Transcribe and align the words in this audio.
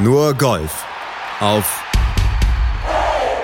Nur 0.00 0.32
Golf 0.34 0.86
auf 1.40 1.82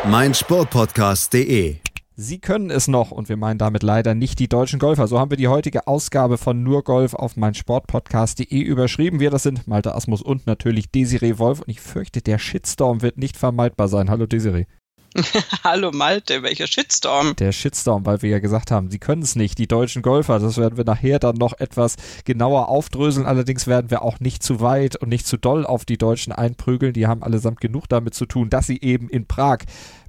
meinsportpodcast.de. 0.08 1.78
Sie 2.14 2.38
können 2.38 2.70
es 2.70 2.86
noch 2.86 3.10
und 3.10 3.28
wir 3.28 3.36
meinen 3.36 3.58
damit 3.58 3.82
leider 3.82 4.14
nicht 4.14 4.38
die 4.38 4.48
deutschen 4.48 4.78
Golfer. 4.78 5.08
So 5.08 5.18
haben 5.18 5.32
wir 5.32 5.36
die 5.36 5.48
heutige 5.48 5.88
Ausgabe 5.88 6.38
von 6.38 6.62
Nur 6.62 6.84
Golf 6.84 7.14
auf 7.14 7.36
meinsportpodcast.de 7.36 8.60
überschrieben. 8.60 9.18
Wir, 9.18 9.32
das 9.32 9.42
sind 9.42 9.66
Malte 9.66 9.96
Asmus 9.96 10.22
und 10.22 10.46
natürlich 10.46 10.92
Desiree 10.92 11.38
Wolf 11.38 11.58
und 11.58 11.70
ich 11.70 11.80
fürchte, 11.80 12.22
der 12.22 12.38
Shitstorm 12.38 13.02
wird 13.02 13.18
nicht 13.18 13.36
vermeidbar 13.36 13.88
sein. 13.88 14.08
Hallo 14.08 14.26
Desiree. 14.26 14.66
Hallo 15.64 15.92
Malte, 15.92 16.42
welcher 16.42 16.66
Shitstorm? 16.66 17.36
Der 17.36 17.52
Shitstorm, 17.52 18.04
weil 18.04 18.22
wir 18.22 18.30
ja 18.30 18.38
gesagt 18.40 18.70
haben, 18.70 18.90
sie 18.90 18.98
können 18.98 19.22
es 19.22 19.36
nicht, 19.36 19.58
die 19.58 19.68
deutschen 19.68 20.02
Golfer. 20.02 20.40
Das 20.40 20.56
werden 20.56 20.76
wir 20.76 20.84
nachher 20.84 21.18
dann 21.18 21.36
noch 21.36 21.52
etwas 21.58 21.96
genauer 22.24 22.68
aufdröseln. 22.68 23.26
Allerdings 23.26 23.66
werden 23.66 23.90
wir 23.90 24.02
auch 24.02 24.18
nicht 24.18 24.42
zu 24.42 24.60
weit 24.60 24.96
und 24.96 25.08
nicht 25.08 25.26
zu 25.26 25.36
doll 25.36 25.66
auf 25.66 25.84
die 25.84 25.98
Deutschen 25.98 26.32
einprügeln. 26.32 26.92
Die 26.92 27.06
haben 27.06 27.22
allesamt 27.22 27.60
genug 27.60 27.88
damit 27.88 28.14
zu 28.14 28.26
tun, 28.26 28.50
dass 28.50 28.66
sie 28.66 28.80
eben 28.80 29.08
in 29.08 29.26
Prag 29.26 29.58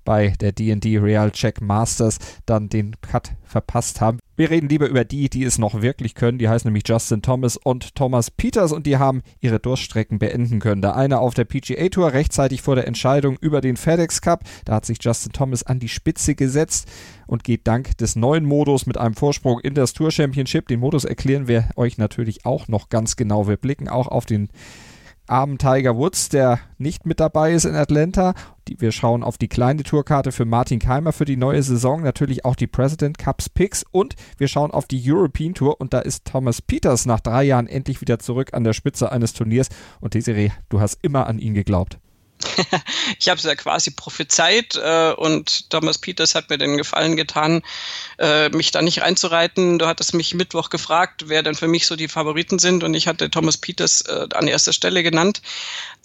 bei 0.06 0.34
der 0.40 0.52
D&D 0.52 0.98
Real 0.98 1.32
Check 1.32 1.62
Masters 1.62 2.18
dann 2.46 2.70
den 2.70 3.00
Cut 3.02 3.32
verpasst 3.44 4.02
haben. 4.02 4.20
Wir 4.38 4.50
reden 4.50 4.68
lieber 4.68 4.88
über 4.88 5.06
die, 5.06 5.30
die 5.30 5.44
es 5.44 5.58
noch 5.58 5.82
wirklich 5.82 6.14
können. 6.14 6.38
Die 6.38 6.50
heißen 6.50 6.68
nämlich 6.68 6.84
Justin 6.88 7.22
Thomas 7.22 7.56
und 7.56 7.96
Thomas 7.96 8.30
Peters 8.32 8.74
und 8.74 8.86
die 8.86 8.98
haben 8.98 9.22
ihre 9.40 9.60
Durststrecken 9.60 10.20
beenden 10.20 10.60
können. 10.60 10.82
Der 10.82 10.96
eine 10.96 11.20
auf 11.20 11.34
der 11.34 11.46
PGA 11.46 11.88
Tour 11.88 12.12
rechtzeitig 12.12 12.62
vor 12.62 12.76
der 12.76 12.88
Entscheidung 12.88 13.38
über 13.40 13.62
den 13.62 13.78
FedEx 13.78 14.22
Cup. 14.22 14.44
Da 14.66 14.76
hat 14.76 14.86
sich 14.86 14.98
Justin 15.02 15.32
Thomas 15.32 15.64
an 15.64 15.80
die 15.80 15.88
Spitze 15.88 16.36
gesetzt 16.36 16.90
und 17.28 17.46
geht 17.46 17.66
dank 17.66 17.98
des 17.98 18.18
neuen 18.18 18.44
Modus 18.44 18.86
mit 18.86 18.98
einem 18.98 19.16
Vorsprung 19.16 19.60
in 19.62 19.74
das 19.74 19.94
Tour 19.94 20.12
Championship. 20.12 20.68
Den 20.68 20.82
Modus 20.82 21.06
erklären 21.06 21.48
wir 21.48 21.70
euch 21.78 21.98
natürlich 21.98 22.46
auch 22.46 22.68
noch 22.68 22.90
ganz 22.90 23.16
genau. 23.16 23.48
Wir 23.48 23.58
blicken 23.58 23.88
auch 23.88 24.08
auf 24.08 24.26
den 24.26 24.50
armen 25.28 25.58
Tiger 25.58 25.98
Woods, 25.98 26.30
der 26.30 26.60
nicht 26.78 27.06
mit 27.06 27.20
dabei 27.20 27.54
ist 27.54 27.66
in 27.66 27.76
Atlanta. 27.76 28.34
wir 28.68 28.92
schauen 28.92 29.24
auf 29.24 29.38
die 29.38 29.48
kleine 29.48 29.84
Tourkarte 29.84 30.32
für 30.32 30.46
Martin 30.46 30.80
Keimer 30.80 31.14
für 31.14 31.26
die 31.26 31.38
neue 31.38 31.64
Saison, 31.64 32.02
natürlich 32.02 32.46
auch 32.46 32.56
die 32.56 32.68
President 32.68 33.18
Cups 33.18 33.50
Picks 33.50 33.84
und 33.92 34.16
wir 34.38 34.48
schauen 34.48 34.72
auf 34.72 34.88
die 34.88 35.02
European 35.04 35.54
Tour 35.54 35.80
und 35.80 35.94
da 35.94 36.00
ist 36.00 36.26
Thomas 36.26 36.62
Peters 36.62 37.06
nach 37.06 37.20
drei 37.20 37.44
Jahren 37.44 37.68
endlich 37.68 38.02
wieder 38.02 38.20
zurück 38.20 38.54
an 38.54 38.64
der 38.64 38.74
Spitze 38.74 39.12
eines 39.12 39.34
Turniers 39.34 39.70
und 40.02 40.14
Desiree, 40.14 40.52
du 40.70 40.80
hast 40.80 41.00
immer 41.02 41.28
an 41.28 41.40
ihn 41.40 41.54
geglaubt. 41.54 42.00
ich 43.20 43.30
habe 43.30 43.38
es 43.38 43.44
ja 43.44 43.56
quasi 43.56 43.92
prophezeit 43.92 44.76
äh, 44.76 45.12
und 45.14 45.70
Thomas 45.70 45.98
Peters 45.98 46.36
hat 46.36 46.50
mir 46.50 46.58
den 46.58 46.78
Gefallen 46.78 47.16
getan, 47.16 47.62
äh, 48.18 48.50
mich 48.50 48.72
da 48.72 48.82
nicht 48.82 49.02
reinzureiten. 49.02 49.80
Du 49.80 49.88
hattest 49.88 50.14
mich 50.14 50.34
Mittwoch 50.34 50.70
gefragt, 50.70 51.26
wer 51.28 51.44
denn 51.44 51.56
für 51.56 51.68
mich 51.68 51.88
so 51.88 51.96
die 51.96 52.08
Favoriten 52.08 52.60
sind 52.60 52.84
und 52.84 52.94
ich 52.94 53.08
hatte 53.08 53.30
Thomas 53.30 53.58
Peters 53.58 54.02
äh, 54.02 54.28
an 54.34 54.48
erster 54.48 54.74
Stelle 54.74 55.04
genannt 55.04 55.42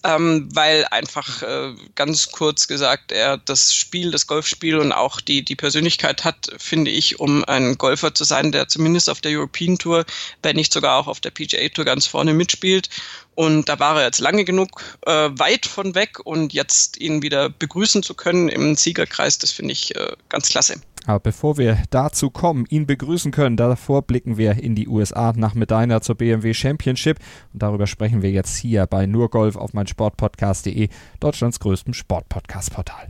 ähm, 0.05 0.49
weil 0.53 0.87
einfach 0.91 1.43
äh, 1.43 1.75
ganz 1.95 2.31
kurz 2.33 2.67
gesagt 2.67 3.13
er 3.13 3.37
das 3.37 3.75
Spiel, 3.75 4.11
das 4.11 4.27
Golfspiel 4.27 4.79
und 4.79 4.93
auch 4.93 5.21
die, 5.21 5.45
die 5.45 5.57
Persönlichkeit 5.57 6.25
hat, 6.25 6.51
finde 6.59 6.91
ich, 6.91 7.21
um 7.21 7.45
ein 7.45 7.77
Golfer 7.77 8.15
zu 8.15 8.25
sein, 8.25 8.53
der 8.53 8.69
zumindest 8.69 9.11
auf 9.11 9.21
der 9.21 9.33
European 9.33 9.79
Tour, 9.79 10.05
wenn 10.43 10.57
nicht 10.57 10.73
sogar 10.73 10.99
auch 10.99 11.07
auf 11.07 11.21
der 11.21 11.31
PGA 11.31 11.69
Tour 11.69 11.85
ganz 11.85 12.07
vorne 12.07 12.33
mitspielt. 12.33 12.89
Und 13.35 13.69
da 13.69 13.79
war 13.79 13.99
er 13.99 14.07
jetzt 14.07 14.21
lange 14.21 14.45
genug 14.45 14.83
äh, 15.07 15.31
weit 15.33 15.67
von 15.67 15.95
weg 15.95 16.19
und 16.25 16.53
jetzt 16.53 16.99
ihn 17.01 17.23
wieder 17.23 17.49
begrüßen 17.49 18.03
zu 18.03 18.15
können 18.15 18.49
im 18.49 18.77
Siegerkreis, 18.77 19.39
das 19.39 19.53
finde 19.53 19.73
ich 19.73 19.95
äh, 19.97 20.13
ganz 20.29 20.49
klasse. 20.49 20.81
Aber 21.07 21.21
bevor 21.21 21.57
wir 21.57 21.79
dazu 21.91 22.31
kommen, 22.31 22.67
ihn 22.69 22.87
begrüßen 22.87 23.33
können, 23.33 23.57
davor 23.57 24.03
blicken 24.03 24.37
wir 24.37 24.63
in 24.63 24.75
die 24.75 24.89
USA 24.89 25.33
nach 25.35 25.55
Medina 25.55 26.01
zur 26.01 26.15
BMW 26.15 26.55
Championship 26.55 27.19
und 27.53 27.63
darüber 27.63 27.87
sprechen 27.87 28.23
wir 28.23 28.31
jetzt 28.31 28.57
hier 28.57 28.87
bei 28.87 29.07
Nur 29.07 29.31
Golf 29.31 29.57
auf 29.57 29.73
mein 29.73 29.87
Sportpodcast.de, 29.87 30.89
Deutschlands 31.19 31.61
größtem 31.61 31.95
Sportpodcast-Portal. 31.95 33.09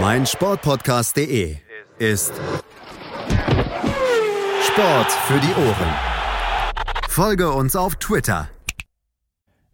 Mein 0.00 0.26
Sportpodcast.de 0.26 1.56
ist 1.98 2.32
Sport 4.62 5.12
für 5.12 5.40
die 5.40 5.54
Ohren. 5.54 5.94
Folge 7.08 7.50
uns 7.50 7.76
auf 7.76 7.96
Twitter 7.96 8.48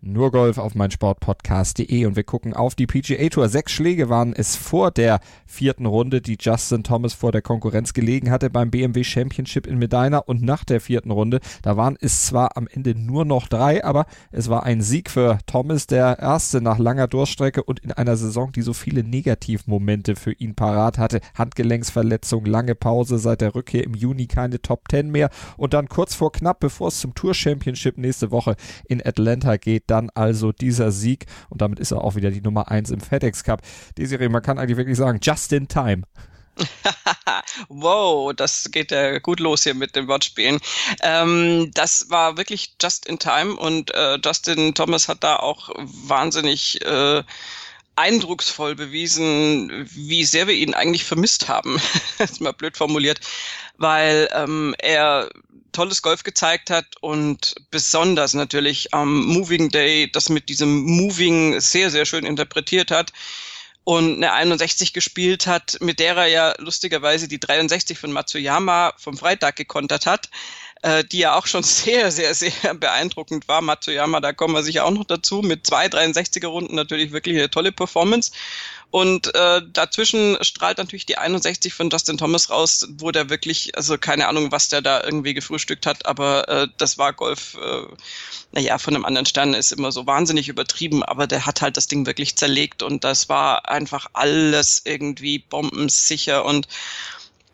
nur 0.03 0.33
Golf 0.33 0.59
auf 0.59 0.75
mein 0.75 0.91
Sportpodcast.de 0.91 2.07
und 2.07 2.17
wir 2.17 2.25
gucken 2.25 2.55
auf 2.55 2.75
die 2.75 2.87
PGA 2.87 3.29
Tour. 3.29 3.49
Sechs 3.49 3.71
Schläge 3.71 4.09
waren 4.09 4.33
es 4.35 4.57
vor 4.57 4.91
der 4.91 5.21
vierten 5.47 5.87
Runde, 5.87 6.21
die 6.21 6.37
Justin 6.41 6.83
Thomas 6.83 7.15
vor 7.15 7.31
der 7.31 7.41
Konkurrenz 7.41 7.93
gelegen 7.93 8.31
hatte 8.31 8.51
beim 8.51 8.71
BMW 8.71 9.05
Championship 9.05 9.67
in 9.67 9.79
Medina 9.79 10.19
und 10.19 10.43
nach 10.43 10.65
der 10.65 10.81
vierten 10.81 11.13
Runde, 11.13 11.39
da 11.63 11.77
waren 11.77 11.97
es 12.01 12.27
zwar 12.27 12.57
am 12.57 12.67
Ende 12.67 12.97
nur 12.99 13.25
noch 13.25 13.47
drei, 13.47 13.85
aber 13.85 14.07
es 14.33 14.49
war 14.49 14.65
ein 14.65 14.83
Sieg 14.83 15.09
für 15.09 15.39
Thomas, 15.47 15.87
der 15.87 16.19
erste 16.19 16.61
nach 16.61 16.79
langer 16.79 17.07
Durchstrecke 17.07 17.63
und 17.63 17.79
in 17.79 17.93
einer 17.93 18.17
Saison, 18.17 18.51
die 18.51 18.63
so 18.63 18.73
viele 18.73 19.05
Negativmomente 19.05 20.17
für 20.17 20.33
ihn 20.33 20.57
parat 20.57 20.99
hatte. 20.99 21.21
Handgelenksverletzung, 21.37 22.45
lange 22.45 22.75
Pause 22.75 23.19
seit 23.19 23.41
der 23.41 23.55
Rückkehr 23.55 23.85
im 23.85 23.95
Juni 23.95 24.27
keine 24.27 24.61
Top 24.61 24.89
Ten 24.89 25.11
mehr 25.11 25.31
und 25.57 25.75
dann 25.75 25.89
kurz 25.89 26.17
vor 26.17 26.33
knapp, 26.33 26.59
bevor 26.59 26.89
es 26.89 26.99
zum 26.99 27.15
Tour 27.15 27.35
Championship 27.35 27.99
nächste 27.99 28.33
Woche 28.33 28.57
in 28.89 29.01
Atlanta 29.05 29.57
geht, 29.57 29.92
dann 29.93 30.09
also 30.15 30.53
dieser 30.53 30.91
Sieg 30.91 31.27
und 31.51 31.61
damit 31.61 31.79
ist 31.79 31.91
er 31.91 32.03
auch 32.03 32.15
wieder 32.17 32.31
die 32.31 32.41
Nummer 32.41 32.71
1 32.71 32.91
im 32.91 33.01
FedEx 33.01 33.45
Cup. 33.45 33.61
Desiree, 33.99 34.31
man 34.31 34.41
kann 34.41 34.59
eigentlich 34.59 34.79
wirklich 34.79 34.97
sagen, 34.97 35.21
just 35.23 35.53
in 35.53 35.69
time. 35.69 36.05
wow, 37.69 38.33
das 38.35 38.71
geht 38.71 38.91
ja 38.91 39.19
gut 39.19 39.39
los 39.39 39.65
hier 39.65 39.75
mit 39.75 39.95
den 39.95 40.09
Wortspielen. 40.09 40.61
Ähm, 41.03 41.71
das 41.75 42.09
war 42.09 42.39
wirklich 42.39 42.75
just 42.81 43.07
in 43.07 43.19
time 43.19 43.55
und 43.55 43.93
äh, 43.95 44.19
Justin 44.25 44.75
Thomas 44.75 45.09
hat 45.09 45.23
da 45.23 45.37
auch 45.37 45.69
wahnsinnig 45.77 46.83
äh, 46.87 47.23
eindrucksvoll 47.97 48.75
bewiesen, 48.75 49.87
wie 49.93 50.25
sehr 50.25 50.47
wir 50.47 50.55
ihn 50.55 50.73
eigentlich 50.73 51.05
vermisst 51.05 51.49
haben. 51.49 51.79
ist 52.19 52.41
mal 52.41 52.53
blöd 52.53 52.79
formuliert, 52.79 53.21
weil 53.77 54.29
ähm, 54.33 54.75
er 54.79 55.29
tolles 55.73 56.03
Golf 56.03 56.23
gezeigt 56.23 56.71
hat 56.71 56.87
und 57.01 57.55
besonders 57.71 58.35
natürlich 58.35 58.95
am 58.95 59.25
Moving 59.27 59.71
Day 59.71 60.11
das 60.11 60.29
mit 60.29 60.49
diesem 60.49 60.83
Moving 60.83 61.61
sehr, 61.61 61.91
sehr 61.91 62.05
schön 62.05 62.25
interpretiert 62.25 62.91
hat 62.91 63.13
und 63.85 64.17
eine 64.17 64.33
61 64.33 64.93
gespielt 64.93 65.47
hat, 65.47 65.79
mit 65.81 65.99
der 65.99 66.17
er 66.17 66.27
ja 66.27 66.55
lustigerweise 66.59 67.27
die 67.27 67.41
63 67.41 67.99
von 67.99 68.13
Matsuyama 68.13 68.93
vom 68.97 69.17
Freitag 69.17 69.57
gekontert 69.57 70.07
hat 70.07 70.29
äh, 70.83 71.05
die 71.05 71.19
ja 71.19 71.37
auch 71.37 71.47
schon 71.47 71.63
sehr, 71.63 72.11
sehr, 72.11 72.35
sehr 72.35 72.75
beeindruckend 72.75 73.49
war. 73.49 73.63
Matsuyama, 73.63 74.21
da 74.21 74.33
kommen 74.33 74.55
wir 74.55 74.63
sicher 74.63 74.85
auch 74.85 74.91
noch 74.91 75.05
dazu, 75.05 75.41
mit 75.43 75.67
zwei 75.67 75.87
63er 75.87 76.49
Runden 76.49 76.75
natürlich 76.75 77.13
wirklich 77.13 77.39
eine 77.39 77.51
tolle 77.51 77.73
Performance. 77.73 78.33
Und 78.93 79.35
äh, 79.35 79.63
dazwischen 79.73 80.37
strahlt 80.43 80.77
natürlich 80.77 81.07
die 81.07 81.17
61 81.17 81.73
von 81.73 81.89
Justin 81.89 82.19
Thomas 82.19 82.51
raus, 82.51 82.87
wo 82.99 83.11
der 83.11 83.31
wirklich, 83.31 83.75
also 83.75 83.97
keine 83.97 84.29
Ahnung, 84.29 84.53
was 84.53 84.69
der 84.69 84.83
da 84.83 85.03
irgendwie 85.03 85.33
gefrühstückt 85.33 85.87
hat, 85.87 86.05
aber 86.05 86.47
äh, 86.51 86.69
das 86.77 86.99
war 86.99 87.15
Golf, 87.15 87.55
äh, 87.55 87.87
naja, 88.53 88.77
von 88.77 88.95
einem 88.95 89.07
anderen 89.07 89.25
Stern 89.25 89.55
ist 89.55 89.73
immer 89.73 89.93
so 89.93 90.07
wahnsinnig 90.07 90.51
übertrieben, 90.51 91.03
aber 91.03 91.27
der 91.27 91.47
hat 91.47 91.63
halt 91.63 91.79
das 91.79 91.87
Ding 91.87 92.05
wirklich 92.05 92.37
zerlegt 92.37 92.83
und 92.83 93.03
das 93.03 93.31
war 93.31 93.67
einfach 93.67 94.09
alles 94.13 94.83
irgendwie 94.85 95.39
bombensicher 95.39 96.45
und 96.45 96.69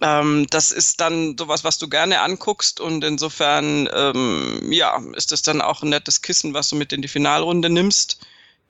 ähm, 0.00 0.48
das 0.50 0.72
ist 0.72 1.00
dann 1.00 1.36
sowas, 1.38 1.62
was 1.62 1.78
du 1.78 1.88
gerne 1.88 2.20
anguckst 2.20 2.80
und 2.80 3.04
insofern, 3.04 3.88
ähm, 3.94 4.72
ja, 4.72 5.00
ist 5.14 5.30
das 5.30 5.42
dann 5.42 5.60
auch 5.60 5.84
ein 5.84 5.90
nettes 5.90 6.20
Kissen, 6.20 6.52
was 6.52 6.68
du 6.68 6.74
mit 6.74 6.92
in 6.92 7.00
die 7.00 7.06
Finalrunde 7.06 7.70
nimmst, 7.70 8.18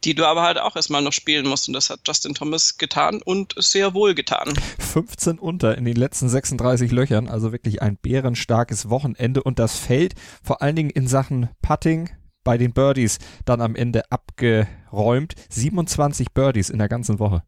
die 0.04 0.14
du 0.14 0.26
aber 0.26 0.42
halt 0.42 0.58
auch 0.58 0.76
erstmal 0.76 1.02
noch 1.02 1.12
spielen 1.12 1.46
musst 1.46 1.68
und 1.68 1.74
das 1.74 1.90
hat 1.90 2.00
Justin 2.06 2.34
Thomas 2.34 2.78
getan 2.78 3.20
und 3.22 3.54
sehr 3.56 3.94
wohl 3.94 4.14
getan. 4.14 4.54
15 4.78 5.38
unter 5.38 5.76
in 5.76 5.84
den 5.84 5.96
letzten 5.96 6.28
36 6.28 6.92
Löchern, 6.92 7.28
also 7.28 7.52
wirklich 7.52 7.82
ein 7.82 7.96
bärenstarkes 7.96 8.90
Wochenende 8.90 9.42
und 9.42 9.58
das 9.58 9.78
Feld 9.78 10.14
vor 10.42 10.62
allen 10.62 10.76
Dingen 10.76 10.90
in 10.90 11.08
Sachen 11.08 11.50
Putting, 11.62 12.10
bei 12.44 12.56
den 12.56 12.72
Birdies 12.72 13.18
dann 13.44 13.60
am 13.60 13.76
Ende 13.76 14.10
abgeräumt. 14.10 15.34
27 15.50 16.32
Birdies 16.32 16.70
in 16.70 16.78
der 16.78 16.88
ganzen 16.88 17.18
Woche. 17.18 17.42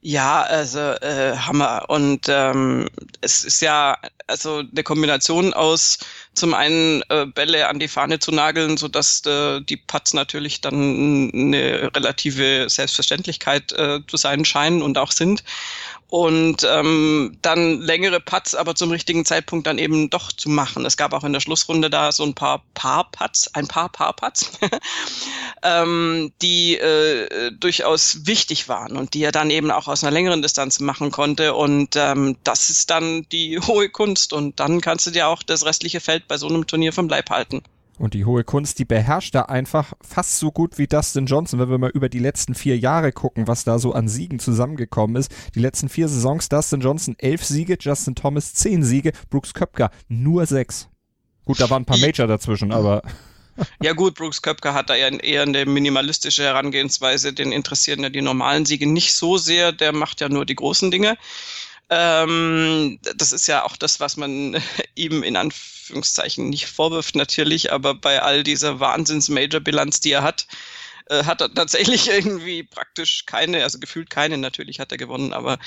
Ja, 0.00 0.42
also 0.42 0.78
äh, 0.78 1.36
Hammer. 1.36 1.86
Und 1.88 2.26
ähm, 2.28 2.88
es 3.20 3.44
ist 3.44 3.60
ja 3.60 3.98
also 4.26 4.58
eine 4.70 4.82
Kombination 4.82 5.52
aus 5.52 5.98
zum 6.34 6.54
einen 6.54 7.02
äh, 7.08 7.26
Bälle 7.26 7.68
an 7.68 7.78
die 7.78 7.88
Fahne 7.88 8.18
zu 8.18 8.30
nageln, 8.32 8.76
so 8.76 8.88
dass 8.88 9.24
äh, 9.26 9.60
die 9.62 9.76
Putts 9.76 10.14
natürlich 10.14 10.60
dann 10.60 11.30
eine 11.34 11.90
relative 11.94 12.68
Selbstverständlichkeit 12.68 13.72
äh, 13.72 14.00
zu 14.06 14.16
sein 14.16 14.44
scheinen 14.44 14.82
und 14.82 14.96
auch 14.96 15.12
sind 15.12 15.42
und 16.10 16.66
ähm, 16.68 17.38
dann 17.40 17.80
längere 17.80 18.18
Putts 18.18 18.56
aber 18.56 18.74
zum 18.74 18.90
richtigen 18.90 19.24
Zeitpunkt 19.24 19.68
dann 19.68 19.78
eben 19.78 20.10
doch 20.10 20.32
zu 20.32 20.48
machen. 20.48 20.84
Es 20.84 20.96
gab 20.96 21.12
auch 21.12 21.22
in 21.22 21.32
der 21.32 21.38
Schlussrunde 21.38 21.88
da 21.88 22.10
so 22.10 22.24
ein 22.24 22.34
paar 22.34 22.64
Paar-Putts, 22.74 23.54
ein 23.54 23.68
paar 23.68 23.88
Paar-Putts, 23.88 24.58
ähm, 25.62 26.32
die 26.42 26.76
äh, 26.76 27.52
durchaus 27.52 28.26
wichtig 28.26 28.68
waren 28.68 28.96
und 28.96 29.14
die 29.14 29.22
er 29.22 29.30
dann 29.30 29.50
eben 29.50 29.70
auch 29.70 29.86
aus 29.86 30.02
einer 30.02 30.10
längeren 30.10 30.42
Distanz 30.42 30.80
machen 30.80 31.12
konnte. 31.12 31.54
Und 31.54 31.94
ähm, 31.94 32.36
das 32.42 32.70
ist 32.70 32.90
dann 32.90 33.26
die 33.30 33.60
hohe 33.66 33.88
Kunst 33.88 34.32
und 34.32 34.58
dann 34.58 34.80
kannst 34.80 35.06
du 35.06 35.12
dir 35.12 35.28
auch 35.28 35.44
das 35.44 35.64
restliche 35.64 36.00
Feld 36.00 36.26
bei 36.26 36.36
so 36.38 36.48
einem 36.48 36.66
Turnier 36.66 36.92
vom 36.92 37.08
Leib 37.08 37.30
halten. 37.30 37.62
Und 38.00 38.14
die 38.14 38.24
hohe 38.24 38.44
Kunst, 38.44 38.78
die 38.78 38.86
beherrscht 38.86 39.34
er 39.34 39.50
einfach 39.50 39.92
fast 40.00 40.38
so 40.38 40.50
gut 40.50 40.78
wie 40.78 40.86
Dustin 40.86 41.26
Johnson, 41.26 41.60
wenn 41.60 41.68
wir 41.68 41.76
mal 41.76 41.90
über 41.90 42.08
die 42.08 42.18
letzten 42.18 42.54
vier 42.54 42.78
Jahre 42.78 43.12
gucken, 43.12 43.46
was 43.46 43.64
da 43.64 43.78
so 43.78 43.92
an 43.92 44.08
Siegen 44.08 44.38
zusammengekommen 44.38 45.16
ist. 45.16 45.30
Die 45.54 45.60
letzten 45.60 45.90
vier 45.90 46.08
Saisons, 46.08 46.48
Dustin 46.48 46.80
Johnson 46.80 47.14
elf 47.18 47.44
Siege, 47.44 47.76
Justin 47.78 48.14
Thomas 48.14 48.54
zehn 48.54 48.82
Siege, 48.82 49.12
Brooks 49.28 49.52
Köpker 49.52 49.90
nur 50.08 50.46
sechs. 50.46 50.88
Gut, 51.44 51.60
da 51.60 51.68
waren 51.68 51.82
ein 51.82 51.84
paar 51.84 51.98
Major 51.98 52.26
dazwischen, 52.26 52.72
aber. 52.72 53.02
Ja 53.82 53.92
gut, 53.92 54.14
Brooks 54.14 54.40
Köpker 54.40 54.72
hat 54.72 54.88
da 54.88 54.94
ja 54.94 55.08
eher 55.08 55.42
eine 55.42 55.66
minimalistische 55.66 56.42
Herangehensweise. 56.42 57.34
Den 57.34 57.52
interessieren 57.52 58.02
ja 58.02 58.08
die 58.08 58.22
normalen 58.22 58.64
Siege 58.64 58.86
nicht 58.86 59.12
so 59.12 59.36
sehr. 59.36 59.72
Der 59.72 59.92
macht 59.92 60.22
ja 60.22 60.30
nur 60.30 60.46
die 60.46 60.54
großen 60.54 60.90
Dinge. 60.90 61.18
Ähm, 61.90 63.00
das 63.16 63.32
ist 63.32 63.48
ja 63.48 63.64
auch 63.64 63.76
das, 63.76 63.98
was 63.98 64.16
man 64.16 64.62
ihm 64.94 65.22
in 65.24 65.36
Anführungszeichen 65.36 66.48
nicht 66.48 66.66
vorwirft 66.66 67.16
natürlich, 67.16 67.72
aber 67.72 67.94
bei 67.94 68.22
all 68.22 68.44
dieser 68.44 68.78
Wahnsinns-Major-Bilanz, 68.78 70.00
die 70.00 70.12
er 70.12 70.22
hat, 70.22 70.46
äh, 71.06 71.24
hat 71.24 71.40
er 71.40 71.52
tatsächlich 71.52 72.08
irgendwie 72.10 72.62
praktisch 72.62 73.26
keine, 73.26 73.64
also 73.64 73.80
gefühlt 73.80 74.08
keine, 74.08 74.38
natürlich 74.38 74.78
hat 74.78 74.92
er 74.92 74.98
gewonnen, 74.98 75.32
aber 75.32 75.58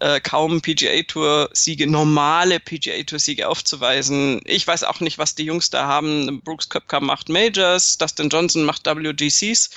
äh, 0.00 0.20
kaum 0.20 0.62
PGA-Tour-Siege, 0.62 1.86
normale 1.86 2.60
PGA-Tour-Siege 2.60 3.46
aufzuweisen. 3.46 4.40
Ich 4.46 4.66
weiß 4.66 4.84
auch 4.84 5.00
nicht, 5.00 5.18
was 5.18 5.34
die 5.34 5.44
Jungs 5.44 5.68
da 5.68 5.86
haben. 5.86 6.40
Brooks 6.42 6.70
Köpker 6.70 7.00
macht 7.00 7.28
Majors, 7.28 7.98
Dustin 7.98 8.30
Johnson 8.30 8.64
macht 8.64 8.86
WGCs 8.86 9.68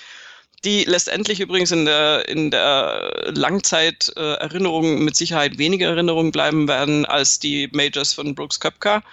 die 0.64 0.84
letztendlich 0.84 1.40
übrigens 1.40 1.72
in 1.72 1.86
der, 1.86 2.28
in 2.30 2.52
der 2.52 3.32
Langzeiterinnerung 3.34 4.98
äh, 4.98 5.02
mit 5.02 5.16
Sicherheit 5.16 5.58
weniger 5.58 5.88
Erinnerungen 5.90 6.32
bleiben 6.32 6.68
werden 6.68 7.06
als 7.06 7.40
die 7.40 7.70
Majors 7.72 8.14
von 8.14 8.36
Brooks 8.36 8.60
Köpka. 8.60 9.04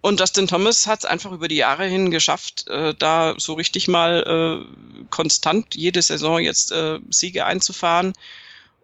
Und 0.00 0.20
Justin 0.20 0.46
Thomas 0.46 0.86
hat 0.86 1.00
es 1.00 1.04
einfach 1.04 1.32
über 1.32 1.48
die 1.48 1.56
Jahre 1.56 1.86
hin 1.86 2.10
geschafft, 2.10 2.68
äh, 2.68 2.94
da 2.94 3.34
so 3.36 3.54
richtig 3.54 3.88
mal 3.88 4.64
äh, 4.64 5.04
konstant 5.10 5.74
jede 5.74 6.00
Saison 6.00 6.38
jetzt 6.38 6.72
äh, 6.72 7.00
Siege 7.10 7.44
einzufahren. 7.44 8.12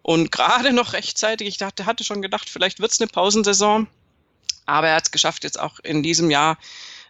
Und 0.01 0.31
gerade 0.31 0.73
noch 0.73 0.93
rechtzeitig, 0.93 1.47
ich 1.47 1.57
dachte, 1.57 1.85
hatte 1.85 2.03
schon 2.03 2.21
gedacht, 2.21 2.49
vielleicht 2.49 2.79
wird 2.79 2.91
es 2.91 3.01
eine 3.01 3.07
Pausensaison. 3.07 3.87
Aber 4.67 4.89
er 4.89 4.95
hat 4.95 5.05
es 5.05 5.11
geschafft, 5.11 5.43
jetzt 5.43 5.59
auch 5.59 5.79
in 5.79 6.03
diesem 6.03 6.29
Jahr 6.29 6.57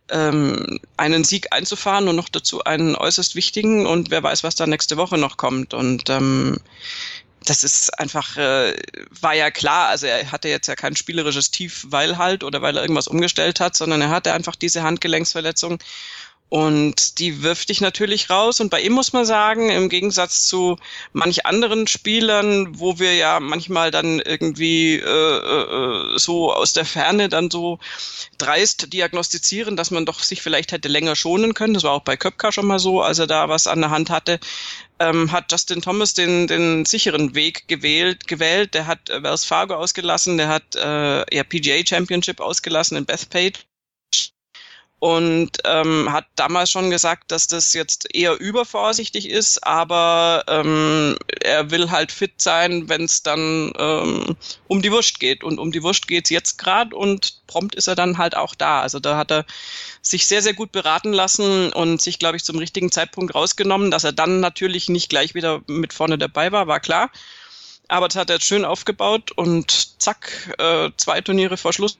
ähm, 0.10 0.80
einen 0.98 1.24
Sieg 1.24 1.48
einzufahren 1.52 2.07
und 2.07 2.16
noch 2.16 2.30
dazu 2.30 2.63
einen 2.63 2.96
äußerst 2.96 3.36
wichtigen. 3.36 3.86
Und 3.86 4.12
wer 4.12 4.24
weiß, 4.24 4.44
was 4.44 4.56
da 4.56 4.68
nächste 4.68 4.98
Woche 4.98 5.18
noch 5.18 5.38
kommt. 5.38 5.74
Und 5.74 6.10
ähm, 6.10 6.57
das 7.46 7.63
ist 7.63 7.98
einfach, 8.00 8.38
äh, 8.38 8.75
war 9.22 9.34
ja 9.34 9.52
klar, 9.52 9.90
also 9.90 10.07
er 10.07 10.31
hatte 10.31 10.50
jetzt 10.50 10.68
ja 10.68 10.75
kein 10.75 10.96
spielerisches 10.96 11.52
Tief, 11.52 11.86
weil 11.90 12.18
halt 12.18 12.44
oder 12.44 12.62
weil 12.62 12.75
er 12.75 12.84
irgendwas 12.84 13.07
umgestellt 13.07 13.60
hat, 13.60 13.75
sondern 13.75 14.02
er 14.02 14.10
hatte 14.10 14.34
einfach 14.34 14.56
diese 14.56 14.84
Handgelenksverletzung 14.84 15.80
und 16.50 17.20
die 17.20 17.42
wirft 17.42 17.70
dich 17.70 17.82
natürlich 17.82 18.30
raus. 18.30 18.60
Und 18.60 18.70
bei 18.70 18.82
ihm 18.82 18.94
muss 18.94 19.14
man 19.14 19.26
sagen, 19.26 19.70
im 19.70 19.90
Gegensatz 19.90 20.48
zu 20.48 20.78
manch 21.12 21.46
anderen 21.46 21.88
Spielern, 21.88 22.80
wo 22.80 23.00
wir 23.00 23.16
ja 23.16 23.40
manchmal 23.40 23.90
dann 23.90 24.20
irgendwie 24.20 24.96
äh, 24.96 25.06
äh, 25.06 26.18
so 26.18 26.54
aus 26.54 26.74
der 26.74 26.86
Ferne 26.86 27.30
dann 27.30 27.50
so 27.50 27.80
dreist 28.38 28.94
diagnostizieren, 28.94 29.76
dass 29.76 29.90
man 29.90 30.06
doch 30.06 30.20
sich 30.22 30.42
vielleicht 30.42 30.72
hätte 30.72 30.88
länger 30.88 31.16
schonen 31.16 31.56
können. 31.56 31.74
Das 31.74 31.84
war 31.84 31.94
auch 31.94 32.04
bei 32.04 32.16
Köpka 32.16 32.52
schon 32.52 32.68
mal 32.68 32.80
so, 32.80 33.02
als 33.02 33.20
er 33.20 33.28
da 33.28 33.50
was 33.50 33.66
an 33.66 33.82
der 33.82 33.90
Hand 33.90 34.12
hatte. 34.12 34.40
Ähm, 35.00 35.32
hat 35.32 35.52
Justin 35.52 35.82
Thomas 35.82 36.14
den, 36.14 36.48
den 36.48 36.86
sicheren 36.86 37.36
Weg 37.36 37.68
gewählt, 37.68 38.28
gewählt. 38.28 38.76
Der 38.76 38.86
hat 38.88 39.10
äh, 39.10 39.24
Wells 39.24 39.46
Fargo 39.46 39.76
ausgelassen, 39.76 40.38
der 40.38 40.48
hat 40.48 40.76
äh, 40.76 41.36
ja 41.36 41.44
PGA 41.44 41.86
Championship 41.86 42.40
ausgelassen 42.40 42.98
in 42.98 43.06
Bethpage 43.06 43.66
und 45.00 45.52
ähm, 45.66 46.12
hat 46.12 46.26
damals 46.36 46.72
schon 46.72 46.90
gesagt, 46.90 47.32
dass 47.32 47.48
das 47.48 47.74
jetzt 47.74 48.16
eher 48.16 48.40
übervorsichtig 48.40 49.30
ist, 49.30 49.66
aber 49.66 50.44
ähm, 50.48 51.18
er 51.42 51.70
will 51.70 51.92
halt 51.92 52.12
fit 52.12 52.42
sein, 52.42 52.88
wenn 52.88 53.04
es 53.04 53.22
dann 53.22 53.74
ähm, 53.78 54.38
um 54.68 54.82
die 54.82 54.92
Wurst 54.92 55.20
geht. 55.20 55.44
Und 55.44 55.60
um 55.60 55.72
die 55.72 55.84
Wurst 55.84 56.08
geht's 56.08 56.30
jetzt 56.30 56.58
gerade 56.58 56.96
und 56.96 57.46
prompt 57.46 57.76
ist 57.76 57.88
er 57.88 57.96
dann 57.96 58.18
halt 58.18 58.36
auch 58.36 58.56
da. 58.56 58.82
Also 58.82 59.00
da 59.00 59.18
hat 59.18 59.32
er 59.32 59.46
sich 60.02 60.28
sehr, 60.28 60.42
sehr 60.42 60.54
gut 60.54 60.72
beraten 60.72 61.12
lassen 61.12 61.74
und 61.74 62.02
sich, 62.02 62.18
glaube 62.18 62.38
ich, 62.38 62.46
zum 62.46 62.58
richtigen 62.58 62.92
Zeitpunkt 62.92 63.36
rausgenommen. 63.36 63.92
Dass 63.92 64.06
er 64.06 64.14
dann 64.14 64.40
natürlich 64.40 64.88
nicht 64.88 65.10
gleich 65.10 65.36
wieder 65.36 65.62
mit 65.68 65.92
vorne 65.92 66.18
dabei 66.18 66.54
war, 66.54 66.68
war 66.68 66.80
klar. 66.80 67.12
Aber 67.90 68.08
das 68.08 68.16
hat 68.16 68.30
er 68.30 68.38
jetzt 68.38 68.48
schön 68.48 68.66
aufgebaut 68.66 69.32
und 69.34 70.02
zack, 70.02 70.56
äh, 70.58 70.90
zwei 70.98 71.22
Turniere 71.22 71.58
vor 71.58 71.74
Schluss 71.74 72.00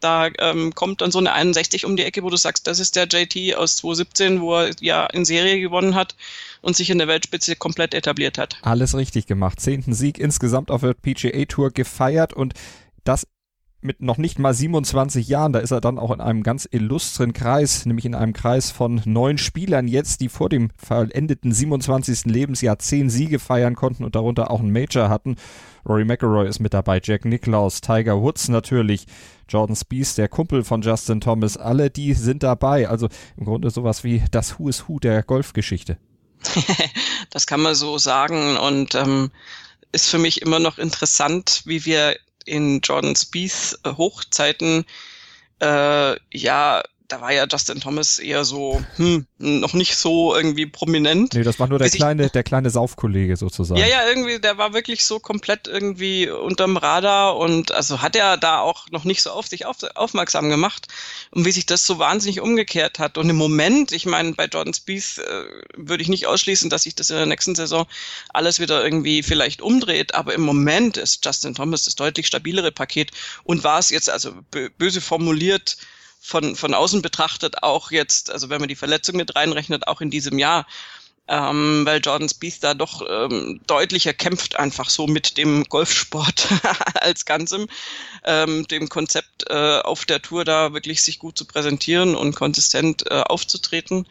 da 0.00 0.28
ähm, 0.38 0.74
kommt 0.74 1.00
dann 1.00 1.10
so 1.10 1.18
eine 1.18 1.32
61 1.32 1.84
um 1.84 1.96
die 1.96 2.04
Ecke, 2.04 2.22
wo 2.22 2.30
du 2.30 2.36
sagst, 2.36 2.66
das 2.66 2.78
ist 2.78 2.96
der 2.96 3.06
JT 3.06 3.56
aus 3.56 3.76
2017, 3.76 4.40
wo 4.40 4.56
er 4.56 4.70
ja 4.80 5.06
in 5.06 5.24
Serie 5.24 5.60
gewonnen 5.60 5.94
hat 5.94 6.16
und 6.60 6.76
sich 6.76 6.90
in 6.90 6.98
der 6.98 7.08
Weltspitze 7.08 7.56
komplett 7.56 7.94
etabliert 7.94 8.38
hat. 8.38 8.58
Alles 8.62 8.96
richtig 8.96 9.26
gemacht. 9.26 9.60
Zehnten 9.60 9.94
Sieg 9.94 10.18
insgesamt 10.18 10.70
auf 10.70 10.82
der 10.82 10.94
PGA 10.94 11.44
Tour 11.46 11.70
gefeiert 11.70 12.32
und 12.32 12.54
das 13.04 13.26
mit 13.80 14.02
noch 14.02 14.18
nicht 14.18 14.38
mal 14.38 14.52
27 14.52 15.28
Jahren, 15.28 15.52
da 15.52 15.60
ist 15.60 15.70
er 15.70 15.80
dann 15.80 15.98
auch 15.98 16.10
in 16.10 16.20
einem 16.20 16.42
ganz 16.42 16.68
illustren 16.70 17.32
Kreis, 17.32 17.86
nämlich 17.86 18.04
in 18.04 18.14
einem 18.14 18.32
Kreis 18.32 18.70
von 18.70 19.00
neun 19.04 19.38
Spielern 19.38 19.86
jetzt, 19.86 20.20
die 20.20 20.28
vor 20.28 20.48
dem 20.48 20.70
vollendeten 20.76 21.52
27. 21.52 22.24
Lebensjahr 22.24 22.78
zehn 22.78 23.08
Siege 23.08 23.38
feiern 23.38 23.76
konnten 23.76 24.04
und 24.04 24.16
darunter 24.16 24.50
auch 24.50 24.60
einen 24.60 24.72
Major 24.72 25.08
hatten. 25.08 25.36
Rory 25.88 26.04
McIlroy 26.04 26.48
ist 26.48 26.58
mit 26.58 26.74
dabei, 26.74 27.00
Jack 27.02 27.24
Nicklaus, 27.24 27.80
Tiger 27.80 28.20
Woods 28.20 28.48
natürlich, 28.48 29.06
Jordan 29.48 29.76
Spieth, 29.76 30.18
der 30.18 30.28
Kumpel 30.28 30.64
von 30.64 30.82
Justin 30.82 31.20
Thomas, 31.20 31.56
alle 31.56 31.88
die 31.88 32.14
sind 32.14 32.42
dabei. 32.42 32.88
Also 32.88 33.08
im 33.36 33.44
Grunde 33.44 33.70
sowas 33.70 34.02
wie 34.02 34.22
das 34.30 34.58
Who 34.58 34.68
is 34.68 34.88
Who 34.88 34.98
der 34.98 35.22
Golfgeschichte. 35.22 35.98
das 37.30 37.46
kann 37.46 37.60
man 37.60 37.74
so 37.74 37.98
sagen 37.98 38.56
und 38.56 38.94
ähm, 38.94 39.30
ist 39.92 40.08
für 40.08 40.18
mich 40.18 40.42
immer 40.42 40.58
noch 40.58 40.78
interessant, 40.78 41.62
wie 41.64 41.84
wir 41.84 42.16
in 42.48 42.80
Jordan 42.80 43.14
Spieths 43.14 43.78
äh, 43.84 43.92
Hochzeiten 43.92 44.84
äh, 45.60 46.16
ja 46.32 46.82
da 47.08 47.22
war 47.22 47.32
ja 47.32 47.46
Justin 47.50 47.80
Thomas 47.80 48.18
eher 48.18 48.44
so, 48.44 48.82
hm, 48.96 49.26
noch 49.38 49.72
nicht 49.72 49.96
so 49.96 50.36
irgendwie 50.36 50.66
prominent. 50.66 51.32
Nee, 51.32 51.42
das 51.42 51.58
war 51.58 51.66
nur 51.66 51.78
der 51.78 51.88
kleine, 51.88 52.28
der 52.28 52.42
kleine 52.42 52.68
Saufkollege 52.68 53.36
sozusagen. 53.38 53.80
Ja, 53.80 53.86
ja, 53.86 54.06
irgendwie, 54.06 54.38
der 54.38 54.58
war 54.58 54.74
wirklich 54.74 55.06
so 55.06 55.18
komplett 55.18 55.68
irgendwie 55.68 56.28
unterm 56.28 56.76
Radar 56.76 57.38
und 57.38 57.72
also 57.72 58.02
hat 58.02 58.14
er 58.14 58.36
da 58.36 58.60
auch 58.60 58.90
noch 58.90 59.04
nicht 59.04 59.22
so 59.22 59.30
auf 59.30 59.46
sich 59.46 59.64
auf, 59.64 59.78
aufmerksam 59.94 60.50
gemacht 60.50 60.88
und 61.30 61.46
wie 61.46 61.50
sich 61.50 61.64
das 61.64 61.86
so 61.86 61.98
wahnsinnig 61.98 62.42
umgekehrt 62.42 62.98
hat. 62.98 63.16
Und 63.16 63.30
im 63.30 63.36
Moment, 63.36 63.90
ich 63.92 64.04
meine, 64.04 64.32
bei 64.32 64.44
Jordan 64.44 64.74
Spieth 64.74 65.16
äh, 65.16 65.44
würde 65.76 66.02
ich 66.02 66.08
nicht 66.08 66.26
ausschließen, 66.26 66.68
dass 66.68 66.82
sich 66.82 66.94
das 66.94 67.08
in 67.08 67.16
der 67.16 67.26
nächsten 67.26 67.54
Saison 67.54 67.86
alles 68.34 68.60
wieder 68.60 68.84
irgendwie 68.84 69.22
vielleicht 69.22 69.62
umdreht, 69.62 70.14
aber 70.14 70.34
im 70.34 70.42
Moment 70.42 70.98
ist 70.98 71.24
Justin 71.24 71.54
Thomas 71.54 71.84
das 71.84 71.94
deutlich 71.94 72.26
stabilere 72.26 72.70
Paket 72.70 73.12
und 73.44 73.64
war 73.64 73.78
es 73.78 73.88
jetzt, 73.88 74.10
also 74.10 74.34
böse 74.76 75.00
formuliert, 75.00 75.78
von, 76.20 76.56
von 76.56 76.74
außen 76.74 77.02
betrachtet 77.02 77.62
auch 77.62 77.90
jetzt, 77.90 78.30
also 78.30 78.50
wenn 78.50 78.60
man 78.60 78.68
die 78.68 78.76
Verletzung 78.76 79.16
mit 79.16 79.34
reinrechnet, 79.36 79.86
auch 79.86 80.00
in 80.00 80.10
diesem 80.10 80.38
Jahr, 80.38 80.66
ähm, 81.28 81.82
weil 81.84 82.00
Jordan 82.00 82.28
Spieth 82.28 82.64
da 82.64 82.74
doch 82.74 83.02
ähm, 83.08 83.60
deutlicher 83.66 84.14
kämpft 84.14 84.56
einfach 84.56 84.88
so 84.88 85.06
mit 85.06 85.36
dem 85.36 85.64
Golfsport 85.64 86.46
als 86.94 87.26
Ganzem, 87.26 87.68
ähm, 88.24 88.66
dem 88.68 88.88
Konzept 88.88 89.44
äh, 89.50 89.80
auf 89.80 90.06
der 90.06 90.22
Tour 90.22 90.44
da 90.44 90.72
wirklich 90.72 91.02
sich 91.02 91.18
gut 91.18 91.36
zu 91.36 91.44
präsentieren 91.44 92.14
und 92.14 92.34
konsistent 92.34 93.04
äh, 93.10 93.20
aufzutreten. 93.20 94.08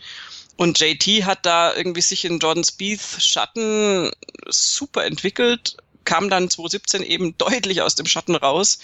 Und 0.58 0.80
JT 0.80 1.26
hat 1.26 1.46
da 1.46 1.76
irgendwie 1.76 2.02
sich 2.02 2.26
in 2.26 2.40
Jordan 2.40 2.64
Spieth 2.64 3.02
Schatten 3.20 4.12
super 4.48 5.06
entwickelt, 5.06 5.78
kam 6.04 6.30
dann 6.30 6.50
2017 6.50 7.04
eben 7.04 7.38
deutlich 7.38 7.82
aus 7.82 7.96
dem 7.96 8.06
Schatten 8.06 8.36
raus 8.36 8.78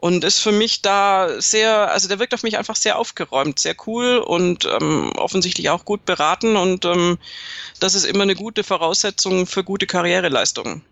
und 0.00 0.24
ist 0.24 0.40
für 0.40 0.52
mich 0.52 0.82
da 0.82 1.40
sehr, 1.40 1.90
also 1.90 2.08
der 2.08 2.18
wirkt 2.18 2.34
auf 2.34 2.42
mich 2.42 2.56
einfach 2.58 2.76
sehr 2.76 2.98
aufgeräumt, 2.98 3.58
sehr 3.58 3.76
cool 3.86 4.18
und 4.18 4.64
ähm, 4.64 5.12
offensichtlich 5.16 5.70
auch 5.70 5.84
gut 5.84 6.04
beraten. 6.06 6.56
Und 6.56 6.84
ähm, 6.84 7.18
das 7.80 7.94
ist 7.94 8.04
immer 8.04 8.22
eine 8.22 8.34
gute 8.34 8.64
Voraussetzung 8.64 9.46
für 9.46 9.62
gute 9.62 9.86
Karriereleistungen 9.86 10.82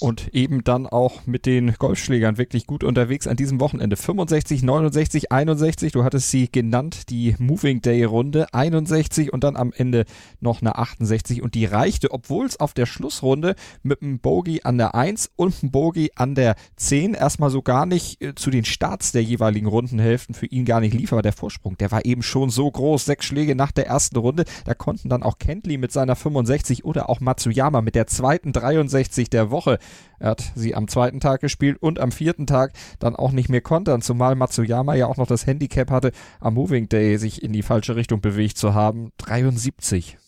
und 0.00 0.34
eben 0.34 0.64
dann 0.64 0.86
auch 0.86 1.26
mit 1.26 1.46
den 1.46 1.74
Golfschlägern 1.74 2.38
wirklich 2.38 2.66
gut 2.66 2.84
unterwegs 2.84 3.26
an 3.26 3.36
diesem 3.36 3.60
Wochenende. 3.60 3.96
65, 3.96 4.62
69, 4.62 5.32
61, 5.32 5.92
du 5.92 6.04
hattest 6.04 6.30
sie 6.30 6.50
genannt, 6.50 7.10
die 7.10 7.34
Moving 7.38 7.80
Day 7.82 8.04
Runde, 8.04 8.46
61 8.52 9.32
und 9.32 9.44
dann 9.44 9.56
am 9.56 9.72
Ende 9.72 10.04
noch 10.40 10.60
eine 10.60 10.76
68 10.76 11.42
und 11.42 11.54
die 11.54 11.64
reichte, 11.64 12.10
obwohl 12.10 12.46
es 12.46 12.60
auf 12.60 12.74
der 12.74 12.86
Schlussrunde 12.86 13.54
mit 13.82 14.02
einem 14.02 14.18
Bogey 14.20 14.60
an 14.64 14.78
der 14.78 14.94
1 14.94 15.30
und 15.36 15.62
einem 15.62 15.70
Bogey 15.70 16.10
an 16.14 16.34
der 16.34 16.54
10 16.76 17.14
erstmal 17.14 17.50
so 17.50 17.62
gar 17.62 17.86
nicht 17.86 18.22
äh, 18.22 18.34
zu 18.34 18.50
den 18.50 18.64
Starts 18.64 19.12
der 19.12 19.22
jeweiligen 19.22 19.66
Rundenhälften 19.66 20.34
für 20.34 20.46
ihn 20.46 20.64
gar 20.64 20.80
nicht 20.80 20.94
lief, 20.94 21.12
aber 21.12 21.22
der 21.22 21.32
Vorsprung, 21.32 21.76
der 21.78 21.90
war 21.90 22.04
eben 22.04 22.22
schon 22.22 22.50
so 22.50 22.70
groß, 22.70 23.04
sechs 23.04 23.26
Schläge 23.26 23.54
nach 23.54 23.72
der 23.72 23.86
ersten 23.86 24.16
Runde, 24.16 24.44
da 24.64 24.74
konnten 24.74 25.08
dann 25.08 25.22
auch 25.22 25.38
Kentley 25.38 25.78
mit 25.78 25.92
seiner 25.92 26.16
65 26.16 26.84
oder 26.84 27.08
auch 27.08 27.20
Matsuyama 27.20 27.80
mit 27.80 27.94
der 27.94 28.06
zweiten 28.06 28.52
63 28.52 29.30
der 29.30 29.50
Woche 29.50 29.78
Er 30.18 30.30
hat 30.30 30.42
sie 30.54 30.74
am 30.74 30.88
zweiten 30.88 31.20
Tag 31.20 31.40
gespielt 31.40 31.78
und 31.80 32.00
am 32.00 32.12
vierten 32.12 32.46
Tag 32.46 32.72
dann 32.98 33.14
auch 33.14 33.30
nicht 33.32 33.48
mehr 33.48 33.60
kontern, 33.60 34.02
zumal 34.02 34.34
Matsuyama 34.34 34.94
ja 34.94 35.06
auch 35.06 35.16
noch 35.16 35.26
das 35.26 35.46
Handicap 35.46 35.90
hatte, 35.90 36.12
am 36.40 36.54
Moving 36.54 36.88
Day 36.88 37.18
sich 37.18 37.42
in 37.42 37.52
die 37.52 37.62
falsche 37.62 37.96
Richtung 37.96 38.20
bewegt 38.20 38.58
zu 38.58 38.74
haben. 38.74 39.12
73. 39.18 40.18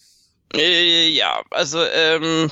Äh, 0.55 1.09
ja, 1.09 1.43
also 1.51 1.79
ähm, 1.83 2.51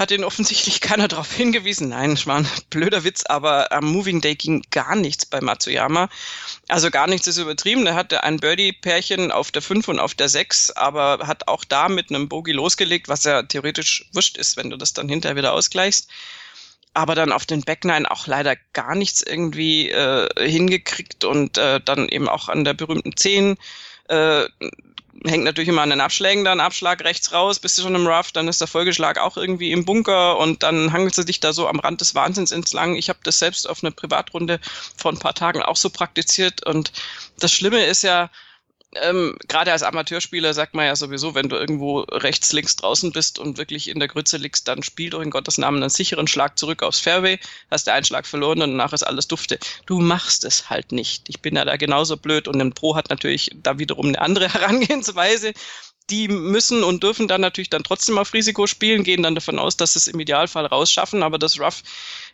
hat 0.00 0.10
ihn 0.10 0.24
offensichtlich 0.24 0.80
keiner 0.80 1.06
darauf 1.06 1.32
hingewiesen. 1.32 1.90
Nein, 1.90 2.12
es 2.12 2.26
war 2.26 2.38
ein 2.38 2.48
blöder 2.70 3.04
Witz, 3.04 3.22
aber 3.26 3.70
am 3.70 3.84
Moving 3.92 4.20
Day 4.20 4.34
ging 4.34 4.64
gar 4.70 4.96
nichts 4.96 5.26
bei 5.26 5.40
Matsuyama. 5.40 6.08
Also 6.68 6.90
gar 6.90 7.06
nichts 7.06 7.28
ist 7.28 7.36
übertrieben. 7.36 7.86
Er 7.86 7.94
hatte 7.94 8.24
ein 8.24 8.38
Birdie-Pärchen 8.38 9.30
auf 9.30 9.52
der 9.52 9.62
5 9.62 9.86
und 9.88 10.00
auf 10.00 10.14
der 10.14 10.28
6, 10.28 10.70
aber 10.70 11.26
hat 11.26 11.46
auch 11.46 11.64
da 11.64 11.88
mit 11.88 12.10
einem 12.10 12.28
Bogey 12.28 12.52
losgelegt, 12.52 13.08
was 13.08 13.24
ja 13.24 13.42
theoretisch 13.42 14.06
wurscht 14.12 14.38
ist, 14.38 14.56
wenn 14.56 14.70
du 14.70 14.76
das 14.76 14.94
dann 14.94 15.08
hinterher 15.08 15.36
wieder 15.36 15.52
ausgleichst. 15.52 16.08
Aber 16.92 17.14
dann 17.14 17.30
auf 17.30 17.46
den 17.46 17.60
Backnine 17.60 18.10
auch 18.10 18.26
leider 18.26 18.56
gar 18.72 18.96
nichts 18.96 19.22
irgendwie 19.22 19.90
äh, 19.90 20.28
hingekriegt 20.36 21.24
und 21.24 21.56
äh, 21.56 21.80
dann 21.84 22.08
eben 22.08 22.28
auch 22.28 22.48
an 22.48 22.64
der 22.64 22.74
berühmten 22.74 23.16
10 23.16 23.56
äh, 24.08 24.48
hängt 25.26 25.44
natürlich 25.44 25.68
immer 25.68 25.82
an 25.82 25.90
den 25.90 26.00
Abschlägen 26.00 26.44
dann, 26.44 26.60
Abschlag 26.60 27.04
rechts 27.04 27.32
raus, 27.32 27.58
bist 27.58 27.76
du 27.78 27.82
schon 27.82 27.94
im 27.94 28.06
Rough, 28.06 28.32
dann 28.32 28.48
ist 28.48 28.60
der 28.60 28.68
Folgeschlag 28.68 29.18
auch 29.18 29.36
irgendwie 29.36 29.72
im 29.72 29.84
Bunker 29.84 30.38
und 30.38 30.62
dann 30.62 30.92
hangelt 30.92 31.16
du 31.16 31.24
dich 31.24 31.40
da 31.40 31.52
so 31.52 31.68
am 31.68 31.80
Rand 31.80 32.00
des 32.00 32.14
Wahnsinns 32.14 32.50
entlang. 32.50 32.96
Ich 32.96 33.08
habe 33.08 33.18
das 33.22 33.38
selbst 33.38 33.68
auf 33.68 33.82
einer 33.82 33.90
Privatrunde 33.90 34.60
vor 34.96 35.12
ein 35.12 35.18
paar 35.18 35.34
Tagen 35.34 35.62
auch 35.62 35.76
so 35.76 35.90
praktiziert 35.90 36.64
und 36.66 36.92
das 37.38 37.52
Schlimme 37.52 37.84
ist 37.84 38.02
ja, 38.02 38.30
ähm, 38.96 39.36
gerade 39.46 39.70
als 39.70 39.84
Amateurspieler 39.84 40.52
sagt 40.52 40.74
man 40.74 40.86
ja 40.86 40.96
sowieso, 40.96 41.34
wenn 41.34 41.48
du 41.48 41.56
irgendwo 41.56 42.00
rechts, 42.00 42.52
links 42.52 42.74
draußen 42.76 43.12
bist 43.12 43.38
und 43.38 43.56
wirklich 43.56 43.88
in 43.88 44.00
der 44.00 44.08
Grütze 44.08 44.36
liegst, 44.36 44.66
dann 44.66 44.82
spiel 44.82 45.10
doch 45.10 45.20
in 45.20 45.30
Gottes 45.30 45.58
Namen 45.58 45.80
einen 45.80 45.90
sicheren 45.90 46.26
Schlag 46.26 46.58
zurück 46.58 46.82
aufs 46.82 46.98
Fairway, 46.98 47.38
hast 47.70 47.86
der 47.86 47.94
Einschlag 47.94 48.26
verloren 48.26 48.62
und 48.62 48.70
danach 48.70 48.92
ist 48.92 49.04
alles 49.04 49.28
dufte. 49.28 49.58
Du 49.86 50.00
machst 50.00 50.44
es 50.44 50.70
halt 50.70 50.90
nicht. 50.90 51.28
Ich 51.28 51.40
bin 51.40 51.54
ja 51.54 51.64
da 51.64 51.76
genauso 51.76 52.16
blöd 52.16 52.48
und 52.48 52.60
ein 52.60 52.72
Pro 52.72 52.96
hat 52.96 53.10
natürlich 53.10 53.50
da 53.54 53.78
wiederum 53.78 54.06
eine 54.06 54.20
andere 54.20 54.48
Herangehensweise 54.52 55.52
die 56.10 56.28
müssen 56.28 56.82
und 56.84 57.02
dürfen 57.02 57.28
dann 57.28 57.40
natürlich 57.40 57.70
dann 57.70 57.84
trotzdem 57.84 58.18
auf 58.18 58.32
Risiko 58.34 58.66
spielen, 58.66 59.04
gehen 59.04 59.22
dann 59.22 59.34
davon 59.34 59.58
aus, 59.58 59.76
dass 59.76 59.94
sie 59.94 60.00
es 60.00 60.06
im 60.08 60.20
Idealfall 60.20 60.66
rausschaffen. 60.66 61.22
Aber 61.22 61.38
das 61.38 61.58
Rough 61.60 61.82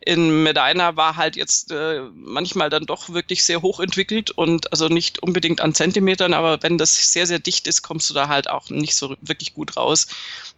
in 0.00 0.42
Medina 0.42 0.96
war 0.96 1.16
halt 1.16 1.36
jetzt 1.36 1.70
äh, 1.70 2.00
manchmal 2.14 2.70
dann 2.70 2.86
doch 2.86 3.10
wirklich 3.10 3.44
sehr 3.44 3.62
hoch 3.62 3.80
entwickelt 3.80 4.30
und 4.30 4.72
also 4.72 4.88
nicht 4.88 5.22
unbedingt 5.22 5.60
an 5.60 5.74
Zentimetern, 5.74 6.34
aber 6.34 6.62
wenn 6.62 6.78
das 6.78 7.12
sehr, 7.12 7.26
sehr 7.26 7.38
dicht 7.38 7.66
ist, 7.66 7.82
kommst 7.82 8.10
du 8.10 8.14
da 8.14 8.28
halt 8.28 8.48
auch 8.48 8.70
nicht 8.70 8.94
so 8.94 9.16
wirklich 9.20 9.54
gut 9.54 9.76
raus. 9.76 10.06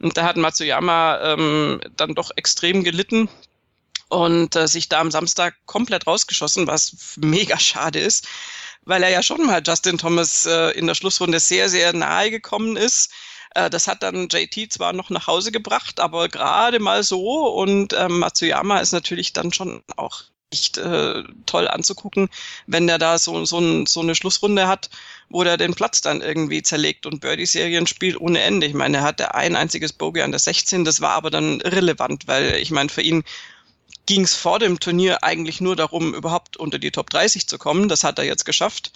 Und 0.00 0.16
da 0.16 0.24
hat 0.24 0.36
Matsuyama 0.36 1.20
ähm, 1.22 1.80
dann 1.96 2.14
doch 2.14 2.30
extrem 2.36 2.84
gelitten 2.84 3.28
und 4.08 4.56
äh, 4.56 4.68
sich 4.68 4.88
da 4.88 5.00
am 5.00 5.10
Samstag 5.10 5.56
komplett 5.66 6.06
rausgeschossen, 6.06 6.66
was 6.66 7.16
mega 7.16 7.58
schade 7.58 7.98
ist 7.98 8.26
weil 8.88 9.02
er 9.02 9.10
ja 9.10 9.22
schon 9.22 9.44
mal 9.44 9.62
Justin 9.64 9.98
Thomas 9.98 10.46
äh, 10.46 10.70
in 10.70 10.86
der 10.86 10.94
Schlussrunde 10.94 11.38
sehr, 11.40 11.68
sehr 11.68 11.92
nahe 11.92 12.30
gekommen 12.30 12.76
ist. 12.76 13.12
Äh, 13.54 13.68
das 13.68 13.86
hat 13.86 14.02
dann 14.02 14.28
JT 14.28 14.72
zwar 14.72 14.94
noch 14.94 15.10
nach 15.10 15.26
Hause 15.26 15.52
gebracht, 15.52 16.00
aber 16.00 16.28
gerade 16.28 16.80
mal 16.80 17.02
so. 17.02 17.48
Und 17.48 17.92
ähm, 17.92 18.18
Matsuyama 18.20 18.80
ist 18.80 18.92
natürlich 18.92 19.34
dann 19.34 19.52
schon 19.52 19.82
auch 19.96 20.22
echt 20.50 20.78
äh, 20.78 21.22
toll 21.44 21.68
anzugucken, 21.68 22.30
wenn 22.66 22.86
der 22.86 22.96
da 22.96 23.18
so, 23.18 23.44
so, 23.44 23.58
ein, 23.58 23.84
so 23.84 24.00
eine 24.00 24.14
Schlussrunde 24.14 24.66
hat, 24.66 24.88
wo 25.28 25.44
der 25.44 25.58
den 25.58 25.74
Platz 25.74 26.00
dann 26.00 26.22
irgendwie 26.22 26.62
zerlegt 26.62 27.04
und 27.04 27.20
Birdie-Serien 27.20 27.86
spielt 27.86 28.18
ohne 28.18 28.40
Ende. 28.40 28.66
Ich 28.66 28.72
meine, 28.72 28.98
er 28.98 29.02
hatte 29.02 29.34
ein 29.34 29.54
einziges 29.54 29.92
Bogey 29.92 30.22
an 30.22 30.30
der 30.32 30.38
16, 30.40 30.86
das 30.86 31.02
war 31.02 31.10
aber 31.10 31.30
dann 31.30 31.60
irrelevant, 31.60 32.26
weil 32.26 32.54
ich 32.54 32.70
meine, 32.70 32.88
für 32.88 33.02
ihn 33.02 33.22
ging 34.08 34.22
es 34.22 34.34
vor 34.34 34.58
dem 34.58 34.80
Turnier 34.80 35.22
eigentlich 35.22 35.60
nur 35.60 35.76
darum, 35.76 36.14
überhaupt 36.14 36.56
unter 36.56 36.78
die 36.78 36.90
Top 36.90 37.10
30 37.10 37.46
zu 37.46 37.58
kommen. 37.58 37.90
Das 37.90 38.04
hat 38.04 38.18
er 38.18 38.24
jetzt 38.24 38.46
geschafft. 38.46 38.90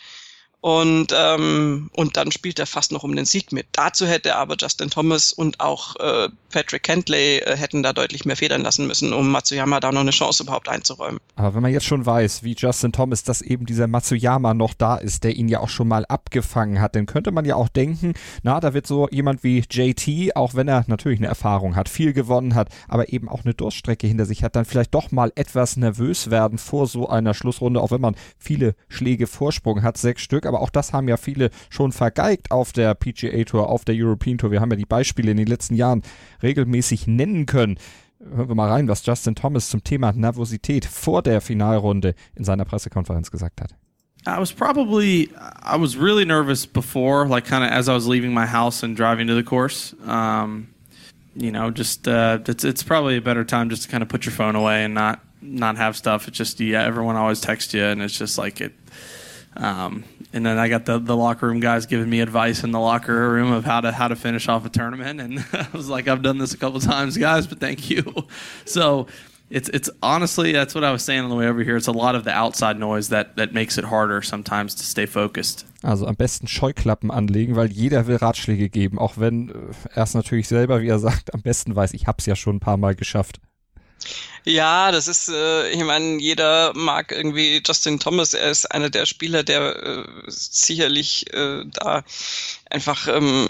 Und, 0.63 1.09
ähm, 1.13 1.91
und 1.93 2.17
dann 2.17 2.31
spielt 2.31 2.61
er 2.61 2.67
fast 2.67 2.93
noch 2.93 3.03
um 3.03 3.17
den 3.17 3.25
Sieg 3.25 3.51
mit. 3.51 3.67
Dazu 3.73 4.07
hätte 4.07 4.37
aber 4.37 4.55
Justin 4.57 4.91
Thomas 4.91 5.33
und 5.33 5.59
auch 5.59 5.97
äh, 5.97 6.29
Patrick 6.53 6.85
Kentley 6.85 7.39
äh, 7.39 7.57
hätten 7.57 7.83
da 7.83 7.93
deutlich 7.93 8.25
mehr 8.25 8.37
federn 8.37 8.63
lassen 8.63 8.87
müssen, 8.87 9.13
um 9.13 9.29
Matsuyama 9.33 9.81
da 9.81 9.91
noch 9.91 10.03
eine 10.03 10.13
Chance 10.13 10.45
überhaupt 10.45 10.69
einzuräumen. 10.69 11.19
Aber 11.35 11.57
wenn 11.57 11.63
man 11.63 11.73
jetzt 11.73 11.87
schon 11.87 12.07
weiß, 12.07 12.45
wie 12.45 12.55
Justin 12.57 12.93
Thomas, 12.93 13.25
dass 13.25 13.43
eben 13.43 13.67
dieser 13.67 13.89
Matsuyama 13.89 14.55
noch 14.55 14.73
da 14.75 14.99
ist, 14.99 15.25
der 15.25 15.35
ihn 15.35 15.49
ja 15.49 15.59
auch 15.59 15.69
schon 15.69 15.89
mal 15.89 16.05
abgefangen 16.07 16.81
hat, 16.81 16.95
dann 16.95 17.07
könnte 17.07 17.33
man 17.33 17.45
ja 17.45 17.57
auch 17.57 17.69
denken, 17.69 18.15
na, 18.45 18.61
da 18.61 18.73
wird 18.73 18.87
so 18.87 19.09
jemand 19.11 19.43
wie 19.43 19.65
JT, 19.69 20.37
auch 20.37 20.55
wenn 20.55 20.69
er 20.69 20.85
natürlich 20.87 21.19
eine 21.19 21.27
Erfahrung 21.27 21.75
hat, 21.75 21.89
viel 21.89 22.13
gewonnen 22.13 22.55
hat, 22.55 22.69
aber 22.87 23.13
eben 23.13 23.29
auch 23.29 23.45
eine 23.45 23.55
Durststrecke 23.55 24.07
hinter 24.07 24.27
sich 24.27 24.45
hat, 24.45 24.55
dann 24.55 24.65
vielleicht 24.65 24.95
doch 24.95 25.11
mal 25.11 25.33
etwas 25.35 25.77
nervös 25.77 26.31
werden 26.31 26.59
vor 26.59 26.87
so 26.87 27.09
einer 27.09 27.35
Schlussrunde, 27.35 27.81
auch 27.81 27.91
wenn 27.91 28.01
man 28.01 28.15
viele 28.39 28.77
Schläge 28.89 29.27
Vorsprung 29.27 29.83
hat, 29.83 29.99
sechs 29.99 30.23
Stück, 30.23 30.52
aber 30.53 30.61
auch 30.61 30.71
das 30.71 30.93
haben 30.93 31.09
ja 31.09 31.17
viele 31.17 31.51
schon 31.71 31.93
vergeigt 31.93 32.51
auf 32.51 32.73
der 32.73 32.95
PGA 32.95 33.45
Tour, 33.45 33.69
auf 33.69 33.85
der 33.85 33.95
European 33.97 34.39
Tour. 34.39 34.51
Wir 34.51 34.61
haben 34.61 34.71
ja 34.71 34.77
die 34.77 34.85
Beispiele 34.85 35.31
in 35.31 35.37
den 35.37 35.47
letzten 35.47 35.75
Jahren 35.75 36.03
regelmäßig 36.43 37.07
nennen 37.07 37.47
können. 37.47 37.79
Hören 38.21 38.49
wir 38.49 38.55
mal 38.55 38.71
rein, 38.71 38.87
was 38.87 39.05
Justin 39.05 39.35
Thomas 39.35 39.71
zum 39.71 39.83
Thema 39.83 40.13
Nervosität 40.13 40.85
vor 40.85 41.23
der 41.23 41.41
Finalrunde 41.41 42.15
in 42.35 42.45
seiner 42.45 42.65
Pressekonferenz 42.65 43.31
gesagt 43.31 43.61
hat. 43.61 43.75
I 44.25 44.39
was 44.39 44.53
probably 44.53 45.31
I 45.63 45.77
was 45.77 45.97
really 45.97 46.25
nervous 46.25 46.65
before, 46.65 47.27
like 47.27 47.45
kind 47.45 47.65
of 47.65 47.71
as 47.71 47.89
I 47.89 47.95
was 47.95 48.07
leaving 48.07 48.33
my 48.33 48.47
house 48.47 48.85
and 48.85 48.97
driving 48.97 49.27
to 49.27 49.35
the 49.35 49.43
course. 49.43 49.97
Um, 50.07 50.69
you 51.35 51.51
know, 51.51 51.71
just 51.71 52.07
uh, 52.07 52.39
it's 52.47 52.63
it's 52.63 52.85
probably 52.85 53.17
a 53.17 53.21
better 53.21 53.45
time 53.45 53.69
just 53.69 53.85
to 53.85 53.89
kind 53.89 54.03
of 54.03 54.09
put 54.09 54.25
your 54.25 54.33
phone 54.33 54.55
away 54.55 54.85
and 54.85 54.95
not 54.95 55.21
not 55.41 55.77
have 55.77 55.97
stuff. 55.97 56.29
It's 56.29 56.39
just 56.39 56.61
yeah, 56.61 56.85
everyone 56.85 57.17
always 57.17 57.41
texts 57.41 57.75
you, 57.75 57.83
and 57.83 58.01
it's 58.01 58.17
just 58.17 58.39
like 58.39 58.61
it. 58.61 58.73
Um, 59.57 60.05
and 60.33 60.47
then 60.47 60.59
I 60.59 60.69
got 60.69 60.87
the, 60.87 60.99
the 60.99 61.17
locker 61.17 61.47
room 61.47 61.61
guys 61.61 61.87
giving 61.87 62.09
me 62.09 62.21
advice 62.21 62.65
in 62.65 62.71
the 62.71 62.81
locker 62.81 63.31
room 63.31 63.53
of 63.53 63.65
how 63.65 63.81
to 63.81 63.93
how 63.93 64.09
to 64.09 64.17
finish 64.17 64.49
off 64.49 64.65
a 64.65 64.71
tournament, 64.71 65.21
and 65.21 65.39
I 65.53 65.69
was 65.73 65.89
like, 65.89 66.09
I've 66.09 66.23
done 66.23 66.39
this 66.39 66.55
a 66.55 66.59
couple 66.59 66.81
times, 66.95 67.17
guys, 67.17 67.47
but 67.47 67.61
thank 67.61 67.91
you. 67.91 68.03
So 68.65 69.07
it's 69.51 69.69
it's 69.69 69.91
honestly 70.03 70.53
that's 70.53 70.75
what 70.75 70.85
I 70.85 70.93
was 70.93 71.05
saying 71.05 71.21
on 71.21 71.31
the 71.31 71.37
way 71.37 71.47
over 71.47 71.63
here. 71.63 71.77
It's 71.77 71.89
a 71.89 71.93
lot 71.93 72.15
of 72.15 72.25
the 72.25 72.31
outside 72.31 72.79
noise 72.79 73.11
that 73.11 73.37
that 73.37 73.53
makes 73.53 73.77
it 73.77 73.85
harder 73.85 74.23
sometimes 74.23 74.75
to 74.77 74.85
stay 74.85 75.07
focused. 75.07 75.67
Also 75.83 76.07
am 76.07 76.17
besten 76.17 76.47
Scheuklappen 76.47 77.11
anlegen, 77.11 77.55
weil 77.55 77.71
jeder 77.71 78.07
will 78.07 78.17
Ratschläge 78.17 78.69
geben, 78.71 78.99
auch 78.99 79.19
wenn 79.19 79.51
äh, 79.51 79.53
er 79.95 80.05
es 80.05 80.15
natürlich 80.15 80.49
selber, 80.49 80.81
wie 80.81 80.89
er 80.89 80.99
sagt, 80.99 81.35
am 81.35 81.43
besten 81.43 81.77
weiß. 81.77 81.93
Ich 81.93 82.07
habe 82.07 82.17
es 82.19 82.27
ja 82.27 82.37
schon 82.37 82.57
ein 82.57 82.61
paar 82.61 82.79
Mal 82.79 82.95
geschafft. 82.95 83.41
Ja, 84.45 84.91
das 84.91 85.07
ist, 85.07 85.29
äh, 85.29 85.71
ich 85.71 85.85
meine, 85.85 86.21
jeder 86.21 86.73
mag 86.75 87.13
irgendwie 87.13 87.63
Justin 87.65 88.01
Thomas. 88.01 88.35
Er 88.35 88.51
ist 88.51 88.67
einer 88.67 88.91
der 88.91 89.07
Spieler, 89.07 89.45
der 89.45 89.77
äh, 89.83 90.05
sicherlich 90.27 91.33
äh, 91.33 91.65
da 91.67 92.03
einfach 92.69 93.07
ähm, 93.07 93.49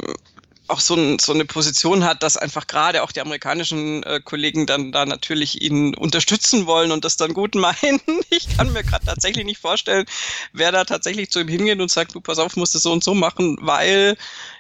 auch 0.73 0.81
so, 0.81 0.95
ein, 0.95 1.19
so 1.19 1.33
eine 1.33 1.45
Position 1.45 2.05
hat, 2.05 2.23
dass 2.23 2.37
einfach 2.37 2.67
gerade 2.67 3.03
auch 3.03 3.13
die 3.13 3.21
amerikanischen 3.21 4.03
äh, 4.03 4.21
Kollegen 4.25 4.67
dann 4.67 4.91
da 4.91 5.05
natürlich 5.05 5.61
ihn 5.63 5.95
unterstützen 5.95 6.67
wollen 6.67 6.91
und 6.91 7.05
das 7.05 7.17
dann 7.17 7.35
gut 7.35 7.55
meinen. 7.55 8.01
Ich 8.31 8.57
kann 8.57 8.73
mir 8.73 8.83
gerade 8.83 9.05
tatsächlich 9.05 9.45
nicht 9.45 9.61
vorstellen, 9.61 10.07
wer 10.53 10.73
da 10.73 10.85
tatsächlich 10.85 11.31
zu 11.31 11.41
ihm 11.41 11.49
hingeht 11.49 11.81
und 11.81 11.91
sagt, 11.91 12.15
du 12.15 12.21
pass 12.21 12.39
auf, 12.39 12.57
musst 12.57 12.75
es 12.75 12.83
so 12.83 12.93
und 12.93 13.05
so 13.05 13.15
machen, 13.15 13.59
weil 13.61 14.17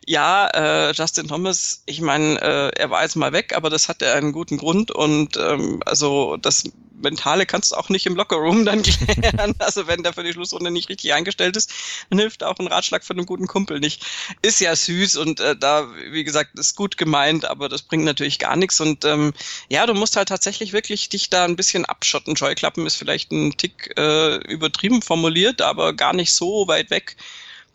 ja, 0.06 0.48
äh, 0.48 0.92
Justin 0.92 1.28
Thomas, 1.28 1.82
ich 1.86 2.00
meine, 2.00 2.40
äh, 2.40 2.70
er 2.76 2.90
war 2.90 3.02
jetzt 3.02 3.16
mal 3.16 3.32
weg, 3.32 3.54
aber 3.56 3.70
das 3.70 3.88
hatte 3.88 4.12
einen 4.12 4.32
guten 4.32 4.58
Grund 4.58 4.90
und 4.90 5.36
ähm, 5.36 5.80
also 5.86 6.36
das 6.36 6.64
Mentale 7.02 7.46
kannst 7.46 7.72
du 7.72 7.76
auch 7.76 7.88
nicht 7.88 8.06
im 8.06 8.16
Lockerroom 8.16 8.64
dann 8.64 8.82
klären. 8.82 9.54
Also 9.58 9.86
wenn 9.86 10.02
der 10.02 10.12
für 10.12 10.22
die 10.22 10.32
Schlussrunde 10.32 10.70
nicht 10.70 10.88
richtig 10.88 11.12
eingestellt 11.12 11.56
ist, 11.56 11.72
dann 12.10 12.18
hilft 12.18 12.42
auch 12.44 12.58
ein 12.58 12.66
Ratschlag 12.66 13.04
von 13.04 13.16
einem 13.16 13.26
guten 13.26 13.46
Kumpel 13.46 13.80
nicht. 13.80 14.04
Ist 14.40 14.60
ja 14.60 14.74
süß 14.74 15.16
und 15.16 15.40
äh, 15.40 15.56
da, 15.56 15.88
wie 16.10 16.24
gesagt, 16.24 16.58
ist 16.58 16.76
gut 16.76 16.96
gemeint, 16.96 17.44
aber 17.44 17.68
das 17.68 17.82
bringt 17.82 18.04
natürlich 18.04 18.38
gar 18.38 18.56
nichts. 18.56 18.80
Und 18.80 19.04
ähm, 19.04 19.32
ja, 19.68 19.86
du 19.86 19.94
musst 19.94 20.16
halt 20.16 20.28
tatsächlich 20.28 20.72
wirklich 20.72 21.08
dich 21.08 21.30
da 21.30 21.44
ein 21.44 21.56
bisschen 21.56 21.84
abschotten. 21.84 22.36
Scheuklappen 22.36 22.86
ist 22.86 22.96
vielleicht 22.96 23.32
ein 23.32 23.56
Tick 23.56 23.92
äh, 23.96 24.36
übertrieben 24.50 25.02
formuliert, 25.02 25.62
aber 25.62 25.92
gar 25.92 26.12
nicht 26.12 26.32
so 26.32 26.66
weit 26.68 26.90
weg 26.90 27.16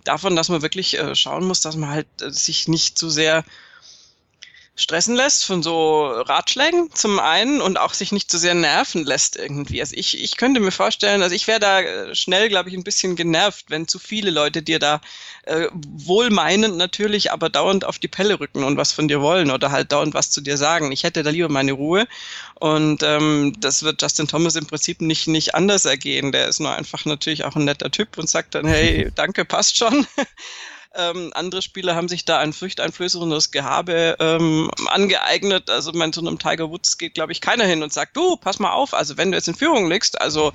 davon, 0.03 0.35
dass 0.35 0.49
man 0.49 0.61
wirklich 0.61 0.97
äh, 0.97 1.15
schauen 1.15 1.45
muss, 1.45 1.61
dass 1.61 1.75
man 1.75 1.89
halt 1.89 2.07
äh, 2.21 2.31
sich 2.31 2.67
nicht 2.67 2.97
zu 2.97 3.09
sehr 3.09 3.43
stressen 4.77 5.15
lässt 5.15 5.43
von 5.43 5.63
so 5.63 6.05
Ratschlägen 6.05 6.91
zum 6.93 7.19
einen 7.19 7.61
und 7.61 7.77
auch 7.77 7.95
sich 7.95 8.11
nicht 8.11 8.29
zu 8.29 8.37
sehr 8.37 8.53
nerven 8.53 9.03
lässt 9.03 9.35
irgendwie. 9.35 9.81
Also 9.81 9.95
ich, 9.97 10.23
ich 10.23 10.37
könnte 10.37 10.59
mir 10.59 10.71
vorstellen, 10.71 11.23
also 11.23 11.35
ich 11.35 11.47
wäre 11.47 11.59
da 11.59 11.81
äh, 11.81 12.15
schnell, 12.15 12.47
glaube 12.47 12.69
ich, 12.69 12.75
ein 12.75 12.83
bisschen 12.83 13.15
genervt, 13.15 13.65
wenn 13.69 13.87
zu 13.87 13.97
viele 13.97 14.29
Leute 14.29 14.61
dir 14.61 14.77
da 14.77 15.01
äh, 15.43 15.67
wohlmeinend 15.73 16.77
natürlich, 16.77 17.31
aber 17.31 17.49
dauernd 17.49 17.85
auf 17.85 17.97
die 17.97 18.07
Pelle 18.07 18.39
rücken 18.39 18.63
und 18.63 18.77
was 18.77 18.91
von 18.91 19.07
dir 19.07 19.19
wollen 19.19 19.49
oder 19.49 19.71
halt 19.71 19.91
dauernd 19.91 20.13
was 20.13 20.29
zu 20.29 20.41
dir 20.41 20.57
sagen. 20.57 20.91
Ich 20.91 21.03
hätte 21.03 21.23
da 21.23 21.31
lieber 21.31 21.49
meine 21.49 21.71
Ruhe 21.71 22.07
und 22.53 23.01
ähm, 23.01 23.55
das 23.59 23.81
wird 23.81 24.03
Justin 24.03 24.27
Thomas 24.27 24.55
im 24.55 24.67
Prinzip 24.67 25.01
nicht, 25.01 25.27
nicht 25.27 25.55
anders 25.55 25.85
ergehen. 25.85 26.31
Der 26.31 26.47
ist 26.47 26.59
nur 26.59 26.75
einfach 26.75 27.03
natürlich 27.05 27.45
auch 27.45 27.55
ein 27.55 27.65
netter 27.65 27.89
Typ 27.89 28.15
und 28.19 28.29
sagt 28.29 28.53
dann, 28.53 28.67
hey, 28.67 29.11
danke, 29.15 29.43
passt 29.43 29.77
schon. 29.77 30.05
Ähm, 30.97 31.31
andere 31.35 31.61
Spieler 31.61 31.95
haben 31.95 32.07
sich 32.07 32.25
da 32.25 32.39
ein 32.39 32.53
furchteinflößendes 32.53 33.51
Gehabe 33.51 34.17
ähm, 34.19 34.71
angeeignet. 34.87 35.69
Also 35.69 35.91
mein 35.93 36.11
zu 36.11 36.21
einem 36.21 36.39
Tiger 36.39 36.69
Woods 36.71 36.97
geht, 36.97 37.13
glaube 37.13 37.31
ich, 37.31 37.39
keiner 37.39 37.65
hin 37.65 37.83
und 37.83 37.93
sagt, 37.93 38.17
du, 38.17 38.35
pass 38.35 38.57
mal 38.57 38.71
auf, 38.71 38.95
also 38.95 39.15
wenn 39.15 39.31
du 39.31 39.37
jetzt 39.37 39.47
in 39.47 39.55
Führung 39.55 39.89
liegst, 39.89 40.19
also 40.19 40.51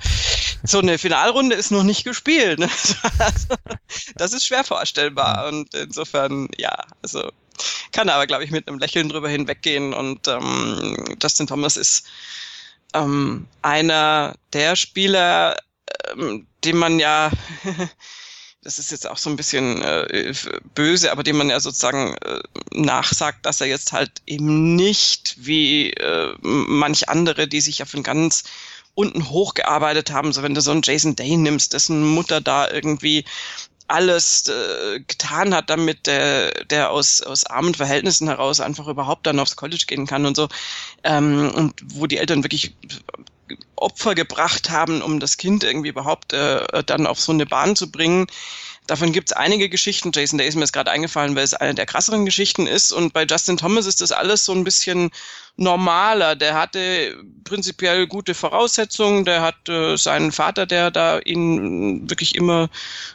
so 0.63 0.79
eine 0.79 0.97
Finalrunde 0.97 1.55
ist 1.55 1.71
noch 1.71 1.83
nicht 1.83 2.03
gespielt. 2.03 2.59
Ne? 2.59 2.69
Also, 3.19 3.55
das 4.15 4.33
ist 4.33 4.45
schwer 4.45 4.63
vorstellbar. 4.63 5.47
Und 5.47 5.73
insofern, 5.73 6.49
ja, 6.57 6.75
also 7.01 7.31
kann 7.93 8.09
aber, 8.09 8.27
glaube 8.27 8.43
ich, 8.43 8.51
mit 8.51 8.67
einem 8.67 8.79
Lächeln 8.79 9.07
drüber 9.07 9.29
hinweggehen. 9.29 9.93
Und 9.93 10.27
ähm, 10.27 11.15
Justin 11.21 11.47
Thomas 11.47 11.77
ist 11.77 12.05
ähm, 12.93 13.47
einer 13.61 14.35
der 14.51 14.75
Spieler, 14.75 15.57
ähm, 16.11 16.47
den 16.63 16.77
man 16.77 16.99
ja, 16.99 17.31
das 18.63 18.79
ist 18.79 18.91
jetzt 18.91 19.09
auch 19.09 19.17
so 19.17 19.29
ein 19.29 19.35
bisschen 19.35 19.81
äh, 19.81 20.33
böse, 20.73 21.11
aber 21.11 21.23
dem 21.23 21.37
man 21.37 21.49
ja 21.49 21.59
sozusagen 21.59 22.15
äh, 22.15 22.41
nachsagt, 22.71 23.45
dass 23.45 23.61
er 23.61 23.67
jetzt 23.67 23.91
halt 23.91 24.21
eben 24.25 24.75
nicht 24.75 25.35
wie 25.37 25.91
äh, 25.91 26.33
manch 26.41 27.09
andere, 27.09 27.47
die 27.47 27.61
sich 27.61 27.83
auf 27.83 27.93
ein 27.93 28.03
ganz 28.03 28.43
unten 28.95 29.29
hochgearbeitet 29.29 30.11
haben, 30.11 30.33
so 30.33 30.43
wenn 30.43 30.53
du 30.53 30.61
so 30.61 30.71
einen 30.71 30.81
Jason 30.83 31.15
Day 31.15 31.35
nimmst, 31.35 31.73
dessen 31.73 32.03
Mutter 32.07 32.41
da 32.41 32.69
irgendwie 32.69 33.25
alles 33.87 34.47
äh, 34.47 34.99
getan 35.01 35.53
hat, 35.53 35.69
damit 35.69 36.07
der, 36.07 36.63
der 36.65 36.91
aus, 36.91 37.21
aus 37.21 37.45
armen 37.45 37.73
Verhältnissen 37.73 38.27
heraus 38.27 38.61
einfach 38.61 38.87
überhaupt 38.87 39.27
dann 39.27 39.39
aufs 39.39 39.57
College 39.57 39.83
gehen 39.87 40.07
kann 40.07 40.25
und 40.25 40.35
so. 40.35 40.47
Ähm, 41.03 41.51
und 41.53 41.81
wo 41.83 42.07
die 42.07 42.17
Eltern 42.17 42.43
wirklich 42.43 42.75
Opfer 43.75 44.15
gebracht 44.15 44.69
haben, 44.69 45.01
um 45.01 45.19
das 45.19 45.37
Kind 45.37 45.63
irgendwie 45.63 45.89
überhaupt 45.89 46.33
äh, 46.33 46.83
dann 46.85 47.07
auf 47.07 47.19
so 47.19 47.31
eine 47.31 47.45
Bahn 47.45 47.75
zu 47.75 47.91
bringen. 47.91 48.27
Davon 48.87 49.13
gibt 49.13 49.29
es 49.29 49.37
einige 49.37 49.69
Geschichten. 49.69 50.11
Jason 50.13 50.37
Day 50.37 50.47
ist 50.47 50.55
mir 50.55 50.61
jetzt 50.61 50.73
gerade 50.73 50.91
eingefallen, 50.91 51.35
weil 51.35 51.45
es 51.45 51.53
eine 51.53 51.73
der 51.73 51.85
krasseren 51.85 52.25
Geschichten 52.25 52.67
ist. 52.67 52.91
Und 52.91 53.13
bei 53.13 53.23
Justin 53.23 53.55
Thomas 53.55 53.85
ist 53.85 54.01
das 54.01 54.11
alles 54.11 54.43
so 54.43 54.51
ein 54.51 54.65
bisschen 54.65 55.11
normaler. 55.55 56.35
Der 56.35 56.55
hatte 56.55 57.15
prinzipiell 57.45 58.07
gute 58.07 58.33
Voraussetzungen. 58.33 59.23
Der 59.23 59.41
hat 59.41 59.69
äh, 59.69 59.95
seinen 59.95 60.33
Vater, 60.33 60.65
der 60.65 60.91
da 60.91 61.19
ihn 61.19 62.09
wirklich 62.09 62.35
immer 62.35 62.69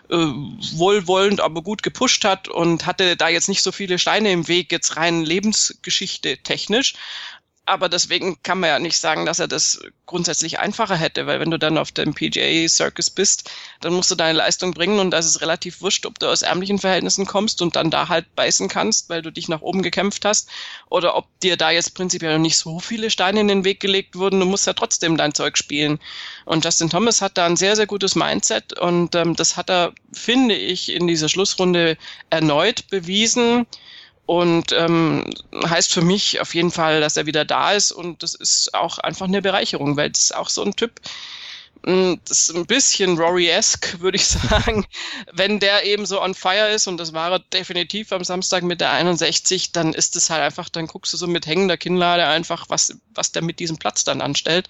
äh, 0.09 0.17
wohlwollend, 0.17 1.41
aber 1.41 1.61
gut 1.61 1.83
gepusht 1.83 2.25
hat 2.25 2.49
und 2.49 2.87
hatte 2.87 3.17
da 3.17 3.29
jetzt 3.29 3.49
nicht 3.49 3.63
so 3.63 3.71
viele 3.71 3.99
Steine 3.99 4.33
im 4.33 4.49
Weg, 4.49 4.73
jetzt 4.73 4.97
rein 4.97 5.23
Lebensgeschichte 5.23 6.39
technisch 6.39 6.95
aber 7.69 7.89
deswegen 7.91 8.43
kann 8.43 8.61
man 8.61 8.71
ja 8.71 8.79
nicht 8.79 8.99
sagen, 8.99 9.27
dass 9.27 9.41
er 9.41 9.49
das 9.49 9.81
grundsätzlich 10.07 10.59
einfacher 10.59 10.97
hätte, 10.97 11.27
weil 11.27 11.39
wenn 11.39 11.51
du 11.51 11.59
dann 11.59 11.77
auf 11.77 11.93
dem 11.93 12.15
PGA 12.15 12.67
Circus 12.67 13.11
bist, 13.11 13.51
dann 13.83 13.93
musst 13.93 14.11
du 14.11 14.15
deine 14.15 14.39
Leistung 14.39 14.73
bringen 14.73 14.99
und 15.01 15.11
da 15.11 15.19
ist 15.19 15.43
relativ 15.43 15.83
wurscht, 15.83 16.07
ob 16.07 16.19
du 16.19 16.29
aus 16.29 16.41
ärmlichen 16.41 16.79
Verhältnissen 16.79 17.27
kommst 17.27 17.61
und 17.61 17.77
dann 17.77 17.91
da 17.91 18.09
halt 18.09 18.35
beißen 18.35 18.69
kannst, 18.69 19.11
weil 19.11 19.21
du 19.21 19.31
dich 19.31 19.49
nach 19.49 19.61
oben 19.61 19.83
gekämpft 19.83 20.25
hast 20.25 20.49
oder 20.89 21.15
ob 21.15 21.27
dir 21.41 21.59
da 21.59 21.71
jetzt 21.71 21.95
prinzipiell 21.95 22.33
noch 22.33 22.43
nicht 22.43 22.57
so 22.57 22.81
viele 22.81 23.11
Steine 23.11 23.41
in 23.41 23.49
den 23.49 23.65
Weg 23.65 23.81
gelegt 23.81 24.17
wurden, 24.17 24.41
du 24.41 24.47
musst 24.47 24.67
ja 24.67 24.73
trotzdem 24.73 25.19
dein 25.19 25.35
Zeug 25.35 25.59
spielen. 25.59 25.99
Und 26.47 26.65
Justin 26.65 26.89
Thomas 26.89 27.21
hat 27.21 27.37
da 27.37 27.45
ein 27.45 27.57
sehr, 27.57 27.77
sehr 27.77 27.87
gutes 27.87 28.15
Mindset 28.15 28.79
und 28.79 29.15
ähm, 29.15 29.37
das 29.37 29.59
hat 29.59 29.69
er, 29.69 29.93
finde 30.13 30.55
ich, 30.55 30.91
in 30.91 31.07
dieser 31.07 31.29
Schlussrunde 31.29 31.99
erneut 32.31 32.89
bewiesen. 32.89 33.67
Und 34.29 34.73
ähm, 34.73 35.25
heißt 35.55 35.91
für 35.91 36.03
mich 36.03 36.39
auf 36.43 36.55
jeden 36.55 36.71
Fall, 36.71 37.01
dass 37.01 37.17
er 37.17 37.25
wieder 37.25 37.47
da 37.47 37.73
ist. 37.73 37.93
Und 37.93 38.23
das 38.23 38.35
ist 38.35 38.75
auch 38.75 38.99
einfach 38.99 39.27
eine 39.27 39.41
Bereicherung, 39.41 39.97
weil 39.97 40.11
das 40.11 40.25
ist 40.25 40.37
auch 40.37 40.51
so 40.51 40.63
ein 40.63 40.77
Typ, 40.77 41.01
hm, 41.87 42.21
das 42.29 42.41
ist 42.41 42.55
ein 42.55 42.67
bisschen 42.67 43.17
Rory-esque, 43.17 44.01
würde 44.01 44.17
ich 44.17 44.27
sagen. 44.27 44.85
Wenn 45.33 45.61
der 45.61 45.87
eben 45.87 46.05
so 46.05 46.21
on 46.21 46.35
fire 46.35 46.69
ist, 46.69 46.87
und 46.87 46.99
das 46.99 47.15
war 47.15 47.33
er 47.33 47.39
definitiv 47.39 48.13
am 48.13 48.23
Samstag 48.23 48.65
mit 48.65 48.83
der 48.83 48.91
61, 48.91 49.73
dann 49.73 49.95
ist 49.95 50.15
es 50.15 50.29
halt 50.29 50.43
einfach, 50.43 50.69
dann 50.69 50.89
guckst 50.89 51.15
du 51.15 51.17
so 51.17 51.27
mit 51.27 51.47
hängender 51.47 51.79
Kinnlade 51.79 52.27
einfach, 52.27 52.67
was, 52.69 52.99
was 53.15 53.33
der 53.33 53.41
mit 53.41 53.61
diesem 53.61 53.79
Platz 53.79 54.05
dann 54.05 54.21
anstellt. 54.21 54.69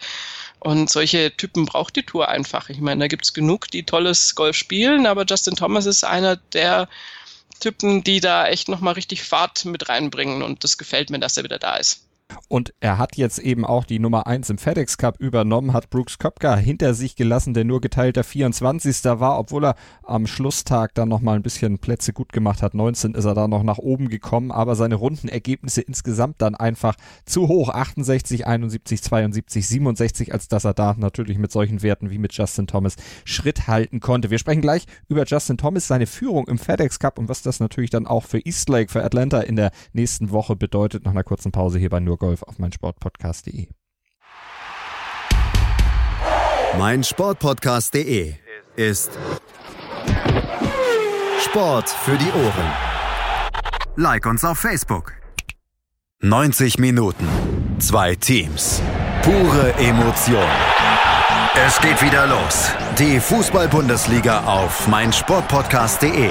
Und 0.60 0.88
solche 0.88 1.36
Typen 1.36 1.66
braucht 1.66 1.96
die 1.96 2.04
Tour 2.04 2.28
einfach. 2.28 2.68
Ich 2.68 2.78
meine, 2.80 3.00
da 3.00 3.08
gibt's 3.08 3.34
genug, 3.34 3.72
die 3.72 3.82
tolles 3.82 4.36
Golf 4.36 4.54
spielen, 4.54 5.08
aber 5.08 5.24
Justin 5.28 5.56
Thomas 5.56 5.86
ist 5.86 6.04
einer, 6.04 6.36
der 6.36 6.88
Typen, 7.58 8.04
die 8.04 8.20
da 8.20 8.46
echt 8.46 8.68
nochmal 8.68 8.94
richtig 8.94 9.22
Fahrt 9.22 9.64
mit 9.64 9.88
reinbringen 9.88 10.42
und 10.42 10.64
das 10.64 10.78
gefällt 10.78 11.10
mir, 11.10 11.18
dass 11.18 11.36
er 11.36 11.44
wieder 11.44 11.58
da 11.58 11.76
ist. 11.76 12.07
Und 12.48 12.74
er 12.80 12.98
hat 12.98 13.16
jetzt 13.16 13.38
eben 13.38 13.64
auch 13.64 13.84
die 13.84 13.98
Nummer 13.98 14.26
1 14.26 14.50
im 14.50 14.58
FedEx 14.58 14.98
Cup 14.98 15.20
übernommen, 15.20 15.72
hat 15.72 15.90
Brooks 15.90 16.18
Köpker 16.18 16.56
hinter 16.56 16.94
sich 16.94 17.16
gelassen, 17.16 17.54
der 17.54 17.64
nur 17.64 17.80
geteilter 17.80 18.24
24. 18.24 19.04
war, 19.04 19.38
obwohl 19.38 19.66
er 19.66 19.74
am 20.02 20.26
Schlusstag 20.26 20.94
dann 20.94 21.08
nochmal 21.08 21.36
ein 21.36 21.42
bisschen 21.42 21.78
Plätze 21.78 22.12
gut 22.12 22.32
gemacht 22.32 22.62
hat. 22.62 22.74
19 22.74 23.14
ist 23.14 23.24
er 23.24 23.34
da 23.34 23.48
noch 23.48 23.62
nach 23.62 23.78
oben 23.78 24.08
gekommen, 24.08 24.50
aber 24.50 24.76
seine 24.76 24.94
Rundenergebnisse 24.94 25.80
insgesamt 25.80 26.40
dann 26.40 26.54
einfach 26.54 26.96
zu 27.24 27.48
hoch. 27.48 27.70
68, 27.70 28.46
71, 28.46 29.02
72, 29.02 29.66
67, 29.66 30.32
als 30.32 30.48
dass 30.48 30.64
er 30.64 30.74
da 30.74 30.94
natürlich 30.98 31.38
mit 31.38 31.52
solchen 31.52 31.82
Werten 31.82 32.10
wie 32.10 32.18
mit 32.18 32.32
Justin 32.32 32.66
Thomas 32.66 32.96
Schritt 33.24 33.68
halten 33.68 34.00
konnte. 34.00 34.30
Wir 34.30 34.38
sprechen 34.38 34.62
gleich 34.62 34.84
über 35.08 35.24
Justin 35.24 35.58
Thomas, 35.58 35.86
seine 35.86 36.06
Führung 36.06 36.46
im 36.48 36.58
FedEx 36.58 36.98
Cup 36.98 37.18
und 37.18 37.28
was 37.28 37.42
das 37.42 37.60
natürlich 37.60 37.90
dann 37.90 38.06
auch 38.06 38.24
für 38.24 38.38
Eastlake, 38.38 38.90
für 38.90 39.04
Atlanta 39.04 39.40
in 39.40 39.56
der 39.56 39.70
nächsten 39.92 40.30
Woche 40.30 40.56
bedeutet. 40.56 41.04
Nach 41.04 41.12
einer 41.12 41.24
kurzen 41.24 41.52
Pause 41.52 41.78
hier 41.78 41.90
bei 41.90 42.00
Nur 42.00 42.17
Golf 42.18 42.42
auf 42.42 42.58
meinsportpodcast.de. 42.58 43.68
meinsportpodcast.de 46.78 48.34
ist 48.76 49.10
Sport 51.44 51.88
für 51.88 52.16
die 52.16 52.30
Ohren. 52.30 52.72
Like 53.96 54.26
uns 54.26 54.44
auf 54.44 54.58
Facebook. 54.58 55.12
90 56.20 56.78
Minuten, 56.78 57.26
zwei 57.78 58.14
Teams, 58.14 58.82
pure 59.22 59.72
Emotion. 59.74 60.48
Es 61.66 61.80
geht 61.80 62.00
wieder 62.02 62.26
los. 62.26 62.70
Die 62.98 63.18
Fußball-Bundesliga 63.18 64.44
auf 64.44 64.86
meinsportpodcast.de. 64.88 66.30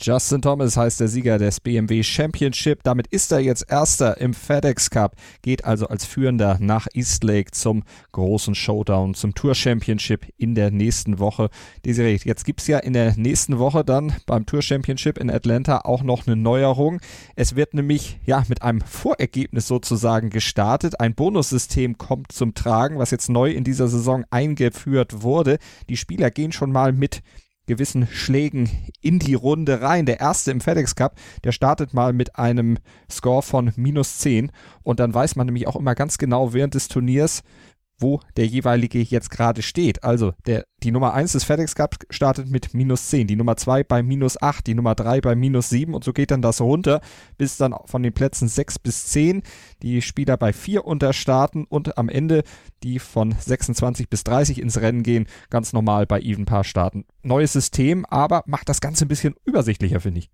Justin 0.00 0.42
Thomas 0.42 0.76
heißt 0.76 1.00
der 1.00 1.08
Sieger 1.08 1.38
des 1.38 1.58
BMW 1.58 2.04
Championship. 2.04 2.84
Damit 2.84 3.08
ist 3.08 3.32
er 3.32 3.40
jetzt 3.40 3.68
Erster 3.68 4.20
im 4.20 4.32
FedEx 4.32 4.90
Cup, 4.90 5.16
geht 5.42 5.64
also 5.64 5.88
als 5.88 6.04
Führender 6.04 6.56
nach 6.60 6.86
Eastlake 6.94 7.50
zum 7.50 7.82
großen 8.12 8.54
Showdown, 8.54 9.14
zum 9.14 9.34
Tour 9.34 9.56
Championship 9.56 10.24
in 10.36 10.54
der 10.54 10.70
nächsten 10.70 11.18
Woche. 11.18 11.50
Desiree, 11.84 12.16
jetzt 12.22 12.44
gibt's 12.44 12.68
ja 12.68 12.78
in 12.78 12.92
der 12.92 13.16
nächsten 13.16 13.58
Woche 13.58 13.84
dann 13.84 14.14
beim 14.24 14.46
Tour 14.46 14.62
Championship 14.62 15.18
in 15.18 15.32
Atlanta 15.32 15.80
auch 15.80 16.04
noch 16.04 16.28
eine 16.28 16.36
Neuerung. 16.36 17.00
Es 17.34 17.56
wird 17.56 17.74
nämlich 17.74 18.20
ja 18.24 18.44
mit 18.48 18.62
einem 18.62 18.82
Vorergebnis 18.82 19.66
sozusagen 19.66 20.30
gestartet. 20.30 21.00
Ein 21.00 21.16
Bonussystem 21.16 21.98
kommt 21.98 22.30
zum 22.30 22.54
Tragen, 22.54 23.00
was 23.00 23.10
jetzt 23.10 23.30
neu 23.30 23.50
in 23.50 23.64
dieser 23.64 23.88
Saison 23.88 24.24
eingeführt 24.30 25.22
wurde. 25.22 25.58
Die 25.88 25.96
Spieler 25.96 26.30
gehen 26.30 26.52
schon 26.52 26.70
mal 26.70 26.92
mit 26.92 27.20
gewissen 27.68 28.08
Schlägen 28.10 28.68
in 29.00 29.20
die 29.20 29.34
Runde 29.34 29.80
rein. 29.80 30.06
Der 30.06 30.18
erste 30.18 30.50
im 30.50 30.60
FedEx 30.60 30.96
Cup, 30.96 31.14
der 31.44 31.52
startet 31.52 31.94
mal 31.94 32.12
mit 32.12 32.36
einem 32.36 32.78
Score 33.08 33.42
von 33.42 33.72
minus 33.76 34.18
10 34.18 34.50
und 34.82 34.98
dann 34.98 35.14
weiß 35.14 35.36
man 35.36 35.46
nämlich 35.46 35.68
auch 35.68 35.76
immer 35.76 35.94
ganz 35.94 36.18
genau 36.18 36.52
während 36.52 36.74
des 36.74 36.88
Turniers, 36.88 37.44
wo 37.98 38.20
der 38.36 38.46
jeweilige 38.46 39.00
jetzt 39.00 39.30
gerade 39.30 39.62
steht. 39.62 40.04
Also 40.04 40.32
der, 40.46 40.64
die 40.82 40.90
Nummer 40.90 41.14
1 41.14 41.32
des 41.32 41.44
FedEx 41.44 41.74
Cup 41.74 41.96
startet 42.10 42.48
mit 42.48 42.74
minus 42.74 43.08
10, 43.08 43.26
die 43.26 43.36
Nummer 43.36 43.56
2 43.56 43.84
bei 43.84 44.02
minus 44.02 44.40
8, 44.40 44.66
die 44.66 44.74
Nummer 44.74 44.94
3 44.94 45.20
bei 45.20 45.34
minus 45.34 45.68
7 45.68 45.94
und 45.94 46.04
so 46.04 46.12
geht 46.12 46.30
dann 46.30 46.42
das 46.42 46.60
runter, 46.60 47.00
bis 47.36 47.56
dann 47.56 47.74
von 47.86 48.02
den 48.02 48.12
Plätzen 48.12 48.48
6 48.48 48.78
bis 48.78 49.06
10 49.06 49.42
die 49.82 50.02
Spieler 50.02 50.36
bei 50.36 50.52
4 50.52 50.84
unterstarten 50.84 51.64
und 51.64 51.98
am 51.98 52.08
Ende 52.08 52.42
die 52.82 52.98
von 52.98 53.32
26 53.32 54.08
bis 54.08 54.24
30 54.24 54.60
ins 54.60 54.80
Rennen 54.80 55.02
gehen, 55.02 55.26
ganz 55.50 55.72
normal 55.72 56.06
bei 56.06 56.20
Even 56.20 56.44
Paar 56.44 56.64
starten. 56.64 57.04
Neues 57.22 57.52
System, 57.52 58.04
aber 58.06 58.44
macht 58.46 58.68
das 58.68 58.80
Ganze 58.80 59.04
ein 59.04 59.08
bisschen 59.08 59.34
übersichtlicher, 59.44 60.00
finde 60.00 60.20
ich. 60.20 60.30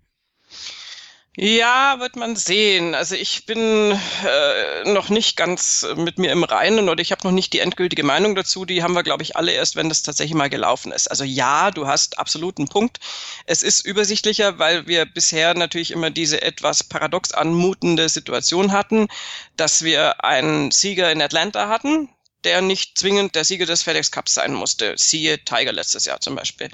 Ja, 1.37 1.99
wird 1.99 2.15
man 2.15 2.37
sehen. 2.37 2.95
Also 2.95 3.15
ich 3.15 3.45
bin 3.45 3.91
äh, 4.25 4.89
noch 4.93 5.09
nicht 5.09 5.35
ganz 5.35 5.85
mit 5.97 6.17
mir 6.17 6.31
im 6.31 6.45
Reinen 6.45 6.87
oder 6.87 7.01
ich 7.01 7.11
habe 7.11 7.27
noch 7.27 7.33
nicht 7.33 7.51
die 7.51 7.59
endgültige 7.59 8.03
Meinung 8.03 8.35
dazu. 8.35 8.63
Die 8.63 8.83
haben 8.83 8.93
wir, 8.93 9.03
glaube 9.03 9.23
ich, 9.23 9.35
alle 9.35 9.51
erst, 9.51 9.75
wenn 9.75 9.89
das 9.89 10.01
tatsächlich 10.01 10.35
mal 10.35 10.49
gelaufen 10.49 10.93
ist. 10.93 11.07
Also 11.07 11.25
ja, 11.25 11.71
du 11.71 11.87
hast 11.87 12.19
absoluten 12.19 12.69
Punkt. 12.69 12.99
Es 13.45 13.63
ist 13.63 13.85
übersichtlicher, 13.85 14.59
weil 14.59 14.87
wir 14.87 15.05
bisher 15.05 15.53
natürlich 15.55 15.91
immer 15.91 16.09
diese 16.09 16.41
etwas 16.41 16.83
paradox 16.83 17.33
anmutende 17.33 18.07
Situation 18.07 18.71
hatten, 18.71 19.07
dass 19.57 19.83
wir 19.83 20.23
einen 20.23 20.71
Sieger 20.71 21.11
in 21.11 21.21
Atlanta 21.21 21.67
hatten, 21.67 22.07
der 22.45 22.61
nicht 22.61 22.97
zwingend 22.97 23.35
der 23.35 23.43
Sieger 23.43 23.65
des 23.65 23.83
FedEx 23.83 24.09
Cups 24.11 24.35
sein 24.35 24.53
musste. 24.53 24.93
Siehe 24.97 25.43
Tiger 25.43 25.73
letztes 25.73 26.05
Jahr 26.05 26.21
zum 26.21 26.35
Beispiel. 26.35 26.69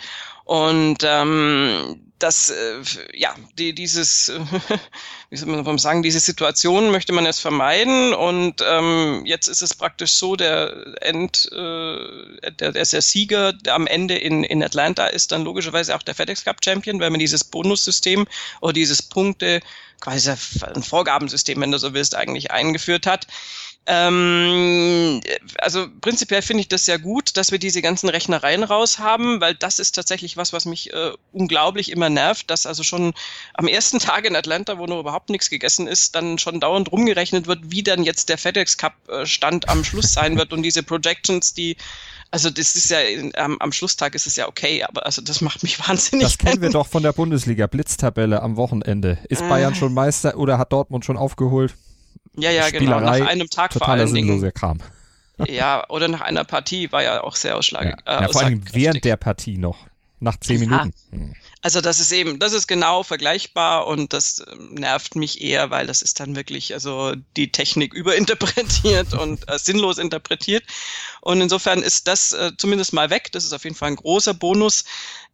Und 0.45 0.99
ähm, 1.03 2.10
das, 2.23 2.49
äh, 2.49 2.81
ja, 3.13 3.35
die, 3.57 3.73
dieses, 3.73 4.31
wie 5.31 5.37
soll 5.37 5.47
man 5.47 5.77
sagen, 5.77 6.03
diese 6.03 6.19
Situation 6.19 6.91
möchte 6.91 7.13
man 7.13 7.25
jetzt 7.25 7.39
vermeiden. 7.39 8.13
Und 8.13 8.61
ähm, 8.69 9.23
jetzt 9.25 9.47
ist 9.47 9.61
es 9.61 9.73
praktisch 9.73 10.11
so, 10.11 10.35
der 10.35 11.01
End, 11.01 11.49
äh, 11.53 12.51
der, 12.59 12.73
der, 12.73 12.83
der 12.83 13.01
Sieger 13.01 13.53
der 13.53 13.75
am 13.75 13.87
Ende 13.87 14.17
in, 14.17 14.43
in 14.43 14.61
Atlanta 14.61 15.07
ist 15.07 15.31
dann 15.31 15.45
logischerweise 15.45 15.95
auch 15.95 16.03
der 16.03 16.15
FedEx 16.15 16.43
Cup 16.43 16.57
Champion, 16.61 16.99
weil 16.99 17.11
man 17.11 17.19
dieses 17.19 17.45
Bonussystem 17.45 18.27
oder 18.59 18.73
dieses 18.73 19.01
Punkte, 19.01 19.61
quasi 20.01 20.29
ein 20.29 20.83
Vorgabensystem, 20.83 21.61
wenn 21.61 21.71
du 21.71 21.77
so 21.77 21.93
willst, 21.93 22.13
eigentlich 22.13 22.51
eingeführt 22.51 23.07
hat. 23.07 23.27
Ähm, 23.87 25.21
also 25.57 25.87
prinzipiell 26.01 26.43
finde 26.43 26.61
ich 26.61 26.67
das 26.67 26.85
sehr 26.85 26.99
gut, 26.99 27.35
dass 27.35 27.51
wir 27.51 27.57
diese 27.57 27.81
ganzen 27.81 28.09
Rechnereien 28.09 28.63
raus 28.63 28.99
haben, 28.99 29.41
weil 29.41 29.55
das 29.55 29.79
ist 29.79 29.93
tatsächlich 29.93 30.37
was, 30.37 30.53
was 30.53 30.65
mich 30.65 30.93
äh, 30.93 31.11
unglaublich 31.31 31.91
immer 31.91 32.09
nervt, 32.09 32.51
dass 32.51 32.67
also 32.67 32.83
schon 32.83 33.13
am 33.55 33.67
ersten 33.67 33.97
Tag 33.99 34.25
in 34.25 34.35
Atlanta, 34.35 34.77
wo 34.77 34.85
noch 34.85 34.99
überhaupt 34.99 35.20
nichts 35.29 35.49
gegessen 35.49 35.87
ist, 35.87 36.15
dann 36.15 36.37
schon 36.37 36.59
dauernd 36.59 36.91
rumgerechnet 36.91 37.47
wird, 37.47 37.71
wie 37.71 37.83
dann 37.83 38.03
jetzt 38.03 38.29
der 38.29 38.37
FedEx 38.37 38.77
Cup 38.77 38.93
äh, 39.09 39.25
Stand 39.25 39.69
am 39.69 39.83
Schluss 39.83 40.13
sein 40.13 40.37
wird 40.37 40.53
und 40.53 40.63
diese 40.63 40.83
Projections, 40.83 41.53
die 41.53 41.77
also 42.33 42.49
das 42.49 42.75
ist 42.75 42.89
ja 42.89 42.99
am, 43.35 43.57
am 43.59 43.73
Schlusstag 43.73 44.15
ist 44.15 44.25
es 44.25 44.37
ja 44.37 44.47
okay, 44.47 44.83
aber 44.83 45.05
also 45.05 45.21
das 45.21 45.41
macht 45.41 45.63
mich 45.63 45.79
wahnsinnig. 45.87 46.23
Das 46.23 46.37
kennen 46.37 46.61
wir 46.61 46.69
doch 46.69 46.87
von 46.87 47.03
der 47.03 47.11
Bundesliga 47.11 47.67
Blitztabelle 47.67 48.41
am 48.41 48.55
Wochenende. 48.55 49.17
Ist 49.27 49.47
Bayern 49.47 49.73
äh. 49.73 49.75
schon 49.75 49.93
Meister 49.93 50.37
oder 50.37 50.57
hat 50.57 50.71
Dortmund 50.71 51.03
schon 51.03 51.17
aufgeholt? 51.17 51.75
Ja, 52.37 52.51
ja, 52.51 52.69
genau. 52.69 53.01
Nach 53.01 53.11
einem 53.11 53.49
Tag 53.49 53.73
vor 53.73 53.87
allen 53.87 54.13
Dingen. 54.13 54.53
Kram. 54.53 54.79
Ja, 55.47 55.89
oder 55.89 56.07
nach 56.07 56.21
einer 56.21 56.43
Partie 56.43 56.91
war 56.91 57.03
ja 57.03 57.21
auch 57.23 57.35
sehr 57.35 57.57
ausschlaggebend. 57.57 58.03
Ja. 58.05 58.19
Äh, 58.19 58.21
ja, 58.23 58.29
vor 58.29 58.43
allem 58.43 58.63
während 58.71 59.03
der 59.03 59.17
Partie 59.17 59.57
noch. 59.57 59.77
Nach 60.23 60.39
zehn 60.39 60.59
Minuten. 60.59 60.93
Hm. 61.09 61.33
Also 61.63 61.81
das 61.81 61.99
ist 61.99 62.11
eben, 62.11 62.37
das 62.37 62.53
ist 62.53 62.67
genau 62.67 63.01
vergleichbar 63.01 63.87
und 63.87 64.13
das 64.13 64.43
ähm, 64.51 64.75
nervt 64.75 65.15
mich 65.15 65.41
eher, 65.41 65.71
weil 65.71 65.87
das 65.87 66.03
ist 66.03 66.19
dann 66.19 66.35
wirklich 66.35 66.75
also 66.75 67.15
die 67.35 67.51
Technik 67.51 67.93
überinterpretiert 67.95 69.15
und 69.15 69.49
äh, 69.49 69.57
sinnlos 69.57 69.97
interpretiert. 69.97 70.63
Und 71.21 71.41
insofern 71.41 71.81
ist 71.81 72.07
das 72.07 72.33
äh, 72.33 72.51
zumindest 72.55 72.93
mal 72.93 73.09
weg. 73.09 73.31
Das 73.31 73.43
ist 73.43 73.53
auf 73.53 73.63
jeden 73.63 73.75
Fall 73.75 73.89
ein 73.89 73.95
großer 73.95 74.35
Bonus 74.35 74.85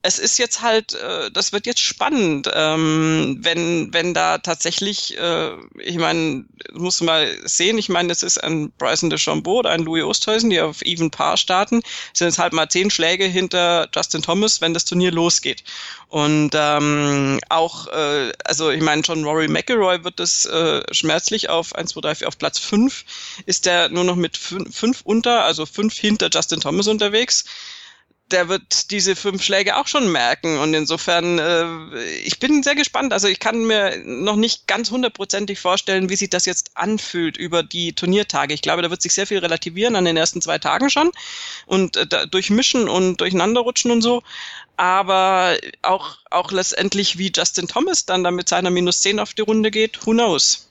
es 0.04 0.20
ist 0.20 0.38
jetzt 0.38 0.62
halt, 0.62 0.94
äh, 0.94 1.32
das 1.32 1.52
wird 1.52 1.66
jetzt 1.66 1.82
spannend, 1.82 2.50
ähm, 2.54 3.38
wenn, 3.42 3.94
wenn 3.94 4.14
da 4.14 4.38
tatsächlich, 4.38 5.18
äh, 5.18 5.52
ich 5.80 5.98
meine, 5.98 6.46
musst 6.74 7.02
du 7.02 7.06
mal 7.06 7.28
sehen, 7.46 7.78
ich 7.78 7.90
meine, 7.90 8.12
es 8.12 8.24
ist 8.24 8.42
ein 8.42 8.72
Bryson 8.78 9.10
DeChambeau 9.10 9.60
oder 9.60 9.72
ein 9.72 9.82
Louis 9.82 10.04
Oosthuizen, 10.04 10.50
die 10.50 10.62
auf 10.62 10.82
Even 10.84 11.10
Paar 11.10 11.36
starten, 11.36 11.82
sind 12.14 12.28
jetzt 12.28 12.40
halt 12.40 12.54
mal 12.54 12.70
zehn 12.70 12.92
Schläge 12.92 13.26
hinter 13.26 13.90
Justin 13.94 14.22
Thomas, 14.22 14.62
wenn 14.62 14.74
das 14.74 14.86
Turnier 14.86 15.12
losgeht. 15.12 15.64
Und 16.10 16.52
ähm, 16.54 17.40
auch, 17.50 17.88
äh, 17.88 18.32
also 18.46 18.70
ich 18.70 18.82
meine, 18.82 19.04
schon 19.04 19.26
Rory 19.26 19.48
McIlroy 19.48 20.04
wird 20.04 20.20
das 20.20 20.46
äh, 20.46 20.84
schmerzlich 20.94 21.50
auf 21.50 21.76
1, 21.76 21.92
2, 21.92 22.02
3, 22.02 22.16
4, 22.16 22.28
auf 22.28 22.38
Platz 22.38 22.60
5 22.60 23.04
ist 23.46 23.66
der 23.66 23.90
nur 23.90 24.04
noch 24.04 24.16
mit 24.16 24.38
5 24.38 25.02
unter, 25.04 25.44
also 25.44 25.66
5 25.66 25.94
hinter 25.98 26.30
Justin 26.32 26.62
Thomas 26.62 26.88
unterwegs 26.88 27.46
der 28.32 28.50
wird 28.50 28.92
diese 28.92 29.16
fünf 29.16 29.42
Schläge 29.44 29.78
auch 29.78 29.88
schon 29.88 30.12
merken. 30.12 30.58
Und 30.60 30.74
insofern, 30.74 31.40
äh, 31.40 32.04
ich 32.24 32.40
bin 32.40 32.62
sehr 32.64 32.76
gespannt. 32.76 33.14
Also 33.14 33.28
ich 33.28 33.40
kann 33.40 33.66
mir 33.66 34.02
noch 34.04 34.36
nicht 34.36 34.68
ganz 34.68 34.92
hundertprozentig 34.92 35.60
vorstellen, 35.60 36.10
wie 36.10 36.16
sich 36.16 36.30
das 36.30 36.46
jetzt 36.46 36.72
anfühlt 36.76 37.38
über 37.38 37.64
die 37.64 37.94
Turniertage. 37.94 38.54
Ich 38.54 38.62
glaube, 38.62 38.82
da 38.82 38.90
wird 38.90 39.02
sich 39.02 39.14
sehr 39.14 39.28
viel 39.28 39.40
relativieren 39.40 39.96
an 39.96 40.06
den 40.06 40.18
ersten 40.18 40.42
zwei 40.42 40.58
Tagen 40.58 40.90
schon 40.90 41.12
und 41.66 41.96
äh, 41.98 42.28
durchmischen 42.28 42.90
und 42.90 43.22
durcheinanderrutschen 43.22 43.92
und 43.92 44.02
so. 44.02 44.24
Aber 44.76 45.58
auch, 45.82 46.18
auch 46.30 46.52
letztendlich, 46.52 47.18
wie 47.18 47.32
Justin 47.36 47.68
Thomas 47.68 48.06
dann 48.06 48.24
da 48.24 48.32
mit 48.32 48.50
seiner 48.50 48.70
Minus 48.70 49.02
10 49.02 49.20
auf 49.20 49.34
die 49.34 49.42
Runde 49.42 49.72
geht, 49.72 50.06
who 50.06 50.12
knows? 50.12 50.67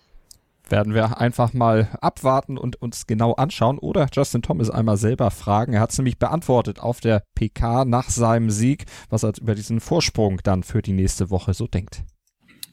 Werden 0.71 0.95
wir 0.95 1.21
einfach 1.21 1.53
mal 1.53 1.89
abwarten 2.01 2.59
und 2.59 2.81
uns 2.81 3.07
genau 3.07 3.33
anschauen 3.35 3.79
oder 3.79 4.09
Justin 4.13 4.43
Thomas 4.43 4.71
einmal 4.71 4.97
selber 4.97 5.31
fragen. 5.31 5.75
Er 5.75 5.81
hat 5.81 5.91
es 5.91 5.99
nämlich 5.99 6.19
beantwortet 6.19 6.81
auf 6.81 7.01
der 7.01 7.23
PK 7.35 7.85
nach 7.85 8.11
seinem 8.11 8.51
Sieg, 8.51 8.87
was 9.09 9.23
er 9.23 9.33
über 9.41 9.55
diesen 9.55 9.81
Vorsprung 9.81 10.41
dann 10.43 10.63
für 10.63 10.83
die 10.83 10.93
nächste 10.93 11.31
Woche 11.31 11.55
so 11.55 11.67
denkt. 11.67 12.03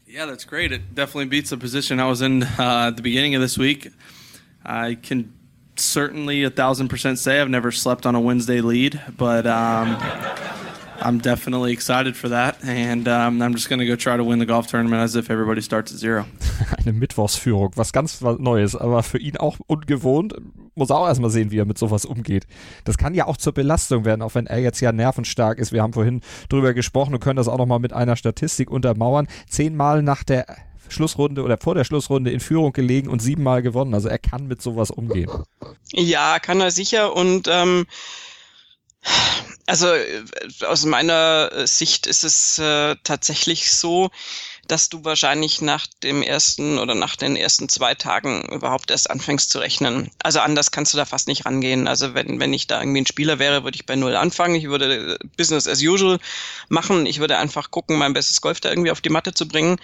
Yeah, 0.07 0.27
that's 0.27 0.45
great. 0.45 0.71
It 0.71 0.95
definitely 0.95 1.25
beats 1.25 1.49
the 1.49 1.57
position 1.57 1.99
I 1.99 2.07
was 2.07 2.21
in 2.21 2.43
uh, 2.43 2.89
at 2.89 2.97
the 2.97 3.01
beginning 3.01 3.35
of 3.35 3.41
this 3.41 3.57
week. 3.57 3.91
I 4.63 4.95
can 4.95 5.33
certainly 5.75 6.43
a 6.43 6.51
thousand 6.51 6.89
percent 6.89 7.17
say 7.17 7.41
I've 7.41 7.49
never 7.49 7.71
slept 7.71 8.05
on 8.05 8.15
a 8.15 8.21
Wednesday 8.21 8.61
lead, 8.61 9.01
but 9.17 9.47
um, 9.47 9.97
I'm 11.01 11.19
definitely 11.19 11.73
excited 11.73 12.15
for 12.15 12.29
that, 12.29 12.63
and 12.63 13.07
um, 13.07 13.41
I'm 13.41 13.53
just 13.53 13.69
going 13.69 13.79
to 13.79 13.85
go 13.85 13.95
try 13.95 14.17
to 14.17 14.23
win 14.23 14.39
the 14.39 14.45
golf 14.45 14.67
tournament 14.67 15.01
as 15.01 15.15
if 15.15 15.29
everybody 15.29 15.61
starts 15.61 15.91
at 15.91 15.99
zero. 15.99 16.25
Eine 16.77 16.93
Mittwochsführung, 16.93 17.71
was 17.75 17.91
ganz 17.91 18.21
Neues, 18.21 18.75
aber 18.75 19.03
für 19.03 19.17
ihn 19.17 19.37
auch 19.37 19.57
ungewohnt. 19.67 20.35
Muss 20.75 20.91
auch 20.91 21.07
erstmal 21.07 21.29
sehen, 21.29 21.51
wie 21.51 21.59
er 21.59 21.65
mit 21.65 21.77
sowas 21.77 22.05
umgeht. 22.05 22.47
Das 22.83 22.97
kann 22.97 23.13
ja 23.13 23.27
auch 23.27 23.37
zur 23.37 23.53
Belastung 23.53 24.05
werden, 24.05 24.21
auch 24.21 24.33
wenn 24.33 24.47
er 24.47 24.59
jetzt 24.59 24.79
ja 24.79 24.91
nervenstark 24.91 25.59
ist. 25.59 25.71
Wir 25.71 25.83
haben 25.83 25.93
vorhin 25.93 26.21
drüber 26.49 26.73
gesprochen 26.73 27.13
und 27.13 27.19
können 27.19 27.37
das 27.37 27.47
auch 27.47 27.57
nochmal 27.57 27.79
mit 27.79 27.93
einer 27.93 28.15
Statistik 28.15 28.71
untermauern. 28.71 29.27
Zehnmal 29.47 30.01
nach 30.01 30.23
der 30.23 30.45
Schlussrunde 30.89 31.43
oder 31.43 31.57
vor 31.57 31.75
der 31.75 31.83
Schlussrunde 31.83 32.31
in 32.31 32.39
Führung 32.39 32.73
gelegen 32.73 33.09
und 33.09 33.21
siebenmal 33.21 33.61
gewonnen. 33.61 33.93
Also 33.93 34.09
er 34.09 34.19
kann 34.19 34.47
mit 34.47 34.61
sowas 34.61 34.91
umgehen. 34.91 35.29
Ja, 35.91 36.39
kann 36.39 36.61
er 36.61 36.71
sicher 36.71 37.15
und 37.15 37.47
ähm, 37.51 37.85
also 39.65 39.87
äh, 39.87 40.23
aus 40.65 40.85
meiner 40.85 41.49
äh, 41.53 41.67
Sicht 41.67 42.07
ist 42.07 42.23
es 42.23 42.59
äh, 42.59 42.95
tatsächlich 43.03 43.71
so, 43.71 44.11
dass 44.67 44.89
du 44.89 45.03
wahrscheinlich 45.03 45.61
nach 45.61 45.87
dem 46.03 46.21
ersten 46.21 46.79
oder 46.79 46.95
nach 46.95 47.17
den 47.17 47.35
ersten 47.35 47.67
zwei 47.67 47.95
Tagen 47.95 48.43
überhaupt 48.49 48.91
erst 48.91 49.09
anfängst 49.09 49.49
zu 49.49 49.59
rechnen. 49.59 50.09
Also 50.23 50.39
anders 50.39 50.71
kannst 50.71 50.93
du 50.93 50.97
da 50.97 51.05
fast 51.05 51.27
nicht 51.27 51.45
rangehen. 51.45 51.87
Also 51.87 52.13
wenn, 52.13 52.39
wenn 52.39 52.53
ich 52.53 52.67
da 52.67 52.79
irgendwie 52.79 53.01
ein 53.01 53.07
Spieler 53.07 53.39
wäre, 53.39 53.63
würde 53.63 53.75
ich 53.75 53.85
bei 53.85 53.95
Null 53.95 54.15
anfangen. 54.15 54.55
Ich 54.55 54.65
würde 54.65 55.15
äh, 55.15 55.27
Business 55.37 55.67
as 55.67 55.81
usual 55.81 56.19
machen. 56.69 57.05
Ich 57.05 57.19
würde 57.19 57.37
einfach 57.37 57.71
gucken, 57.71 57.97
mein 57.97 58.13
bestes 58.13 58.41
Golf 58.41 58.61
da 58.61 58.69
irgendwie 58.69 58.91
auf 58.91 59.01
die 59.01 59.09
Matte 59.09 59.33
zu 59.33 59.47
bringen. 59.47 59.77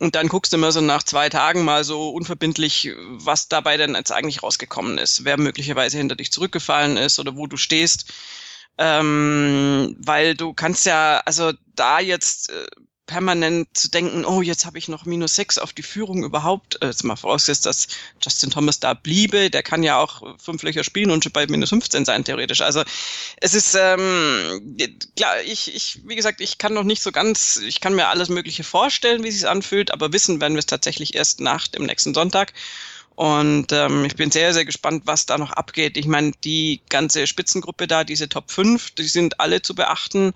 Und 0.00 0.16
dann 0.16 0.28
guckst 0.28 0.52
du 0.52 0.56
immer 0.56 0.72
so 0.72 0.80
nach 0.80 1.02
zwei 1.02 1.28
Tagen 1.28 1.64
mal 1.64 1.84
so 1.84 2.10
unverbindlich, 2.10 2.90
was 3.10 3.48
dabei 3.48 3.76
denn 3.76 3.94
jetzt 3.94 4.10
eigentlich 4.10 4.42
rausgekommen 4.42 4.98
ist. 4.98 5.24
Wer 5.24 5.38
möglicherweise 5.38 5.98
hinter 5.98 6.16
dich 6.16 6.32
zurückgefallen 6.32 6.96
ist 6.96 7.18
oder 7.18 7.36
wo 7.36 7.46
du 7.46 7.56
stehst 7.56 8.06
ähm, 8.78 9.96
weil 9.98 10.34
du 10.34 10.52
kannst 10.52 10.86
ja, 10.86 11.22
also 11.24 11.52
da 11.74 12.00
jetzt 12.00 12.50
äh, 12.50 12.66
permanent 13.06 13.68
zu 13.74 13.90
denken, 13.90 14.24
oh, 14.24 14.40
jetzt 14.40 14.64
habe 14.64 14.78
ich 14.78 14.88
noch 14.88 15.04
minus 15.04 15.34
sechs 15.34 15.58
auf 15.58 15.72
die 15.72 15.82
Führung 15.82 16.24
überhaupt, 16.24 16.80
äh, 16.82 16.86
jetzt 16.86 17.04
mal 17.04 17.16
vorausgesetzt, 17.16 17.66
dass 17.66 17.86
Justin 18.22 18.50
Thomas 18.50 18.80
da 18.80 18.94
bliebe, 18.94 19.50
der 19.50 19.62
kann 19.62 19.82
ja 19.82 19.98
auch 19.98 20.38
fünf 20.38 20.62
Löcher 20.62 20.84
spielen 20.84 21.10
und 21.10 21.22
schon 21.22 21.32
bei 21.32 21.46
minus 21.46 21.68
15 21.68 22.04
sein, 22.04 22.24
theoretisch. 22.24 22.62
Also 22.62 22.82
es 23.40 23.52
ist, 23.52 23.74
ähm, 23.78 24.76
klar, 25.16 25.42
ich, 25.42 25.74
ich, 25.74 26.00
wie 26.06 26.16
gesagt, 26.16 26.40
ich 26.40 26.56
kann 26.56 26.72
noch 26.72 26.84
nicht 26.84 27.02
so 27.02 27.12
ganz, 27.12 27.58
ich 27.58 27.80
kann 27.80 27.94
mir 27.94 28.08
alles 28.08 28.30
Mögliche 28.30 28.64
vorstellen, 28.64 29.22
wie 29.22 29.28
es 29.28 29.36
sich 29.36 29.48
anfühlt, 29.48 29.90
aber 29.90 30.12
wissen 30.12 30.40
werden 30.40 30.54
wir 30.54 30.60
es 30.60 30.66
tatsächlich 30.66 31.14
erst 31.14 31.40
nach 31.40 31.68
dem 31.68 31.84
nächsten 31.84 32.14
Sonntag. 32.14 32.54
Und 33.16 33.70
ähm, 33.70 34.04
ich 34.04 34.16
bin 34.16 34.30
sehr, 34.30 34.52
sehr 34.52 34.64
gespannt, 34.64 35.02
was 35.06 35.26
da 35.26 35.38
noch 35.38 35.52
abgeht. 35.52 35.96
Ich 35.96 36.06
meine, 36.06 36.32
die 36.42 36.80
ganze 36.88 37.26
Spitzengruppe 37.26 37.86
da, 37.86 38.02
diese 38.02 38.28
Top 38.28 38.50
5, 38.50 38.92
die 38.92 39.04
sind 39.04 39.40
alle 39.40 39.62
zu 39.62 39.74
beachten 39.74 40.34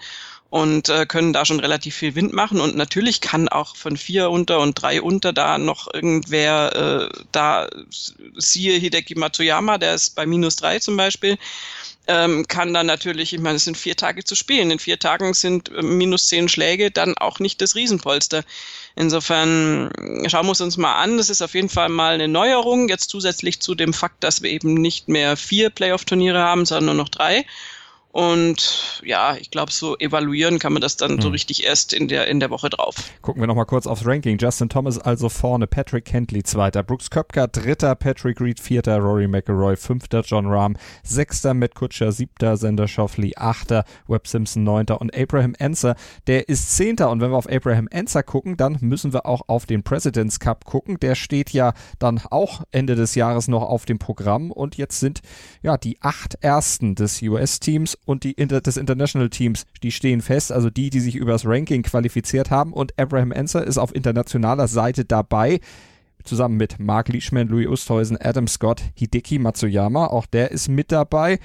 und 0.50 0.88
äh, 0.88 1.04
können 1.04 1.32
da 1.32 1.44
schon 1.44 1.60
relativ 1.60 1.96
viel 1.96 2.14
Wind 2.14 2.32
machen. 2.32 2.60
Und 2.60 2.76
natürlich 2.76 3.20
kann 3.20 3.48
auch 3.48 3.76
von 3.76 3.96
vier 3.96 4.30
unter 4.30 4.60
und 4.60 4.74
drei 4.74 5.02
unter 5.02 5.32
da 5.32 5.58
noch 5.58 5.92
irgendwer 5.92 7.10
äh, 7.10 7.22
da, 7.32 7.68
siehe 8.36 8.78
Hideki 8.78 9.16
Matsuyama, 9.16 9.78
der 9.78 9.94
ist 9.94 10.14
bei 10.14 10.24
minus 10.24 10.56
drei 10.56 10.78
zum 10.78 10.96
Beispiel, 10.96 11.36
ähm, 12.08 12.48
kann 12.48 12.72
dann 12.72 12.86
natürlich, 12.86 13.34
ich 13.34 13.40
meine, 13.40 13.56
es 13.56 13.64
sind 13.64 13.76
vier 13.76 13.94
Tage 13.94 14.24
zu 14.24 14.34
spielen. 14.34 14.70
In 14.70 14.78
vier 14.78 14.98
Tagen 14.98 15.34
sind 15.34 15.70
äh, 15.70 15.82
minus 15.82 16.26
zehn 16.28 16.48
Schläge 16.48 16.90
dann 16.90 17.16
auch 17.18 17.38
nicht 17.38 17.60
das 17.60 17.74
Riesenpolster. 17.76 18.44
Insofern 18.96 19.90
schauen 20.26 20.46
wir 20.46 20.52
es 20.52 20.60
uns 20.62 20.78
mal 20.78 20.94
an. 20.96 21.18
Das 21.18 21.28
ist 21.28 21.42
auf 21.42 21.54
jeden 21.54 21.68
Fall 21.68 21.90
mal 21.90 22.14
eine 22.14 22.26
Neuerung. 22.26 22.88
Jetzt 22.88 23.10
zusätzlich 23.10 23.60
zu 23.60 23.74
dem 23.74 23.92
Fakt, 23.92 24.24
dass 24.24 24.42
wir 24.42 24.50
eben 24.50 24.74
nicht 24.74 25.08
mehr 25.08 25.36
vier 25.36 25.70
Playoff-Turniere 25.70 26.40
haben, 26.40 26.64
sondern 26.64 26.86
nur 26.86 27.04
noch 27.04 27.10
drei. 27.10 27.44
Und 28.10 29.02
ja, 29.04 29.36
ich 29.36 29.50
glaube, 29.50 29.70
so 29.70 29.96
evaluieren 29.98 30.58
kann 30.58 30.72
man 30.72 30.80
das 30.80 30.96
dann 30.96 31.12
hm. 31.12 31.20
so 31.20 31.28
richtig 31.28 31.64
erst 31.64 31.92
in 31.92 32.08
der, 32.08 32.26
in 32.28 32.40
der 32.40 32.48
Woche 32.48 32.70
drauf. 32.70 32.96
Gucken 33.20 33.42
wir 33.42 33.46
nochmal 33.46 33.66
kurz 33.66 33.86
aufs 33.86 34.06
Ranking. 34.06 34.38
Justin 34.38 34.70
Thomas 34.70 34.98
also 34.98 35.28
vorne, 35.28 35.66
Patrick 35.66 36.06
Kentley 36.06 36.42
zweiter, 36.42 36.82
Brooks 36.82 37.10
Köpker 37.10 37.48
dritter, 37.48 37.94
Patrick 37.94 38.40
Reed 38.40 38.60
vierter, 38.60 38.98
Rory 38.98 39.28
McElroy 39.28 39.76
fünfter, 39.76 40.22
John 40.22 40.46
Rahm 40.46 40.76
sechster, 41.02 41.52
Matt 41.52 41.74
Kutscher 41.74 42.10
siebter, 42.10 42.56
Sender 42.56 42.88
Schoffley 42.88 43.34
achter, 43.36 43.84
Webb 44.06 44.26
Simpson 44.26 44.64
neunter 44.64 45.00
und 45.00 45.14
Abraham 45.14 45.54
Enser, 45.58 45.94
der 46.26 46.48
ist 46.48 46.76
zehnter. 46.76 47.10
Und 47.10 47.20
wenn 47.20 47.30
wir 47.30 47.36
auf 47.36 47.48
Abraham 47.48 47.88
Enser 47.88 48.22
gucken, 48.22 48.56
dann 48.56 48.78
müssen 48.80 49.12
wir 49.12 49.26
auch 49.26 49.42
auf 49.48 49.66
den 49.66 49.82
President's 49.82 50.40
Cup 50.40 50.64
gucken. 50.64 50.98
Der 51.00 51.14
steht 51.14 51.50
ja 51.50 51.74
dann 51.98 52.20
auch 52.30 52.62
Ende 52.70 52.94
des 52.94 53.14
Jahres 53.14 53.48
noch 53.48 53.62
auf 53.62 53.84
dem 53.84 53.98
Programm 53.98 54.50
und 54.50 54.76
jetzt 54.76 54.98
sind 54.98 55.20
ja 55.62 55.76
die 55.76 55.98
acht 56.00 56.36
ersten 56.40 56.94
des 56.94 57.20
US-Teams 57.20 57.97
und 58.04 58.24
die 58.24 58.32
Inter 58.32 58.60
des 58.60 58.76
International 58.76 59.30
Teams, 59.30 59.66
die 59.82 59.92
stehen 59.92 60.22
fest, 60.22 60.52
also 60.52 60.70
die, 60.70 60.90
die 60.90 61.00
sich 61.00 61.16
übers 61.16 61.44
Ranking 61.44 61.82
qualifiziert 61.82 62.50
haben 62.50 62.72
und 62.72 62.98
Abraham 62.98 63.32
Enser 63.32 63.66
ist 63.66 63.78
auf 63.78 63.94
internationaler 63.94 64.68
Seite 64.68 65.04
dabei 65.04 65.60
zusammen 66.24 66.56
mit 66.56 66.78
Mark 66.78 67.08
Leishman, 67.08 67.48
Louis 67.48 67.66
Oosthuizen, 67.66 68.18
Adam 68.20 68.46
Scott, 68.46 68.82
Hideki 68.94 69.38
Matsuyama, 69.38 70.06
auch 70.06 70.26
der 70.26 70.50
ist 70.50 70.68
mit 70.68 70.92
dabei. 70.92 71.38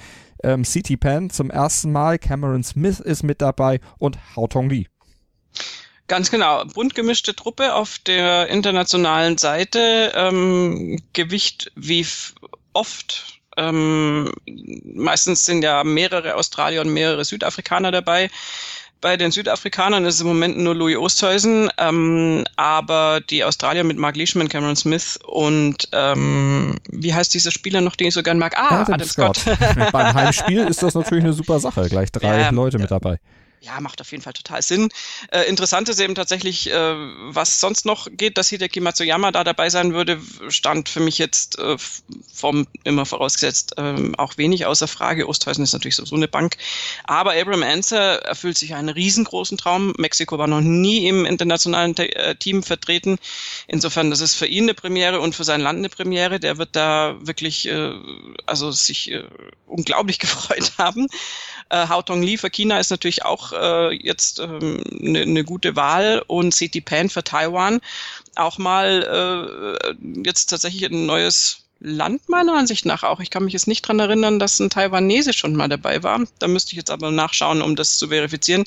Ähm, 0.44 0.64
CT 0.64 1.00
Pan 1.00 1.30
zum 1.30 1.50
ersten 1.50 1.92
Mal, 1.92 2.20
Cameron 2.20 2.64
Smith 2.64 3.00
ist 3.00 3.24
mit 3.24 3.42
dabei 3.42 3.80
und 3.98 4.18
Hao 4.36 4.48
Tong 4.48 4.70
Lee. 4.70 4.88
Ganz 6.08 6.30
genau, 6.30 6.66
bunt 6.66 6.96
gemischte 6.96 7.34
Truppe 7.34 7.74
auf 7.74 7.98
der 8.00 8.50
internationalen 8.50 9.38
Seite, 9.38 10.12
ähm, 10.16 11.00
Gewicht 11.14 11.72
wie 11.76 12.06
oft 12.74 13.42
ähm, 13.58 14.32
meistens 14.84 15.46
sind 15.46 15.64
ja 15.64 15.84
mehrere 15.84 16.36
Australier 16.36 16.82
und 16.82 16.94
mehrere 16.94 17.26
Südafrikaner 17.26 17.92
dabei. 17.92 18.30
Bei 19.02 19.18
den 19.18 19.32
Südafrikanern 19.32 20.06
ist 20.06 20.16
es 20.16 20.22
im 20.22 20.28
Moment 20.28 20.58
nur 20.58 20.76
Louis 20.76 20.96
Oosthuizen, 20.96 21.70
ähm, 21.78 22.46
aber 22.56 23.20
die 23.20 23.44
Australier 23.44 23.84
mit 23.84 23.98
Mark 23.98 24.16
Leishman, 24.16 24.48
Cameron 24.48 24.78
Smith 24.78 25.20
und 25.28 25.90
ähm, 25.92 26.78
wie 26.90 27.14
heißt 27.14 27.34
dieser 27.34 27.52
Spieler 27.52 27.82
noch, 27.82 27.98
den 27.98 28.08
ich 28.08 28.14
so 28.14 28.24
gern 28.24 28.38
mag? 28.38 28.58
Ah, 28.58 28.82
Adam, 28.82 28.94
Adam 28.94 29.08
Scott. 29.08 29.38
Scott. 29.38 29.58
Beim 29.92 30.14
Heimspiel 30.14 30.66
ist 30.68 30.82
das 30.82 30.94
natürlich 30.94 31.26
eine 31.26 31.34
super 31.34 31.60
Sache. 31.60 31.90
Gleich 31.90 32.14
drei 32.14 32.40
ja, 32.40 32.50
Leute 32.52 32.80
mit 32.80 32.92
dabei 32.92 33.20
ja, 33.64 33.80
macht 33.80 34.02
auf 34.02 34.12
jeden 34.12 34.22
Fall 34.22 34.34
total 34.34 34.62
Sinn. 34.62 34.90
Äh, 35.32 35.44
interessant 35.44 35.88
ist 35.88 36.00
eben 36.00 36.16
tatsächlich, 36.16 36.70
äh, 36.70 36.96
was 37.34 37.62
sonst 37.62 37.86
noch 37.86 38.08
geht, 38.12 38.38
dass 38.38 38.50
Hideki 38.50 38.82
Matsuyama 38.82 39.32
da 39.32 39.46
dabei 39.46 39.70
sein 39.70 39.94
würde, 39.94 40.20
stand 40.50 40.90
für 40.90 41.00
mich 41.00 41.18
jetzt 41.18 41.58
äh, 41.60 41.78
vom 42.34 42.68
immer 42.84 43.06
vorausgesetzt 43.06 43.78
äh, 43.78 44.12
auch 44.18 44.38
wenig 44.38 44.66
außer 44.66 44.90
Frage. 44.90 45.30
Osthäusen 45.30 45.64
ist 45.64 45.72
natürlich 45.72 45.96
so 45.96 46.16
eine 46.16 46.28
Bank. 46.28 46.58
Aber 47.06 47.34
Abraham 47.34 47.64
Anser 47.64 48.24
erfüllt 48.24 48.58
sich 48.58 48.76
einen 48.76 48.90
riesengroßen 48.90 49.58
Traum. 49.58 49.94
Mexiko 49.98 50.38
war 50.38 50.48
noch 50.48 50.62
nie 50.62 51.08
im 51.08 51.26
internationalen 51.26 51.96
Te 51.96 52.14
äh, 52.16 52.36
Team 52.36 52.64
vertreten. 52.64 53.18
Insofern, 53.68 54.10
das 54.10 54.20
ist 54.20 54.36
für 54.36 54.48
ihn 54.48 54.64
eine 54.64 54.74
Premiere 54.74 55.22
und 55.22 55.36
für 55.36 55.46
sein 55.46 55.62
Land 55.62 55.80
eine 55.80 55.90
Premiere. 55.90 56.42
Der 56.42 56.58
wird 56.58 56.76
da 56.76 57.16
wirklich, 57.22 57.68
äh, 57.70 57.94
also 58.46 58.72
sich 58.72 59.10
äh, 59.12 59.24
unglaublich 59.68 60.20
gefreut 60.24 60.74
haben. 60.78 61.08
Äh, 61.74 61.88
Hao 61.88 62.04
Tong 62.04 62.22
Li 62.22 62.38
für 62.38 62.52
China 62.52 62.80
ist 62.80 62.92
natürlich 62.92 63.26
auch 63.26 63.52
äh, 63.52 63.96
jetzt 63.96 64.40
eine 64.40 64.58
ähm, 64.58 64.84
ne, 64.92 65.26
ne 65.26 65.44
gute 65.44 65.76
Wahl 65.76 66.24
und 66.28 66.54
City 66.54 66.82
Pan 66.82 67.10
für 67.10 67.24
Taiwan 67.24 67.82
auch 68.36 68.60
mal 68.60 69.74
äh, 69.84 70.24
jetzt 70.24 70.52
tatsächlich 70.52 70.86
ein 70.86 71.08
neues 71.08 71.64
Land 71.80 72.30
meiner 72.30 72.54
Ansicht 72.54 72.86
nach 72.86 73.04
auch. 73.04 73.20
Ich 73.20 73.30
kann 73.30 73.44
mich 73.44 73.54
jetzt 73.54 73.68
nicht 73.68 73.82
dran 73.82 74.00
erinnern, 74.00 74.40
dass 74.40 74.60
ein 74.60 74.70
Taiwanese 74.70 75.34
schon 75.34 75.56
mal 75.56 75.68
dabei 75.68 76.02
war. 76.02 76.22
Da 76.40 76.48
müsste 76.48 76.72
ich 76.72 76.78
jetzt 76.78 76.92
aber 76.92 77.12
nachschauen, 77.12 77.62
um 77.62 77.76
das 77.76 77.98
zu 77.98 78.08
verifizieren. 78.08 78.64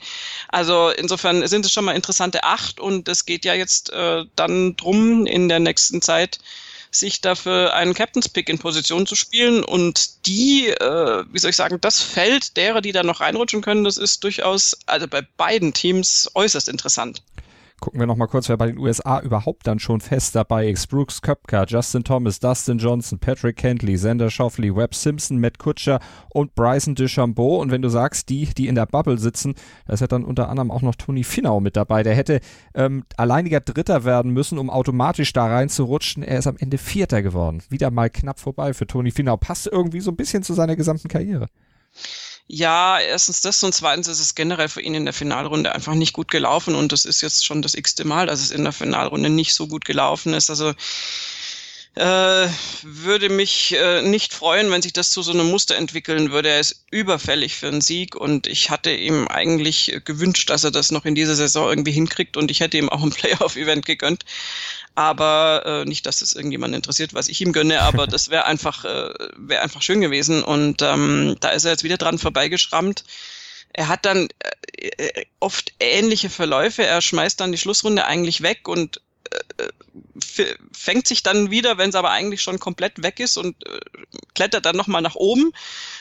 Also 0.49 0.91
insofern 0.91 1.47
sind 1.47 1.65
es 1.65 1.73
schon 1.73 1.87
mal 1.87 1.97
interessante 1.97 2.45
acht 2.45 2.79
und 2.81 3.09
es 3.09 3.25
geht 3.25 3.45
ja 3.45 3.55
jetzt 3.55 3.91
äh, 3.91 4.25
dann 4.35 4.77
drum 4.77 5.27
in 5.27 5.49
der 5.49 5.61
nächsten 5.61 6.03
Zeit 6.03 6.39
sich 6.99 7.21
dafür 7.21 7.75
einen 7.75 7.95
Captain's 7.95 8.29
Pick 8.29 8.49
in 8.49 8.59
Position 8.59 9.07
zu 9.07 9.15
spielen. 9.15 9.65
Und 9.65 10.27
die, 10.27 10.69
äh, 10.69 11.25
wie 11.31 11.39
soll 11.39 11.51
ich 11.51 11.57
sagen, 11.57 11.81
das 11.81 12.03
Feld 12.03 12.57
derer, 12.57 12.81
die 12.81 12.93
da 12.93 13.03
noch 13.03 13.21
reinrutschen 13.21 13.63
können, 13.63 13.85
das 13.85 13.97
ist 13.99 14.25
durchaus, 14.25 14.77
also 14.87 15.07
bei 15.09 15.23
beiden 15.23 15.73
Teams 15.73 16.31
äußerst 16.35 16.69
interessant. 16.69 17.23
Gucken 17.79 18.01
wir 18.01 18.07
nochmal 18.07 18.29
kurz, 18.29 18.49
wer 18.49 18.57
bei 18.57 18.69
den 18.69 18.79
USA 18.79 19.21
überhaupt 19.21 19.67
dann 19.67 19.79
schon 19.79 20.01
fest 20.01 20.35
dabei 20.35 20.71
ist. 20.71 20.87
Brooks 20.87 21.21
Köpker, 21.21 21.67
Justin 21.69 22.05
Thomas, 22.05 22.41
Dustin 22.41 22.79
Johnson, 22.79 23.19
Patrick 23.19 23.57
Kentley, 23.57 23.97
Xander 23.97 24.31
Shoffley, 24.31 24.75
Webb 24.75 24.95
Simpson, 24.95 25.39
Matt 25.39 25.59
Kutscher 25.59 26.01
und 26.31 26.55
Bryson 26.55 26.95
DeChambeau. 26.95 27.61
Und 27.61 27.71
wenn 27.71 27.83
du 27.83 27.91
sagst, 27.91 28.31
die, 28.31 28.47
die 28.47 28.69
in 28.69 28.77
der 28.77 28.87
Bubble 28.87 29.19
sitzen, 29.19 29.55
da 29.87 29.93
ist 29.93 30.01
ja 30.01 30.07
dann 30.07 30.25
unter 30.25 30.49
anderem 30.49 30.71
auch 30.71 30.81
noch 30.81 30.95
Tony 30.95 31.23
Finau 31.23 31.61
mit 31.61 31.77
dabei. 31.77 32.03
Der 32.03 32.15
hätte 32.15 32.41
ähm, 32.75 33.05
alleiniger 33.19 33.61
Dritter 33.61 34.05
werden 34.05 34.33
müssen, 34.33 34.57
um 34.57 34.71
automatisch 34.71 35.35
da 35.35 35.47
reinzurutschen. 35.47 36.23
Er 36.23 36.39
ist 36.39 36.47
am 36.47 36.57
Ende 36.59 36.79
Vierter 36.79 37.21
geworden. 37.21 37.63
Wieder 37.69 37.91
mal 37.91 38.09
knapp 38.09 38.41
vorbei 38.41 38.73
für 38.73 38.87
Tony 38.87 39.11
Finau. 39.11 39.37
Passt 39.37 39.67
irgendwie 39.67 40.01
so 40.01 40.11
ein 40.11 40.17
bisschen 40.17 40.43
zu 40.43 40.55
seiner 40.55 40.77
gesamten 40.77 41.09
Karriere. 41.09 41.49
Ja, 42.49 43.01
erstens 43.01 43.41
das 43.41 43.63
und 43.65 43.75
zweitens 43.75 44.07
ist 44.07 44.21
es 44.21 44.37
generell 44.37 44.69
für 44.69 44.81
ihn 44.81 44.95
in 44.95 45.05
der 45.05 45.15
Finalrunde 45.15 45.75
einfach 45.75 45.95
nicht 45.95 46.13
gut 46.13 46.31
gelaufen 46.31 46.77
und 46.77 46.93
das 46.93 47.05
ist 47.05 47.21
jetzt 47.21 47.45
schon 47.45 47.61
das 47.61 47.75
x-te 47.75 48.05
Mal, 48.05 48.27
dass 48.27 48.41
es 48.41 48.53
in 48.53 48.63
der 48.63 48.73
Finalrunde 48.73 49.31
nicht 49.31 49.53
so 49.53 49.67
gut 49.67 49.85
gelaufen 49.85 50.33
ist. 50.33 50.49
Also 50.49 50.73
äh, 51.97 52.49
würde 52.83 53.29
mich 53.29 53.75
äh, 53.75 54.03
nicht 54.03 54.33
freuen, 54.33 54.71
wenn 54.71 54.83
sich 54.83 54.93
das 54.93 55.11
zu 55.11 55.23
so 55.23 55.33
einem 55.33 55.51
Muster 55.51 55.77
entwickeln 55.77 56.31
würde. 56.31 56.51
Er 56.51 56.61
ist 56.61 56.85
überfällig 56.91 57.57
für 57.57 57.69
einen 57.69 57.81
Sieg 57.81 58.15
und 58.15 58.47
ich 58.47 58.71
hatte 58.71 58.93
ihm 58.93 59.29
eigentlich 59.29 60.01
gewünscht, 60.05 60.51
dass 60.51 60.65
er 60.65 60.71
das 60.71 60.91
noch 60.93 61.05
in 61.05 61.15
dieser 61.15 61.35
Saison 61.35 61.69
irgendwie 61.69 61.93
hinkriegt 61.93 62.37
und 62.37 62.51
ich 62.51 62.61
hätte 62.61 62.79
ihm 62.79 62.89
auch 62.89 63.03
ein 63.03 63.11
Playoff-Event 63.13 63.87
gegönnt 63.87 64.25
aber 64.97 65.63
äh, 65.67 65.85
nicht, 65.85 66.07
dass 66.07 66.21
das 66.21 66.33
irgendjemand 66.33 66.75
interessiert, 66.75 67.15
was 67.15 67.29
ich 67.29 67.41
ihm 67.41 67.53
gönne, 67.53 67.83
aber 67.83 68.07
das 68.09 68.31
wäre 68.31 68.47
einfach, 68.47 68.85
äh, 68.85 69.13
wäre 69.37 69.63
einfach 69.63 69.83
schön 69.83 70.01
gewesen. 70.01 70.43
Und 70.43 70.83
ähm, 70.83 71.37
da 71.39 71.51
ist 71.51 71.65
er 71.65 71.73
jetzt 71.73 71.85
wieder 71.85 71.99
dran 71.99 72.19
vorbeigeschrammt. 72.19 73.05
Er 73.73 73.89
hat 73.89 74.07
dann 74.07 74.29
äh, 74.79 74.89
äh 74.97 75.27
oft 75.39 75.75
ähnliche 75.79 76.31
Verläufe. 76.31 76.83
Er 76.85 77.03
schmeißt 77.03 77.39
dann 77.39 77.53
die 77.53 77.59
Schlussrunde 77.59 78.07
eigentlich 78.07 78.43
weg 78.43 78.67
und 78.69 79.03
äh, 79.59 79.69
fängt 80.73 81.09
sich 81.09 81.23
dann 81.23 81.51
wieder, 81.51 81.79
wenn 81.79 81.91
es 81.91 81.95
aber 81.95 82.11
eigentlich 82.11 82.43
schon 82.43 82.59
komplett 82.59 83.03
weg 83.03 83.21
ist 83.21 83.37
und 83.37 83.57
äh, 83.67 83.81
klettert 84.35 84.67
dann 84.67 84.77
nochmal 84.77 85.03
nach 85.03 85.15
oben 85.15 85.53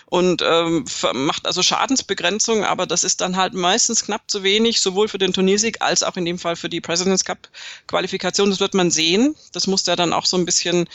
und 0.06 0.44
ähm, 0.46 0.86
macht 1.14 1.48
also 1.48 1.64
Schadensbegrenzung, 1.64 2.64
aber 2.64 2.86
das 2.86 3.04
ist 3.04 3.22
dann 3.22 3.38
halt 3.38 3.54
meistens 3.54 4.06
knapp 4.06 4.24
zu 4.28 4.44
wenig, 4.44 4.82
sowohl 4.82 5.08
für 5.08 5.18
den 5.18 5.34
Turniersieg 5.34 5.82
als 5.82 6.04
auch 6.04 6.16
in 6.16 6.26
dem 6.26 6.38
Fall 6.38 6.56
für 6.56 6.70
die 6.70 6.82
President's 6.82 7.26
Cup 7.26 7.50
Qualifikation. 7.88 8.50
Das 8.50 8.60
wird 8.60 8.74
man 8.74 8.92
sehen. 8.92 9.36
Das 9.52 9.68
muss 9.68 9.84
der 9.84 9.96
dann 9.96 10.14
auch 10.14 10.26
so 10.26 10.38
ein 10.38 10.46
bisschen, 10.46 10.88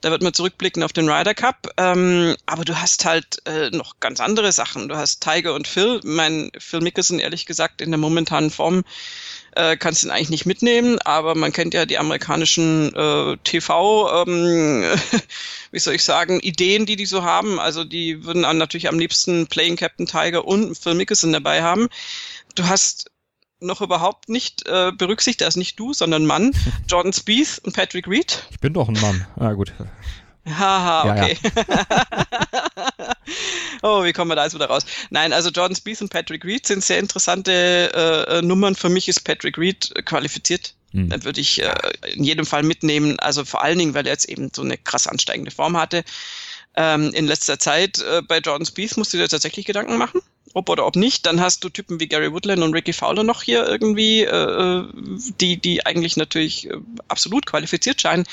da 0.00 0.10
wird 0.10 0.22
man 0.22 0.32
zurückblicken 0.32 0.82
auf 0.82 0.92
den 0.92 1.08
Ryder 1.08 1.34
Cup. 1.34 1.68
Ähm, 1.76 2.36
aber 2.46 2.64
du 2.64 2.80
hast 2.80 3.04
halt 3.04 3.42
äh, 3.46 3.70
noch 3.70 4.00
ganz 4.00 4.20
andere 4.20 4.52
Sachen. 4.52 4.88
Du 4.88 4.96
hast 4.96 5.22
Tiger 5.22 5.54
und 5.54 5.68
Phil. 5.68 6.00
Mein 6.04 6.50
Phil 6.58 6.80
Mickelson, 6.80 7.18
ehrlich 7.18 7.46
gesagt, 7.46 7.80
in 7.80 7.90
der 7.90 7.98
momentanen 7.98 8.50
Form 8.50 8.84
äh, 9.56 9.76
kannst 9.76 10.04
ihn 10.04 10.10
eigentlich 10.10 10.30
nicht 10.30 10.46
mitnehmen, 10.46 10.98
aber 11.00 11.34
man 11.34 11.52
kennt 11.52 11.74
ja 11.74 11.86
die 11.86 11.98
amerikanischen 11.98 12.94
äh, 12.94 13.36
TV, 13.44 14.24
ähm, 14.24 14.84
wie 15.70 15.78
soll 15.78 15.94
ich 15.94 16.04
sagen, 16.04 16.40
Ideen, 16.40 16.86
die 16.86 16.96
die 16.96 17.06
so 17.06 17.22
haben. 17.22 17.58
Also 17.60 17.84
die 17.84 18.24
würden 18.24 18.42
dann 18.42 18.58
natürlich 18.58 18.88
am 18.88 18.98
liebsten 18.98 19.46
Playing 19.46 19.76
Captain 19.76 20.06
Tiger 20.06 20.44
und 20.44 20.76
Phil 20.76 20.94
Mickelson 20.94 21.32
dabei 21.32 21.62
haben. 21.62 21.88
Du 22.54 22.66
hast 22.66 23.10
noch 23.60 23.80
überhaupt 23.80 24.28
nicht 24.28 24.66
äh, 24.66 24.92
berücksichtigt, 24.92 25.42
er 25.42 25.48
ist 25.48 25.56
nicht 25.56 25.78
du, 25.78 25.94
sondern 25.94 26.26
Mann, 26.26 26.52
Jordan 26.88 27.12
Spieth 27.12 27.60
und 27.64 27.74
Patrick 27.74 28.06
Reed. 28.08 28.46
Ich 28.50 28.60
bin 28.60 28.74
doch 28.74 28.88
ein 28.88 29.00
Mann. 29.00 29.26
Ah, 29.36 29.52
gut. 29.52 29.72
Haha, 30.48 31.10
okay. 31.10 31.38
Ja, 31.42 31.86
ja. 31.88 33.12
oh, 33.82 34.04
wie 34.04 34.12
kommen 34.12 34.30
wir 34.30 34.36
da 34.36 34.44
jetzt 34.44 34.54
wieder 34.54 34.66
raus? 34.66 34.84
Nein, 35.10 35.32
also 35.32 35.50
Jordan 35.50 35.76
Spieth 35.76 36.02
und 36.02 36.10
Patrick 36.10 36.44
Reed 36.44 36.66
sind 36.66 36.84
sehr 36.84 36.98
interessante 36.98 37.90
äh, 37.94 38.38
äh 38.38 38.42
Nummern. 38.42 38.74
Für 38.74 38.88
mich 38.88 39.08
ist 39.08 39.20
Patrick 39.20 39.56
Reed 39.56 39.92
qualifiziert. 40.04 40.74
Hm. 40.92 41.08
Dann 41.08 41.24
würde 41.24 41.40
ich 41.40 41.62
äh, 41.62 41.72
in 42.12 42.24
jedem 42.24 42.44
Fall 42.44 42.62
mitnehmen. 42.62 43.18
Also 43.20 43.44
vor 43.44 43.62
allen 43.62 43.78
Dingen, 43.78 43.94
weil 43.94 44.06
er 44.06 44.12
jetzt 44.12 44.28
eben 44.28 44.50
so 44.54 44.62
eine 44.62 44.76
krass 44.76 45.06
ansteigende 45.06 45.50
Form 45.50 45.76
hatte. 45.76 46.04
Ähm, 46.76 47.12
in 47.14 47.26
letzter 47.26 47.58
Zeit 47.58 48.00
äh, 48.00 48.20
bei 48.22 48.38
Jordan 48.38 48.66
Spieth 48.66 48.96
musst 48.96 49.12
du 49.14 49.16
dir 49.16 49.28
tatsächlich 49.28 49.64
Gedanken 49.64 49.96
machen 49.96 50.20
ob 50.54 50.68
oder 50.68 50.86
ob 50.86 50.96
nicht, 50.96 51.26
dann 51.26 51.40
hast 51.40 51.64
du 51.64 51.68
Typen 51.68 52.00
wie 52.00 52.06
Gary 52.06 52.32
Woodland 52.32 52.62
und 52.62 52.72
Ricky 52.72 52.92
Fowler 52.92 53.24
noch 53.24 53.42
hier 53.42 53.66
irgendwie, 53.66 54.22
äh, 54.22 54.84
die, 55.40 55.56
die 55.60 55.84
eigentlich 55.84 56.16
natürlich 56.16 56.70
äh, 56.70 56.76
absolut 57.08 57.44
qualifiziert 57.44 58.00
scheinen, 58.00 58.24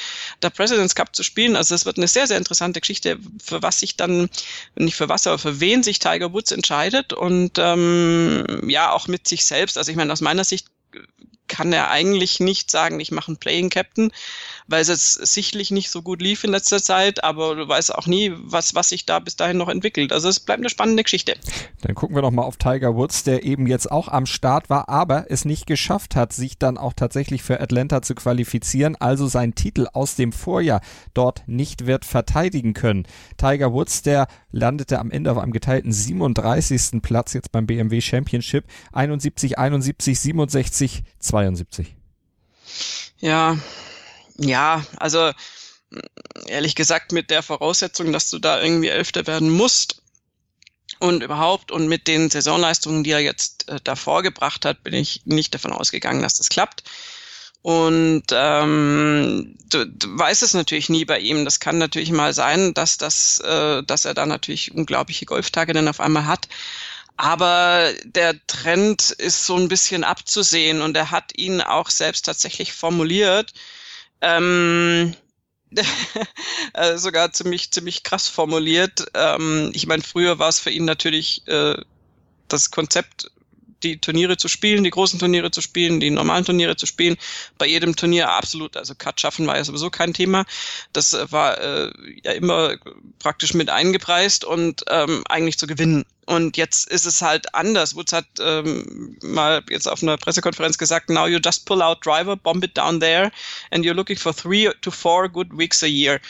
der 0.43 0.51
President's 0.51 0.95
Cup 0.95 1.15
zu 1.15 1.23
spielen. 1.23 1.55
Also 1.55 1.73
das 1.73 1.85
wird 1.85 1.97
eine 1.97 2.07
sehr, 2.07 2.27
sehr 2.27 2.37
interessante 2.37 2.79
Geschichte, 2.79 3.17
für 3.43 3.63
was 3.63 3.79
sich 3.79 3.97
dann, 3.97 4.29
nicht 4.75 4.95
für 4.95 5.09
was, 5.09 5.25
aber 5.25 5.39
für 5.39 5.59
wen 5.59 5.81
sich 5.81 5.97
Tiger 5.97 6.31
Woods 6.31 6.51
entscheidet 6.51 7.11
und 7.11 7.57
ähm, 7.57 8.69
ja, 8.69 8.91
auch 8.91 9.07
mit 9.07 9.27
sich 9.27 9.43
selbst. 9.43 9.77
Also 9.77 9.89
ich 9.89 9.97
meine, 9.97 10.13
aus 10.13 10.21
meiner 10.21 10.43
Sicht 10.43 10.67
kann 11.47 11.73
er 11.73 11.91
eigentlich 11.91 12.39
nicht 12.39 12.71
sagen, 12.71 12.99
ich 12.99 13.11
mache 13.11 13.27
einen 13.27 13.37
Playing 13.37 13.69
Captain, 13.69 14.11
weil 14.67 14.81
es 14.81 14.87
jetzt 14.87 15.27
sichtlich 15.33 15.69
nicht 15.69 15.89
so 15.89 16.01
gut 16.01 16.21
lief 16.21 16.43
in 16.43 16.51
letzter 16.51 16.81
Zeit, 16.81 17.23
aber 17.23 17.55
du 17.55 17.67
weißt 17.67 17.93
auch 17.93 18.07
nie, 18.07 18.31
was, 18.35 18.73
was 18.73 18.89
sich 18.89 19.05
da 19.05 19.19
bis 19.19 19.35
dahin 19.35 19.57
noch 19.57 19.67
entwickelt. 19.67 20.13
Also 20.13 20.29
es 20.29 20.39
bleibt 20.39 20.61
eine 20.61 20.69
spannende 20.69 21.03
Geschichte. 21.03 21.35
Dann 21.81 21.93
gucken 21.93 22.15
wir 22.15 22.21
noch 22.21 22.31
mal 22.31 22.43
auf 22.43 22.55
Tiger 22.55 22.95
Woods, 22.95 23.23
der 23.23 23.43
eben 23.43 23.67
jetzt 23.67 23.91
auch 23.91 24.07
am 24.07 24.25
Start 24.25 24.69
war, 24.69 24.87
aber 24.87 25.25
es 25.29 25.43
nicht 25.43 25.67
geschafft 25.67 26.15
hat, 26.15 26.31
sich 26.31 26.57
dann 26.57 26.77
auch 26.77 26.93
tatsächlich 26.93 27.43
für 27.43 27.59
Atlanta 27.59 28.01
zu 28.01 28.15
qualifizieren, 28.15 28.95
also 28.95 29.27
seinen 29.27 29.53
Titel 29.55 29.87
aus 29.91 30.15
dem 30.15 30.31
Vorjahr 30.31 30.81
dort 31.13 31.43
nicht 31.47 31.85
wird 31.85 32.05
verteidigen 32.05 32.73
können. 32.73 33.05
Tiger 33.37 33.73
Woods, 33.73 34.03
der 34.03 34.27
landete 34.51 34.99
am 34.99 35.11
Ende 35.11 35.31
auf 35.31 35.37
einem 35.37 35.51
geteilten 35.51 35.91
37. 35.91 37.01
Platz 37.01 37.33
jetzt 37.33 37.51
beim 37.51 37.65
BMW 37.65 37.99
Championship, 37.99 38.65
71, 38.93 39.57
71, 39.57 40.19
67, 40.19 41.03
72. 41.31 41.95
Ja, 43.19 43.57
ja, 44.37 44.85
also 44.97 45.31
ehrlich 46.45 46.75
gesagt 46.75 47.11
mit 47.11 47.29
der 47.29 47.43
Voraussetzung, 47.43 48.11
dass 48.11 48.29
du 48.29 48.39
da 48.39 48.61
irgendwie 48.61 48.89
Elfter 48.89 49.27
werden 49.27 49.49
musst 49.49 50.01
und 50.99 51.23
überhaupt 51.23 51.71
und 51.71 51.87
mit 51.87 52.07
den 52.07 52.29
Saisonleistungen, 52.29 53.03
die 53.03 53.11
er 53.11 53.19
jetzt 53.19 53.69
äh, 53.69 53.79
davor 53.83 54.23
gebracht 54.23 54.65
hat, 54.65 54.83
bin 54.83 54.93
ich 54.93 55.21
nicht 55.25 55.53
davon 55.53 55.73
ausgegangen, 55.73 56.21
dass 56.21 56.35
das 56.35 56.49
klappt. 56.49 56.83
Und 57.61 58.23
ähm, 58.31 59.55
du, 59.69 59.85
du 59.85 60.17
weißt 60.17 60.41
es 60.41 60.55
natürlich 60.55 60.89
nie 60.89 61.05
bei 61.05 61.19
ihm. 61.19 61.45
Das 61.45 61.59
kann 61.59 61.77
natürlich 61.77 62.11
mal 62.11 62.33
sein, 62.33 62.73
dass 62.73 62.97
das, 62.97 63.39
äh, 63.39 63.83
dass 63.83 64.05
er 64.05 64.15
da 64.15 64.25
natürlich 64.25 64.73
unglaubliche 64.73 65.25
Golftage 65.25 65.73
dann 65.73 65.87
auf 65.87 65.99
einmal 65.99 66.25
hat. 66.25 66.47
Aber 67.21 67.93
der 68.03 68.35
Trend 68.47 69.11
ist 69.11 69.45
so 69.45 69.55
ein 69.55 69.67
bisschen 69.67 70.03
abzusehen 70.03 70.81
und 70.81 70.97
er 70.97 71.11
hat 71.11 71.37
ihn 71.37 71.61
auch 71.61 71.91
selbst 71.91 72.25
tatsächlich 72.25 72.73
formuliert. 72.73 73.53
Ähm, 74.21 75.13
äh, 76.73 76.97
sogar 76.97 77.31
ziemlich, 77.31 77.69
ziemlich 77.69 78.01
krass 78.01 78.27
formuliert. 78.27 79.05
Ähm, 79.13 79.69
ich 79.75 79.85
meine, 79.85 80.01
früher 80.01 80.39
war 80.39 80.49
es 80.49 80.57
für 80.57 80.71
ihn 80.71 80.85
natürlich 80.85 81.47
äh, 81.47 81.75
das 82.47 82.71
Konzept 82.71 83.29
die 83.83 83.99
Turniere 83.99 84.37
zu 84.37 84.47
spielen, 84.47 84.83
die 84.83 84.89
großen 84.89 85.19
Turniere 85.19 85.51
zu 85.51 85.61
spielen, 85.61 85.99
die 85.99 86.09
normalen 86.09 86.45
Turniere 86.45 86.75
zu 86.75 86.85
spielen. 86.85 87.17
Bei 87.57 87.65
jedem 87.65 87.95
Turnier 87.95 88.29
absolut, 88.31 88.77
also 88.77 88.95
Cut 88.95 89.21
schaffen 89.21 89.47
war 89.47 89.57
ja 89.57 89.63
sowieso 89.63 89.89
kein 89.89 90.13
Thema. 90.13 90.45
Das 90.93 91.13
war 91.31 91.59
äh, 91.59 91.91
ja 92.23 92.31
immer 92.31 92.77
praktisch 93.19 93.53
mit 93.53 93.69
eingepreist 93.69 94.43
und 94.43 94.83
ähm, 94.89 95.23
eigentlich 95.29 95.57
zu 95.57 95.67
gewinnen. 95.67 96.05
Und 96.25 96.55
jetzt 96.55 96.87
ist 96.87 97.05
es 97.05 97.21
halt 97.21 97.53
anders. 97.55 97.95
Woods 97.95 98.13
hat 98.13 98.25
ähm, 98.39 99.17
mal 99.21 99.63
jetzt 99.69 99.87
auf 99.87 100.03
einer 100.03 100.17
Pressekonferenz 100.17 100.77
gesagt, 100.77 101.09
now 101.09 101.27
you 101.27 101.39
just 101.43 101.65
pull 101.65 101.81
out 101.81 102.05
driver, 102.05 102.35
bomb 102.35 102.63
it 102.63 102.77
down 102.77 102.99
there 102.99 103.31
and 103.71 103.83
you're 103.83 103.95
looking 103.95 104.17
for 104.17 104.33
three 104.35 104.69
to 104.81 104.91
four 104.91 105.27
good 105.27 105.51
weeks 105.57 105.83
a 105.83 105.87
year 105.87 106.21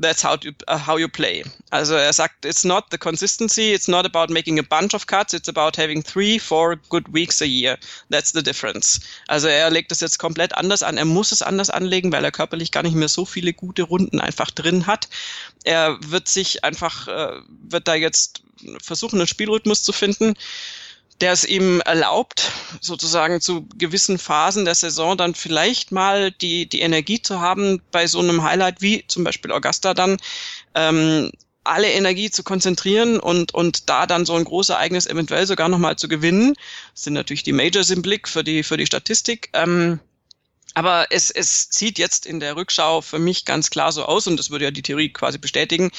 that's 0.00 0.22
how 0.22 0.36
you, 0.42 0.52
uh, 0.68 0.78
how 0.78 0.96
you 0.96 1.08
play. 1.08 1.44
Also 1.70 1.94
er 1.94 2.12
sagt, 2.12 2.44
it's 2.44 2.64
not 2.64 2.90
the 2.90 2.98
consistency, 2.98 3.72
it's 3.72 3.88
not 3.88 4.06
about 4.06 4.32
making 4.32 4.58
a 4.58 4.62
bunch 4.62 4.94
of 4.94 5.06
cuts, 5.06 5.34
it's 5.34 5.48
about 5.48 5.76
having 5.76 6.02
three, 6.02 6.38
four 6.38 6.76
good 6.88 7.12
weeks 7.12 7.40
a 7.40 7.46
year. 7.46 7.78
That's 8.08 8.32
the 8.32 8.42
difference. 8.42 9.00
Also 9.28 9.48
er 9.48 9.70
legt 9.70 9.92
es 9.92 10.00
jetzt 10.00 10.18
komplett 10.18 10.56
anders 10.56 10.82
an. 10.82 10.96
Er 10.96 11.04
muss 11.04 11.32
es 11.32 11.42
anders 11.42 11.70
anlegen, 11.70 12.12
weil 12.12 12.24
er 12.24 12.32
körperlich 12.32 12.72
gar 12.72 12.82
nicht 12.82 12.94
mehr 12.94 13.08
so 13.08 13.24
viele 13.24 13.52
gute 13.52 13.82
Runden 13.82 14.20
einfach 14.20 14.50
drin 14.50 14.86
hat. 14.86 15.08
Er 15.64 15.98
wird 16.00 16.28
sich 16.28 16.64
einfach, 16.64 17.08
äh, 17.08 17.40
wird 17.68 17.88
da 17.88 17.94
jetzt 17.94 18.42
versuchen, 18.82 19.19
einen 19.22 19.28
Spielrhythmus 19.28 19.82
zu 19.82 19.92
finden 19.92 20.34
der 21.20 21.32
es 21.32 21.44
ihm 21.44 21.80
erlaubt, 21.80 22.50
sozusagen 22.80 23.40
zu 23.40 23.66
gewissen 23.76 24.18
Phasen 24.18 24.64
der 24.64 24.74
Saison 24.74 25.16
dann 25.16 25.34
vielleicht 25.34 25.92
mal 25.92 26.30
die, 26.30 26.66
die 26.66 26.80
Energie 26.80 27.20
zu 27.20 27.40
haben, 27.40 27.82
bei 27.90 28.06
so 28.06 28.20
einem 28.20 28.42
Highlight 28.42 28.80
wie 28.80 29.04
zum 29.06 29.24
Beispiel 29.24 29.52
Augusta 29.52 29.92
dann, 29.94 30.16
ähm, 30.74 31.30
alle 31.62 31.88
Energie 31.92 32.30
zu 32.30 32.42
konzentrieren 32.42 33.20
und, 33.20 33.52
und 33.52 33.90
da 33.90 34.06
dann 34.06 34.24
so 34.24 34.34
ein 34.34 34.44
großes 34.44 34.70
Ereignis 34.70 35.06
eventuell 35.06 35.46
sogar 35.46 35.68
nochmal 35.68 35.96
zu 35.96 36.08
gewinnen. 36.08 36.54
Das 36.94 37.04
sind 37.04 37.12
natürlich 37.12 37.42
die 37.42 37.52
Majors 37.52 37.90
im 37.90 38.00
Blick 38.00 38.26
für 38.26 38.42
die, 38.42 38.62
für 38.62 38.78
die 38.78 38.86
Statistik. 38.86 39.50
Ähm, 39.52 40.00
aber 40.74 41.06
es, 41.10 41.30
es 41.30 41.68
sieht 41.70 41.98
jetzt 41.98 42.26
in 42.26 42.40
der 42.40 42.56
Rückschau 42.56 43.00
für 43.00 43.18
mich 43.18 43.44
ganz 43.44 43.70
klar 43.70 43.92
so 43.92 44.04
aus, 44.04 44.26
und 44.26 44.36
das 44.36 44.50
würde 44.50 44.66
ja 44.66 44.70
die 44.70 44.82
Theorie 44.82 45.12
quasi 45.12 45.38
bestätigen, 45.38 45.90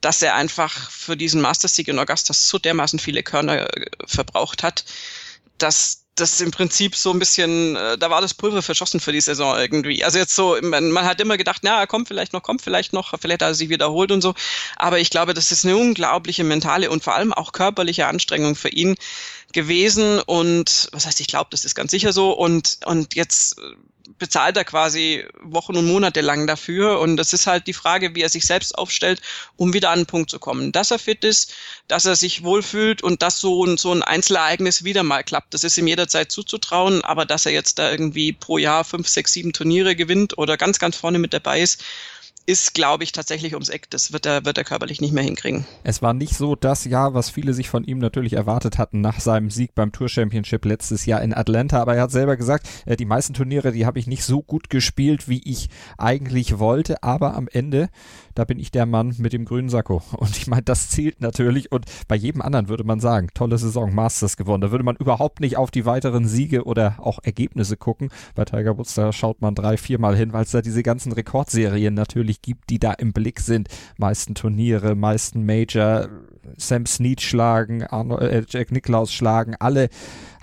dass 0.00 0.22
er 0.22 0.34
einfach 0.34 0.90
für 0.90 1.16
diesen 1.16 1.40
Mastersieg 1.40 1.88
in 1.88 1.98
Augusta 1.98 2.32
so 2.32 2.58
dermaßen 2.58 2.98
viele 2.98 3.22
Körner 3.22 3.74
äh, 3.76 3.86
verbraucht 4.06 4.62
hat, 4.62 4.84
dass 5.58 6.04
das 6.14 6.40
im 6.40 6.52
Prinzip 6.52 6.94
so 6.94 7.10
ein 7.10 7.18
bisschen, 7.18 7.74
äh, 7.76 7.98
da 7.98 8.08
war 8.08 8.20
das 8.20 8.34
Pulver 8.34 8.62
verschossen 8.62 9.00
für 9.00 9.12
die 9.12 9.20
Saison 9.20 9.58
irgendwie. 9.58 10.04
Also 10.04 10.18
jetzt 10.18 10.34
so, 10.34 10.56
man, 10.62 10.94
hat 11.04 11.20
immer 11.20 11.36
gedacht, 11.36 11.62
na, 11.62 11.86
kommt 11.86 12.08
vielleicht 12.08 12.32
noch, 12.32 12.42
kommt 12.42 12.62
vielleicht 12.62 12.92
noch, 12.92 13.14
vielleicht 13.20 13.42
hat 13.42 13.50
er 13.50 13.54
sich 13.54 13.68
wiederholt 13.68 14.12
und 14.12 14.20
so. 14.20 14.34
Aber 14.76 15.00
ich 15.00 15.10
glaube, 15.10 15.34
das 15.34 15.50
ist 15.50 15.64
eine 15.64 15.76
unglaubliche 15.76 16.44
mentale 16.44 16.90
und 16.90 17.02
vor 17.02 17.14
allem 17.16 17.32
auch 17.32 17.52
körperliche 17.52 18.06
Anstrengung 18.06 18.54
für 18.54 18.68
ihn 18.68 18.94
gewesen. 19.52 20.20
Und 20.20 20.88
was 20.92 21.06
heißt, 21.06 21.20
ich 21.20 21.26
glaube, 21.26 21.48
das 21.50 21.64
ist 21.64 21.74
ganz 21.74 21.90
sicher 21.90 22.12
so. 22.12 22.30
Und, 22.32 22.78
und 22.84 23.14
jetzt 23.16 23.56
bezahlt 24.18 24.56
er 24.56 24.64
quasi 24.64 25.24
Wochen 25.42 25.76
und 25.76 25.86
Monate 25.86 26.20
lang 26.20 26.46
dafür. 26.46 27.00
Und 27.00 27.16
das 27.16 27.32
ist 27.32 27.46
halt 27.46 27.66
die 27.66 27.72
Frage, 27.72 28.14
wie 28.14 28.22
er 28.22 28.28
sich 28.28 28.46
selbst 28.46 28.76
aufstellt, 28.76 29.20
um 29.56 29.72
wieder 29.72 29.90
an 29.90 30.00
den 30.00 30.06
Punkt 30.06 30.30
zu 30.30 30.38
kommen. 30.38 30.72
Dass 30.72 30.90
er 30.90 30.98
fit 30.98 31.24
ist, 31.24 31.54
dass 31.88 32.04
er 32.04 32.16
sich 32.16 32.42
wohlfühlt 32.42 33.02
und 33.02 33.22
dass 33.22 33.40
so 33.40 33.64
ein, 33.64 33.76
so 33.76 33.92
ein 33.92 34.02
Einzelereignis 34.02 34.84
wieder 34.84 35.02
mal 35.02 35.24
klappt. 35.24 35.54
Das 35.54 35.64
ist 35.64 35.76
ihm 35.78 35.86
jederzeit 35.86 36.30
zuzutrauen, 36.30 37.02
aber 37.04 37.26
dass 37.26 37.46
er 37.46 37.52
jetzt 37.52 37.78
da 37.78 37.90
irgendwie 37.90 38.32
pro 38.32 38.58
Jahr 38.58 38.84
fünf, 38.84 39.08
sechs, 39.08 39.32
sieben 39.32 39.52
Turniere 39.52 39.96
gewinnt 39.96 40.38
oder 40.38 40.56
ganz, 40.56 40.78
ganz 40.78 40.96
vorne 40.96 41.18
mit 41.18 41.34
dabei 41.34 41.60
ist, 41.60 41.82
ist, 42.46 42.74
glaube 42.74 43.04
ich, 43.04 43.12
tatsächlich 43.12 43.54
ums 43.54 43.68
Eck. 43.68 43.88
Das 43.90 44.12
wird 44.12 44.26
er, 44.26 44.44
wird 44.44 44.58
er 44.58 44.64
körperlich 44.64 45.00
nicht 45.00 45.12
mehr 45.12 45.22
hinkriegen. 45.22 45.66
Es 45.82 46.02
war 46.02 46.14
nicht 46.14 46.36
so 46.36 46.56
das 46.56 46.84
Jahr, 46.84 47.14
was 47.14 47.30
viele 47.30 47.54
sich 47.54 47.70
von 47.70 47.84
ihm 47.84 47.98
natürlich 47.98 48.34
erwartet 48.34 48.78
hatten 48.78 49.00
nach 49.00 49.20
seinem 49.20 49.50
Sieg 49.50 49.74
beim 49.74 49.92
Tour 49.92 50.08
Championship 50.08 50.64
letztes 50.64 51.06
Jahr 51.06 51.22
in 51.22 51.34
Atlanta. 51.34 51.80
Aber 51.80 51.96
er 51.96 52.02
hat 52.02 52.10
selber 52.10 52.36
gesagt, 52.36 52.68
äh, 52.86 52.96
die 52.96 53.06
meisten 53.06 53.34
Turniere, 53.34 53.72
die 53.72 53.86
habe 53.86 53.98
ich 53.98 54.06
nicht 54.06 54.24
so 54.24 54.42
gut 54.42 54.70
gespielt, 54.70 55.28
wie 55.28 55.42
ich 55.44 55.68
eigentlich 55.96 56.58
wollte. 56.58 57.02
Aber 57.02 57.34
am 57.34 57.48
Ende, 57.48 57.88
da 58.34 58.44
bin 58.44 58.58
ich 58.58 58.70
der 58.70 58.86
Mann 58.86 59.14
mit 59.18 59.32
dem 59.32 59.44
grünen 59.44 59.68
Sakko. 59.68 60.02
Und 60.16 60.36
ich 60.36 60.46
meine, 60.46 60.62
das 60.62 60.90
zählt 60.90 61.20
natürlich. 61.20 61.72
Und 61.72 61.86
bei 62.08 62.16
jedem 62.16 62.42
anderen 62.42 62.68
würde 62.68 62.84
man 62.84 63.00
sagen, 63.00 63.28
tolle 63.34 63.58
Saison, 63.58 63.94
Masters 63.94 64.36
gewonnen. 64.36 64.62
Da 64.62 64.70
würde 64.70 64.84
man 64.84 64.96
überhaupt 64.96 65.40
nicht 65.40 65.56
auf 65.56 65.70
die 65.70 65.86
weiteren 65.86 66.26
Siege 66.26 66.64
oder 66.64 66.96
auch 66.98 67.18
Ergebnisse 67.22 67.76
gucken. 67.76 68.10
Bei 68.34 68.44
Tiger 68.44 68.78
Woods, 68.78 68.94
da 68.94 69.12
schaut 69.12 69.40
man 69.40 69.54
drei, 69.54 69.76
viermal 69.76 70.16
hin, 70.16 70.32
weil 70.32 70.44
es 70.44 70.50
da 70.50 70.62
diese 70.62 70.82
ganzen 70.82 71.12
Rekordserien 71.12 71.94
natürlich 71.94 72.42
gibt, 72.42 72.70
die 72.70 72.78
da 72.78 72.92
im 72.92 73.12
Blick 73.12 73.40
sind. 73.40 73.68
Meisten 73.98 74.34
Turniere, 74.34 74.94
meisten 74.94 75.44
Major, 75.44 76.08
Sam 76.56 76.86
Snead 76.86 77.20
schlagen, 77.20 77.84
Arno, 77.84 78.18
äh, 78.18 78.44
Jack 78.48 78.70
Nicklaus 78.70 79.12
schlagen, 79.12 79.54
alle 79.58 79.88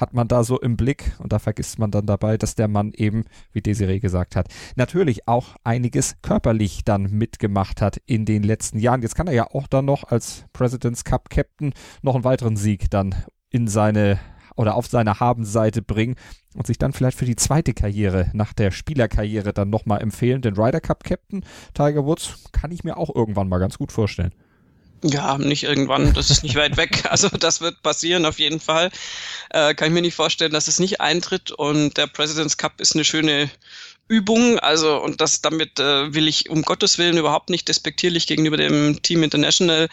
hat 0.02 0.14
man 0.14 0.28
da 0.28 0.44
so 0.44 0.60
im 0.60 0.78
Blick 0.78 1.14
und 1.20 1.32
da 1.32 1.40
vergisst 1.40 1.80
man 1.80 1.92
dann 1.92 2.06
dabei, 2.06 2.38
dass 2.38 2.56
der 2.56 2.68
Mann 2.68 2.92
eben, 2.94 3.26
wie 3.54 3.62
Desiree 3.62 4.00
gesagt 4.00 4.36
hat, 4.36 4.48
natürlich 4.76 5.28
auch 5.28 5.56
einiges 5.64 6.16
körperlich 6.22 6.84
dann 6.84 7.04
mitgemacht 7.12 7.82
hat 7.82 7.98
in 8.06 8.26
den 8.26 8.44
letzten 8.44 8.80
Jahren. 8.80 9.02
Jetzt 9.02 9.16
kann 9.16 9.28
er 9.28 9.34
ja 9.34 9.52
auch 9.52 9.68
dann 9.68 9.86
noch 9.86 10.04
als 10.04 10.46
President's 10.54 11.04
Cup 11.04 11.30
Captain 11.30 11.74
noch 12.02 12.16
einen 12.16 12.24
weiteren 12.24 12.58
Sieg 12.58 12.90
dann 12.90 13.16
in 13.50 13.68
seine 13.68 14.20
oder 14.56 14.76
auf 14.76 14.88
seine 14.88 15.20
Habenseite 15.20 15.82
bringen 15.82 16.16
und 16.56 16.68
sich 16.68 16.78
dann 16.78 16.94
vielleicht 16.94 17.18
für 17.18 17.26
die 17.26 17.36
zweite 17.36 17.74
Karriere 17.74 18.30
nach 18.34 18.54
der 18.54 18.72
Spielerkarriere 18.72 19.54
dann 19.54 19.70
nochmal 19.70 20.02
empfehlen. 20.02 20.42
Den 20.42 20.56
Ryder 20.56 20.82
Cup 20.82 21.04
Captain 21.04 21.44
Tiger 21.74 22.06
Woods 22.06 22.50
kann 22.52 22.72
ich 22.72 22.84
mir 22.84 22.98
auch 22.98 23.14
irgendwann 23.14 23.50
mal 23.50 23.60
ganz 23.60 23.78
gut 23.78 23.92
vorstellen. 23.92 24.34
Ja, 25.04 25.38
nicht 25.40 25.64
irgendwann, 25.64 26.14
das 26.14 26.30
ist 26.30 26.44
nicht 26.44 26.56
weit 26.56 26.78
weg. 26.78 27.04
Also 27.12 27.28
das 27.30 27.60
wird 27.62 27.82
passieren 27.82 28.26
auf 28.26 28.40
jeden 28.40 28.60
Fall. 28.60 28.92
Äh, 29.50 29.74
kann 29.74 29.88
ich 29.88 29.94
mir 29.94 30.02
nicht 30.02 30.16
vorstellen, 30.16 30.52
dass 30.52 30.68
es 30.68 30.80
nicht 30.80 31.02
eintritt. 31.02 31.52
Und 31.52 31.98
der 31.98 32.08
President's 32.08 32.58
Cup 32.58 32.80
ist 32.80 32.94
eine 32.96 33.04
schöne 33.04 33.50
Übung. 34.08 34.60
Also, 34.60 35.02
und 35.02 35.22
das 35.22 35.42
damit 35.42 35.80
äh, 35.80 36.14
will 36.14 36.28
ich 36.28 36.50
um 36.50 36.62
Gottes 36.62 36.98
Willen 36.98 37.18
überhaupt 37.18 37.50
nicht 37.50 37.68
despektierlich 37.68 38.28
gegenüber 38.28 38.58
dem 38.58 39.02
Team 39.02 39.24
International 39.24 39.90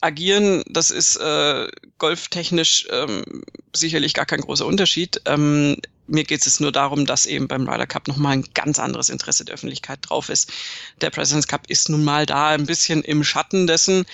agieren. 0.00 0.62
Das 0.68 0.90
ist 0.90 1.16
äh, 1.16 1.68
golftechnisch 1.98 2.86
ähm, 2.90 3.42
sicherlich 3.74 4.14
gar 4.14 4.26
kein 4.26 4.42
großer 4.42 4.66
Unterschied. 4.66 5.20
Ähm, 5.24 5.76
mir 6.06 6.24
geht 6.24 6.46
es 6.46 6.60
nur 6.60 6.72
darum, 6.72 7.06
dass 7.06 7.26
eben 7.26 7.48
beim 7.48 7.68
Ryder 7.68 7.86
Cup 7.86 8.08
nochmal 8.08 8.34
ein 8.34 8.44
ganz 8.54 8.78
anderes 8.78 9.08
Interesse 9.08 9.44
der 9.44 9.54
Öffentlichkeit 9.54 10.00
drauf 10.02 10.28
ist. 10.28 10.52
Der 11.00 11.10
President's 11.10 11.48
Cup 11.48 11.62
ist 11.68 11.88
nun 11.88 12.04
mal 12.04 12.26
da 12.26 12.48
ein 12.48 12.66
bisschen 12.66 13.02
im 13.02 13.24
Schatten 13.24 13.66
dessen. 13.66 14.04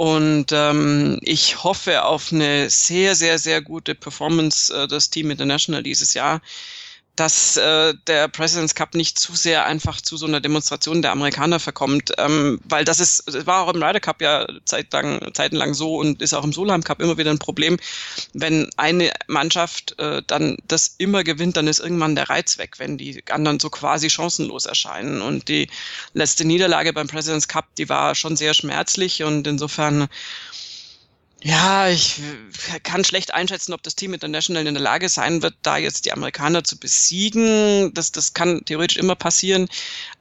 Und 0.00 0.46
ähm, 0.52 1.18
ich 1.20 1.62
hoffe 1.62 2.06
auf 2.06 2.32
eine 2.32 2.70
sehr, 2.70 3.14
sehr, 3.14 3.38
sehr 3.38 3.60
gute 3.60 3.94
Performance 3.94 4.72
äh, 4.72 4.88
des 4.88 5.10
Team 5.10 5.30
International 5.30 5.82
dieses 5.82 6.14
Jahr 6.14 6.40
dass 7.20 7.58
äh, 7.58 7.92
der 8.06 8.28
President's 8.28 8.74
Cup 8.74 8.94
nicht 8.94 9.18
zu 9.18 9.34
sehr 9.34 9.66
einfach 9.66 10.00
zu 10.00 10.16
so 10.16 10.24
einer 10.24 10.40
Demonstration 10.40 11.02
der 11.02 11.12
Amerikaner 11.12 11.60
verkommt, 11.60 12.12
ähm, 12.16 12.58
weil 12.64 12.86
das 12.86 12.98
ist, 12.98 13.24
das 13.26 13.46
war 13.46 13.60
auch 13.60 13.74
im 13.74 13.82
Ryder 13.82 14.00
Cup 14.00 14.22
ja 14.22 14.46
zeitlang, 14.64 15.20
zeitenlang 15.34 15.74
so 15.74 15.96
und 15.96 16.22
ist 16.22 16.32
auch 16.32 16.44
im 16.44 16.54
Solheim 16.54 16.82
Cup 16.82 17.02
immer 17.02 17.18
wieder 17.18 17.30
ein 17.30 17.38
Problem, 17.38 17.76
wenn 18.32 18.70
eine 18.78 19.12
Mannschaft 19.26 19.98
äh, 19.98 20.22
dann 20.26 20.56
das 20.66 20.94
immer 20.96 21.22
gewinnt, 21.22 21.58
dann 21.58 21.66
ist 21.66 21.80
irgendwann 21.80 22.14
der 22.14 22.30
Reiz 22.30 22.56
weg, 22.56 22.76
wenn 22.78 22.96
die 22.96 23.22
anderen 23.28 23.60
so 23.60 23.68
quasi 23.68 24.08
chancenlos 24.08 24.64
erscheinen. 24.64 25.20
Und 25.20 25.48
die 25.48 25.68
letzte 26.14 26.46
Niederlage 26.46 26.94
beim 26.94 27.06
President's 27.06 27.48
Cup, 27.48 27.66
die 27.76 27.90
war 27.90 28.14
schon 28.14 28.34
sehr 28.34 28.54
schmerzlich 28.54 29.24
und 29.24 29.46
insofern 29.46 30.08
ja, 31.42 31.88
ich 31.88 32.20
kann 32.82 33.04
schlecht 33.04 33.32
einschätzen, 33.32 33.72
ob 33.72 33.82
das 33.82 33.96
Team 33.96 34.12
International 34.12 34.66
in 34.66 34.74
der 34.74 34.82
Lage 34.82 35.08
sein 35.08 35.42
wird, 35.42 35.54
da 35.62 35.78
jetzt 35.78 36.04
die 36.04 36.12
Amerikaner 36.12 36.64
zu 36.64 36.78
besiegen. 36.78 37.94
Das, 37.94 38.12
das 38.12 38.34
kann 38.34 38.62
theoretisch 38.66 38.98
immer 38.98 39.14
passieren. 39.14 39.68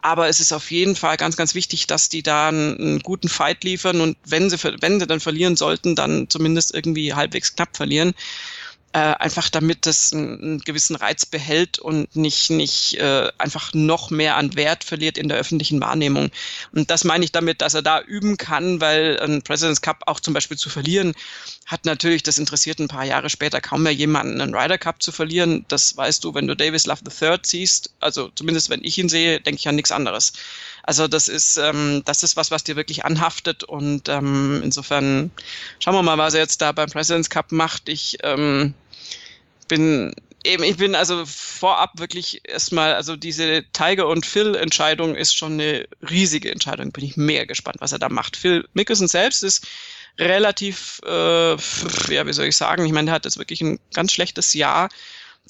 Aber 0.01 0.30
es 0.30 0.39
ist 0.39 0.53
auf 0.53 0.72
jeden 0.72 0.95
Fall 0.95 1.17
ganz, 1.17 1.36
ganz 1.36 1.55
wichtig, 1.55 1.88
dass 1.88 2.07
die 2.07 2.24
da 2.24 2.47
einen, 2.47 2.78
einen 2.78 2.99
guten 2.99 3.28
Fight 3.28 3.65
liefern 3.65 3.99
und 3.99 4.17
wenn 4.26 4.49
sie, 4.49 4.57
wenn 4.82 4.99
sie 4.99 5.07
dann 5.07 5.20
verlieren 5.20 5.57
sollten, 5.57 5.95
dann 5.95 6.30
zumindest 6.30 6.74
irgendwie 6.74 7.13
halbwegs 7.13 7.55
knapp 7.55 7.76
verlieren 7.76 8.13
äh, 8.93 8.97
einfach 8.97 9.49
damit 9.49 9.85
das 9.85 10.13
einen, 10.13 10.41
einen 10.41 10.59
gewissen 10.59 10.95
Reiz 10.95 11.25
behält 11.25 11.77
und 11.77 12.15
nicht, 12.15 12.49
nicht 12.49 12.95
äh, 12.95 13.29
einfach 13.37 13.73
noch 13.73 14.09
mehr 14.09 14.35
an 14.35 14.55
Wert 14.55 14.83
verliert 14.83 15.17
in 15.17 15.29
der 15.29 15.37
öffentlichen 15.37 15.79
Wahrnehmung. 15.79 16.31
Und 16.73 16.89
das 16.89 17.03
meine 17.03 17.23
ich 17.23 17.31
damit, 17.31 17.61
dass 17.61 17.75
er 17.75 17.83
da 17.83 18.01
üben 18.01 18.37
kann, 18.37 18.81
weil 18.81 19.19
ein 19.19 19.43
President's 19.43 19.81
Cup 19.81 20.03
auch 20.07 20.19
zum 20.19 20.33
Beispiel 20.33 20.57
zu 20.57 20.69
verlieren, 20.69 21.13
hat 21.67 21.85
natürlich, 21.85 22.23
das 22.23 22.39
interessiert 22.39 22.79
ein 22.79 22.87
paar 22.87 23.05
Jahre 23.05 23.29
später 23.29 23.61
kaum 23.61 23.83
mehr 23.83 23.93
jemanden, 23.93 24.41
einen 24.41 24.55
Ryder 24.55 24.79
Cup 24.79 25.03
zu 25.03 25.11
verlieren. 25.11 25.65
Das 25.67 25.95
weißt 25.95 26.23
du, 26.23 26.33
wenn 26.33 26.47
du 26.47 26.55
Davis 26.55 26.87
Love 26.87 27.01
III 27.05 27.37
siehst, 27.43 27.93
also 27.99 28.29
zumindest 28.29 28.71
wenn 28.71 28.83
ich 28.83 28.97
ihn 28.97 29.09
sehe, 29.09 29.39
denke 29.39 29.59
ich 29.59 29.67
an 29.67 29.75
nichts 29.75 29.91
anderes. 29.91 30.33
Also 30.89 31.07
das 31.07 31.27
ist, 31.27 31.57
ähm, 31.57 32.01
das 32.05 32.23
ist 32.23 32.35
was, 32.35 32.49
was 32.49 32.63
dir 32.63 32.75
wirklich 32.75 33.05
anhaftet 33.05 33.63
und 33.63 34.09
ähm, 34.09 34.59
insofern 34.63 35.29
schauen 35.77 35.93
wir 35.93 36.01
mal, 36.01 36.17
was 36.17 36.33
er 36.33 36.39
jetzt 36.39 36.63
da 36.63 36.71
beim 36.71 36.89
President's 36.89 37.29
Cup 37.29 37.51
macht. 37.51 37.89
Ich 37.89 38.17
ähm, 38.23 38.73
bin 39.67 40.15
eben, 40.43 40.63
ich 40.63 40.77
bin 40.77 40.95
also 40.95 41.27
vorab 41.27 41.99
wirklich 41.99 42.41
erstmal, 42.43 42.95
also 42.95 43.15
diese 43.15 43.65
Tiger 43.71 44.07
und 44.07 44.25
Phil 44.25 44.55
Entscheidung 44.55 45.13
ist 45.13 45.37
schon 45.37 45.53
eine 45.53 45.87
riesige 46.09 46.51
Entscheidung. 46.51 46.91
Bin 46.91 47.03
ich 47.03 47.17
mega 47.17 47.45
gespannt, 47.45 47.77
was 47.81 47.91
er 47.91 47.99
da 47.99 48.09
macht. 48.09 48.35
Phil 48.35 48.67
Mickelson 48.73 49.07
selbst 49.07 49.43
ist 49.43 49.67
relativ, 50.17 51.01
äh, 51.05 51.51
ja, 51.51 52.25
wie 52.25 52.33
soll 52.33 52.47
ich 52.47 52.57
sagen, 52.57 52.83
ich 52.87 52.93
meine, 52.93 53.05
der 53.05 53.13
hat 53.13 53.25
jetzt 53.25 53.37
wirklich 53.37 53.61
ein 53.61 53.79
ganz 53.93 54.11
schlechtes 54.11 54.55
Jahr 54.55 54.89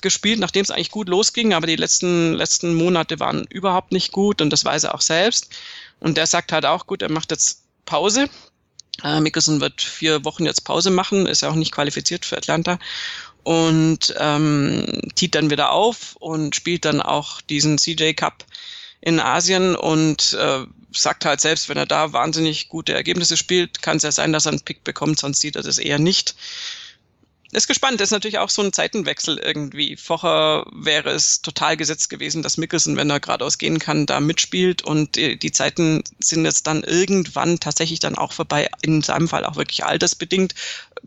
gespielt, 0.01 0.39
nachdem 0.39 0.63
es 0.63 0.71
eigentlich 0.71 0.91
gut 0.91 1.09
losging, 1.09 1.53
aber 1.53 1.67
die 1.67 1.75
letzten, 1.75 2.33
letzten 2.33 2.73
Monate 2.73 3.19
waren 3.19 3.45
überhaupt 3.49 3.91
nicht 3.91 4.11
gut 4.11 4.41
und 4.41 4.49
das 4.49 4.65
weiß 4.65 4.85
er 4.85 4.95
auch 4.95 5.01
selbst. 5.01 5.49
Und 5.99 6.17
der 6.17 6.27
sagt 6.27 6.51
halt 6.51 6.65
auch, 6.65 6.87
gut, 6.87 7.01
er 7.01 7.11
macht 7.11 7.31
jetzt 7.31 7.63
Pause. 7.85 8.29
Äh, 9.03 9.19
Mickelson 9.19 9.61
wird 9.61 9.81
vier 9.81 10.25
Wochen 10.25 10.45
jetzt 10.45 10.63
Pause 10.63 10.91
machen, 10.91 11.25
ist 11.25 11.41
ja 11.41 11.49
auch 11.49 11.55
nicht 11.55 11.71
qualifiziert 11.71 12.25
für 12.25 12.37
Atlanta 12.37 12.79
und 13.43 14.13
ähm, 14.17 14.85
tiet 15.15 15.35
dann 15.35 15.49
wieder 15.49 15.71
auf 15.71 16.15
und 16.19 16.55
spielt 16.55 16.85
dann 16.85 17.01
auch 17.01 17.41
diesen 17.41 17.77
CJ 17.77 18.13
Cup 18.13 18.45
in 19.01 19.19
Asien 19.19 19.75
und 19.75 20.33
äh, 20.33 20.65
sagt 20.91 21.25
halt 21.25 21.39
selbst, 21.39 21.69
wenn 21.69 21.77
er 21.77 21.85
da 21.85 22.11
wahnsinnig 22.11 22.67
gute 22.67 22.93
Ergebnisse 22.93 23.37
spielt, 23.37 23.81
kann 23.81 23.97
es 23.97 24.03
ja 24.03 24.11
sein, 24.11 24.33
dass 24.33 24.45
er 24.45 24.51
einen 24.51 24.61
Pick 24.61 24.83
bekommt, 24.83 25.19
sonst 25.19 25.39
sieht 25.39 25.55
er 25.55 25.63
das 25.63 25.77
eher 25.77 25.99
nicht 25.99 26.35
ist 27.51 27.67
gespannt. 27.67 27.99
Ist 28.01 28.11
natürlich 28.11 28.37
auch 28.37 28.49
so 28.49 28.61
ein 28.61 28.73
Zeitenwechsel 28.73 29.37
irgendwie. 29.37 29.97
Vorher 29.97 30.65
wäre 30.71 31.09
es 31.09 31.41
total 31.41 31.77
gesetzt 31.77 32.09
gewesen, 32.09 32.43
dass 32.43 32.57
Mickelson, 32.57 32.95
wenn 32.95 33.09
er 33.09 33.19
geradeaus 33.19 33.57
gehen 33.57 33.79
kann, 33.79 34.05
da 34.05 34.19
mitspielt. 34.19 34.83
Und 34.83 35.15
die, 35.15 35.37
die, 35.37 35.51
Zeiten 35.51 36.03
sind 36.19 36.45
jetzt 36.45 36.67
dann 36.67 36.83
irgendwann 36.83 37.59
tatsächlich 37.59 37.99
dann 37.99 38.15
auch 38.15 38.33
vorbei. 38.33 38.69
In 38.81 39.01
seinem 39.01 39.27
Fall 39.27 39.45
auch 39.45 39.55
wirklich 39.55 39.83
altersbedingt, 39.83 40.53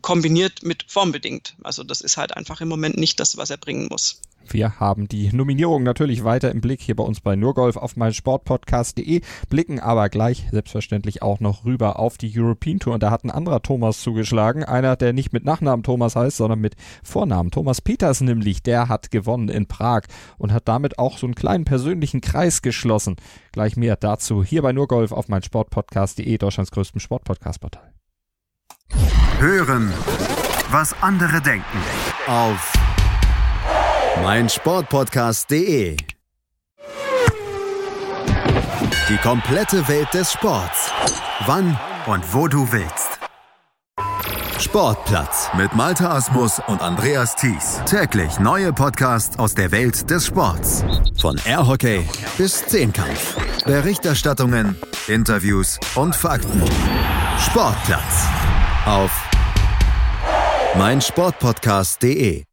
kombiniert 0.01 0.63
mit 0.63 0.85
formbedingt. 0.89 1.55
Also 1.63 1.85
das 1.85 2.01
ist 2.01 2.17
halt 2.17 2.37
einfach 2.37 2.61
im 2.61 2.69
Moment 2.69 2.97
nicht 2.97 3.21
das, 3.21 3.37
was 3.37 3.51
er 3.51 3.59
bringen 3.59 3.87
muss. 3.89 4.21
Wir 4.49 4.81
haben 4.81 5.09
die 5.09 5.35
Nominierung 5.35 5.83
natürlich 5.83 6.25
weiter 6.25 6.51
im 6.51 6.61
Blick 6.61 6.81
hier 6.81 6.97
bei 6.97 7.05
uns 7.05 7.21
bei 7.21 7.37
Nurgolf 7.37 7.77
auf 7.77 7.97
meinsportpodcast.de, 7.97 9.21
blicken 9.49 9.81
aber 9.81 10.09
gleich 10.09 10.47
selbstverständlich 10.51 11.23
auch 11.23 11.41
noch 11.41 11.65
rüber 11.65 11.99
auf 11.99 12.19
die 12.19 12.33
European 12.35 12.79
Tour. 12.79 12.95
Und 12.95 13.03
da 13.03 13.11
hat 13.11 13.25
ein 13.25 13.31
anderer 13.31 13.63
Thomas 13.63 14.01
zugeschlagen, 14.01 14.65
einer, 14.65 14.97
der 14.97 15.13
nicht 15.13 15.33
mit 15.33 15.45
Nachnamen 15.45 15.83
Thomas 15.83 16.17
heißt, 16.17 16.37
sondern 16.37 16.61
mit 16.61 16.75
Vornamen. 17.03 17.51
Thomas 17.51 17.81
Peters 17.81 18.21
nämlich, 18.21 18.63
der 18.63 18.89
hat 18.89 19.11
gewonnen 19.11 19.49
in 19.49 19.67
Prag 19.67 20.03
und 20.39 20.53
hat 20.53 20.69
damit 20.69 20.99
auch 20.99 21.19
so 21.19 21.27
einen 21.27 21.35
kleinen 21.35 21.65
persönlichen 21.65 22.21
Kreis 22.21 22.63
geschlossen. 22.63 23.17
Gleich 23.53 23.77
mehr 23.77 23.97
dazu 23.97 24.45
hier 24.45 24.63
bei 24.63 24.73
Nurgolf 24.73 25.13
auf 25.13 25.29
meinsportpodcast.de, 25.29 26.39
Deutschlands 26.39 26.71
größtem 26.71 27.01
Sportpodcast-Portal. 27.01 27.93
Hören, 29.39 29.93
was 30.71 30.95
andere 31.03 31.41
denken 31.41 31.79
auf 32.27 32.73
meinsportpodcast.de. 34.21 35.97
Die 39.09 39.17
komplette 39.19 39.89
Welt 39.89 40.13
des 40.13 40.33
Sports. 40.33 40.91
Wann 41.47 41.79
und 42.07 42.35
wo 42.35 42.47
du 42.47 42.71
willst. 42.71 43.19
Sportplatz 44.59 45.49
mit 45.57 45.75
Malta 45.75 46.15
Asmus 46.15 46.61
und 46.69 46.81
Andreas 46.81 47.35
Thies. 47.35 47.81
Täglich 47.85 48.39
neue 48.39 48.73
Podcasts 48.73 49.37
aus 49.39 49.55
der 49.55 49.73
Welt 49.73 50.09
des 50.09 50.27
Sports. 50.27 50.85
Von 51.21 51.41
Airhockey 51.45 52.09
bis 52.39 52.65
Zehnkampf. 52.67 53.37
Berichterstattungen, 53.65 54.77
Interviews 55.09 55.81
und 55.97 56.15
Fakten. 56.15 56.63
Sportplatz 57.39 58.27
auf 58.87 59.11
meinsportpodcast.de. 60.77 62.45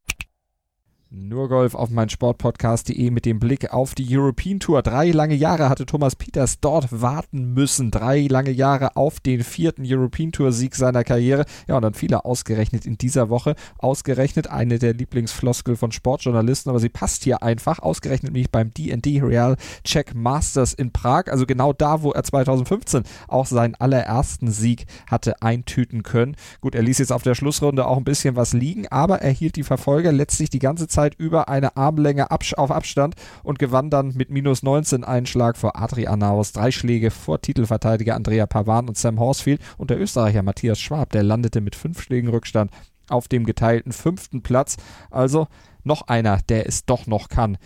Nur 1.11 1.49
Golf 1.49 1.73
auf 1.73 1.89
mein 1.89 2.07
Sportpodcast.de 2.07 3.09
mit 3.09 3.25
dem 3.25 3.39
Blick 3.39 3.73
auf 3.73 3.95
die 3.95 4.05
European 4.15 4.59
Tour. 4.59 4.83
Drei 4.83 5.09
lange 5.09 5.33
Jahre 5.33 5.67
hatte 5.67 5.87
Thomas 5.87 6.15
Peters 6.15 6.59
dort 6.59 7.01
warten 7.01 7.55
müssen. 7.55 7.89
Drei 7.89 8.27
lange 8.29 8.51
Jahre 8.51 8.95
auf 8.95 9.19
den 9.19 9.43
vierten 9.43 9.81
European 9.83 10.31
Tour 10.31 10.51
Sieg 10.51 10.75
seiner 10.75 11.03
Karriere. 11.03 11.45
Ja, 11.67 11.77
und 11.77 11.81
dann 11.81 11.95
viele 11.95 12.25
ausgerechnet 12.25 12.85
in 12.85 12.99
dieser 12.99 13.31
Woche. 13.31 13.55
Ausgerechnet 13.79 14.51
eine 14.51 14.77
der 14.77 14.93
Lieblingsfloskel 14.93 15.77
von 15.77 15.91
Sportjournalisten, 15.91 16.69
aber 16.69 16.79
sie 16.79 16.89
passt 16.89 17.23
hier 17.23 17.41
einfach. 17.41 17.79
Ausgerechnet 17.79 18.31
mich 18.31 18.51
beim 18.51 18.71
D&D 18.71 19.21
Real 19.21 19.57
Check 19.83 20.13
Masters 20.13 20.73
in 20.73 20.91
Prag. 20.91 21.23
Also 21.31 21.47
genau 21.47 21.73
da, 21.73 22.03
wo 22.03 22.11
er 22.11 22.23
2015 22.23 23.01
auch 23.27 23.47
seinen 23.47 23.73
allerersten 23.73 24.51
Sieg 24.51 24.85
hatte 25.09 25.41
eintüten 25.41 26.03
können. 26.03 26.35
Gut, 26.61 26.75
er 26.75 26.83
ließ 26.83 26.99
jetzt 26.99 27.11
auf 27.11 27.23
der 27.23 27.33
Schlussrunde 27.33 27.87
auch 27.87 27.97
ein 27.97 28.03
bisschen 28.03 28.35
was 28.35 28.53
liegen, 28.53 28.87
aber 28.89 29.23
er 29.23 29.31
hielt 29.31 29.55
die 29.55 29.63
Verfolger 29.63 30.11
letztlich 30.11 30.51
die 30.51 30.59
ganze 30.59 30.87
Zeit 30.87 30.98
Zeit 30.99 31.15
über 31.17 31.47
eine 31.47 31.77
Armlänge 31.77 32.29
auf 32.29 32.71
Abstand 32.71 33.15
und 33.41 33.57
gewann 33.57 33.89
dann 33.89 34.13
mit 34.15 34.31
minus 34.31 34.63
19 34.63 35.05
einen 35.05 35.25
Schlag 35.25 35.55
vor 35.55 35.81
Adrian 35.81 36.19
Naus, 36.19 36.51
drei 36.51 36.71
Schläge 36.71 37.09
vor 37.09 37.39
Titelverteidiger 37.39 38.15
Andrea 38.15 38.45
Pavan 38.45 38.89
und 38.89 38.97
Sam 38.97 39.17
Horsfield 39.17 39.61
und 39.77 39.91
der 39.91 39.99
Österreicher 39.99 40.43
Matthias 40.43 40.77
Schwab, 40.77 41.11
der 41.11 41.23
landete 41.23 41.61
mit 41.61 41.75
fünf 41.75 42.01
Schlägen 42.01 42.29
Rückstand 42.29 42.69
auf 43.07 43.29
dem 43.29 43.45
geteilten 43.45 43.93
fünften 43.93 44.41
Platz. 44.41 44.75
Also 45.09 45.47
noch 45.85 46.09
einer, 46.09 46.39
der 46.49 46.67
es 46.67 46.85
doch 46.85 47.07
noch 47.07 47.29
kann. 47.29 47.57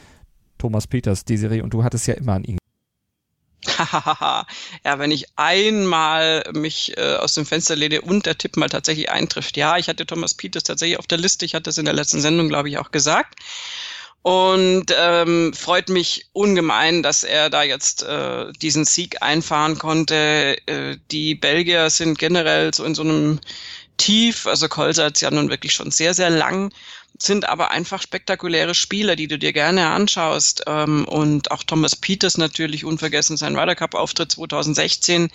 Thomas 0.60 0.86
Peters, 0.86 1.26
Desiree, 1.26 1.62
und 1.62 1.74
du 1.74 1.84
hattest 1.84 2.06
ja 2.06 2.14
immer 2.14 2.34
an 2.34 2.44
ihn 2.44 2.60
ja, 3.78 4.46
wenn 4.84 5.12
ich 5.12 5.26
einmal 5.36 6.44
mich 6.54 6.98
äh, 6.98 7.16
aus 7.16 7.34
dem 7.34 7.46
Fenster 7.46 7.76
lehne 7.76 8.02
und 8.02 8.26
der 8.26 8.38
Tipp 8.38 8.58
mal 8.58 8.70
tatsächlich 8.70 9.10
eintrifft. 9.10 9.58
Ja, 9.58 9.78
ich 9.78 9.88
hatte 9.88 10.06
Thomas 10.06 10.34
Peters 10.34 10.64
tatsächlich 10.64 11.00
auf 11.00 11.08
der 11.08 11.18
Liste. 11.18 11.46
Ich 11.46 11.56
hatte 11.56 11.70
es 11.70 11.78
in 11.78 11.86
der 11.86 11.94
letzten 11.94 12.22
Sendung, 12.22 12.50
glaube 12.50 12.70
ich, 12.70 12.78
auch 12.78 12.92
gesagt. 12.92 13.40
Und 14.24 14.86
ähm, 14.98 15.54
freut 15.54 15.90
mich 15.90 16.28
ungemein, 16.32 17.04
dass 17.04 17.24
er 17.24 17.50
da 17.50 17.64
jetzt 17.64 18.04
äh, 18.04 18.54
diesen 18.54 18.86
Sieg 18.86 19.22
einfahren 19.22 19.78
konnte. 19.78 20.58
Äh, 20.66 20.98
die 21.12 21.36
Belgier 21.36 21.90
sind 21.90 22.18
generell 22.20 22.74
so 22.74 22.86
in 22.86 22.96
so 22.96 23.04
einem 23.04 23.42
Tief. 23.98 24.48
Also 24.48 24.70
Kolser 24.70 25.06
hat 25.06 25.20
ja 25.20 25.30
nun 25.30 25.50
wirklich 25.50 25.74
schon 25.74 25.92
sehr, 25.92 26.14
sehr 26.14 26.30
lang 26.30 26.72
sind 27.18 27.48
aber 27.48 27.72
einfach 27.72 28.02
spektakuläre 28.02 28.76
Spieler, 28.76 29.16
die 29.16 29.28
du 29.28 29.38
dir 29.38 29.54
gerne 29.54 29.90
anschaust. 29.90 30.64
Ähm, 30.68 31.06
und 31.06 31.52
auch 31.52 31.64
Thomas 31.64 31.96
Peters 31.96 32.38
natürlich 32.38 32.86
unvergessen, 32.86 33.38
sein 33.38 33.58
Ryder 33.58 33.76
Cup-Auftritt 33.76 34.32
2016 34.32 35.30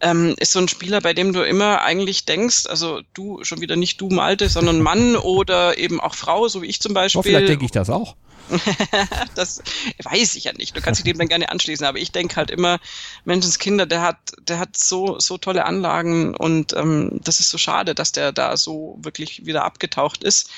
ähm, 0.00 0.34
ist 0.38 0.52
so 0.52 0.60
ein 0.60 0.68
Spieler, 0.68 1.00
bei 1.00 1.12
dem 1.12 1.32
du 1.32 1.42
immer 1.42 1.82
eigentlich 1.82 2.24
denkst, 2.24 2.66
also 2.66 3.00
du 3.14 3.42
schon 3.42 3.60
wieder 3.60 3.76
nicht 3.76 4.00
du 4.00 4.08
Malte, 4.08 4.48
sondern 4.48 4.80
Mann 4.80 5.16
oder 5.16 5.76
eben 5.78 6.00
auch 6.00 6.14
Frau, 6.14 6.48
so 6.48 6.62
wie 6.62 6.66
ich 6.66 6.80
zum 6.80 6.94
Beispiel. 6.94 7.18
Oh, 7.18 7.22
vielleicht 7.22 7.48
denke 7.48 7.64
ich 7.64 7.72
das 7.72 7.90
auch. 7.90 8.14
das 9.34 9.62
weiß 10.02 10.36
ich 10.36 10.44
ja 10.44 10.52
nicht. 10.52 10.76
Du 10.76 10.80
kannst 10.80 11.00
dich 11.00 11.04
dem 11.04 11.18
dann 11.18 11.28
gerne 11.28 11.50
anschließen, 11.50 11.84
aber 11.84 11.98
ich 11.98 12.12
denke 12.12 12.36
halt 12.36 12.50
immer, 12.50 12.78
Menschenskinder, 13.24 13.86
der 13.86 14.00
hat, 14.00 14.16
der 14.40 14.58
hat 14.58 14.76
so, 14.76 15.18
so 15.18 15.36
tolle 15.36 15.66
Anlagen 15.66 16.34
und 16.34 16.74
ähm, 16.74 17.20
das 17.22 17.40
ist 17.40 17.50
so 17.50 17.58
schade, 17.58 17.94
dass 17.94 18.12
der 18.12 18.32
da 18.32 18.56
so 18.56 18.98
wirklich 19.02 19.44
wieder 19.44 19.64
abgetaucht 19.64 20.24
ist. 20.24 20.50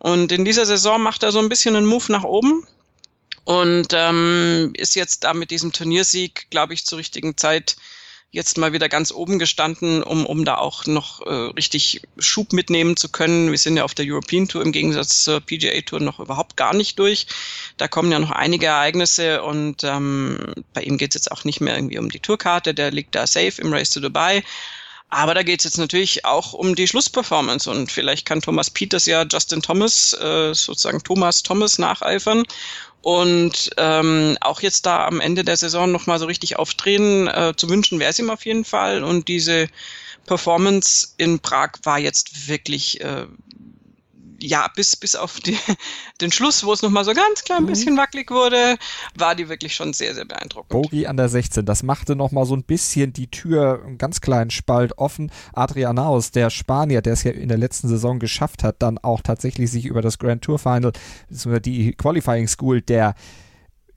Und 0.00 0.32
in 0.32 0.44
dieser 0.46 0.66
Saison 0.66 1.00
macht 1.00 1.22
er 1.22 1.30
so 1.30 1.38
ein 1.38 1.50
bisschen 1.50 1.76
einen 1.76 1.86
Move 1.86 2.10
nach 2.10 2.24
oben. 2.24 2.66
und 3.44 3.88
ähm, 3.92 4.72
ist 4.76 4.94
jetzt 4.96 5.24
da 5.24 5.34
mit 5.34 5.50
diesem 5.50 5.72
Turniersieg, 5.72 6.46
glaube 6.50 6.74
ich, 6.74 6.84
zur 6.84 6.98
richtigen 6.98 7.36
Zeit 7.36 7.76
jetzt 8.32 8.58
mal 8.58 8.72
wieder 8.72 8.88
ganz 8.88 9.12
oben 9.12 9.38
gestanden, 9.38 10.02
um, 10.02 10.24
um 10.24 10.44
da 10.44 10.56
auch 10.56 10.86
noch 10.86 11.20
äh, 11.26 11.32
richtig 11.56 12.02
Schub 12.18 12.52
mitnehmen 12.52 12.96
zu 12.96 13.08
können. 13.08 13.50
Wir 13.50 13.58
sind 13.58 13.76
ja 13.76 13.84
auf 13.84 13.94
der 13.94 14.06
European 14.06 14.46
Tour 14.46 14.62
im 14.62 14.72
Gegensatz 14.72 15.24
zur 15.24 15.40
PGA 15.40 15.80
Tour 15.80 16.00
noch 16.00 16.20
überhaupt 16.20 16.56
gar 16.56 16.74
nicht 16.74 16.98
durch. 16.98 17.26
Da 17.76 17.88
kommen 17.88 18.12
ja 18.12 18.20
noch 18.20 18.30
einige 18.30 18.66
Ereignisse 18.66 19.42
und 19.42 19.82
ähm, 19.82 20.54
bei 20.72 20.82
ihm 20.82 20.96
geht 20.96 21.10
es 21.10 21.22
jetzt 21.22 21.32
auch 21.32 21.44
nicht 21.44 21.60
mehr 21.60 21.74
irgendwie 21.74 21.98
um 21.98 22.08
die 22.08 22.20
Tourkarte, 22.20 22.72
der 22.72 22.92
liegt 22.92 23.16
da 23.16 23.26
safe 23.26 23.60
im 23.60 23.72
Race 23.72 23.90
to 23.90 24.00
Dubai. 24.00 24.44
Aber 25.10 25.34
da 25.34 25.42
geht 25.42 25.60
es 25.60 25.64
jetzt 25.64 25.78
natürlich 25.78 26.24
auch 26.24 26.52
um 26.52 26.76
die 26.76 26.86
Schlussperformance 26.86 27.68
und 27.68 27.90
vielleicht 27.90 28.26
kann 28.26 28.40
Thomas 28.40 28.70
Peters 28.70 29.06
ja 29.06 29.24
Justin 29.28 29.60
Thomas, 29.60 30.12
äh, 30.12 30.54
sozusagen 30.54 31.02
Thomas 31.02 31.42
Thomas 31.42 31.78
nacheifern 31.78 32.44
und 33.02 33.70
ähm, 33.76 34.36
auch 34.40 34.60
jetzt 34.60 34.86
da 34.86 35.06
am 35.06 35.20
Ende 35.20 35.42
der 35.42 35.56
Saison 35.56 35.90
nochmal 35.90 36.18
so 36.18 36.26
richtig 36.26 36.58
aufdrehen. 36.58 37.28
Äh, 37.28 37.54
zu 37.56 37.68
wünschen 37.68 37.98
wäre 37.98 38.10
es 38.10 38.18
ihm 38.18 38.30
auf 38.30 38.44
jeden 38.44 38.64
Fall. 38.64 39.02
Und 39.02 39.28
diese 39.28 39.68
Performance 40.26 41.08
in 41.16 41.40
Prag 41.40 41.72
war 41.82 41.98
jetzt 41.98 42.48
wirklich 42.48 43.00
äh, 43.00 43.26
ja, 44.42 44.68
bis, 44.74 44.96
bis 44.96 45.16
auf 45.16 45.40
die, 45.40 45.56
den 46.20 46.32
Schluss, 46.32 46.64
wo 46.64 46.72
es 46.72 46.82
nochmal 46.82 47.04
so 47.04 47.12
ganz 47.12 47.44
klein 47.44 47.62
mhm. 47.62 47.66
bisschen 47.66 47.96
wackelig 47.96 48.30
wurde, 48.30 48.76
war 49.16 49.34
die 49.34 49.48
wirklich 49.48 49.74
schon 49.74 49.92
sehr, 49.92 50.14
sehr 50.14 50.24
beeindruckend. 50.24 50.70
Bogi 50.70 51.06
an 51.06 51.16
der 51.16 51.28
16, 51.28 51.64
das 51.64 51.82
machte 51.82 52.16
nochmal 52.16 52.46
so 52.46 52.54
ein 52.54 52.64
bisschen 52.64 53.12
die 53.12 53.30
Tür, 53.30 53.82
einen 53.84 53.98
ganz 53.98 54.20
kleinen 54.20 54.50
Spalt 54.50 54.98
offen. 54.98 55.30
Adrianaus, 55.52 56.30
der 56.30 56.50
Spanier, 56.50 57.02
der 57.02 57.14
es 57.14 57.24
ja 57.24 57.32
in 57.32 57.48
der 57.48 57.58
letzten 57.58 57.88
Saison 57.88 58.18
geschafft 58.18 58.62
hat, 58.62 58.76
dann 58.80 58.98
auch 58.98 59.20
tatsächlich 59.20 59.70
sich 59.70 59.86
über 59.86 60.02
das 60.02 60.18
Grand 60.18 60.42
Tour 60.42 60.58
Final, 60.58 60.92
die 61.30 61.92
Qualifying 61.92 62.48
School 62.48 62.80
der 62.80 63.14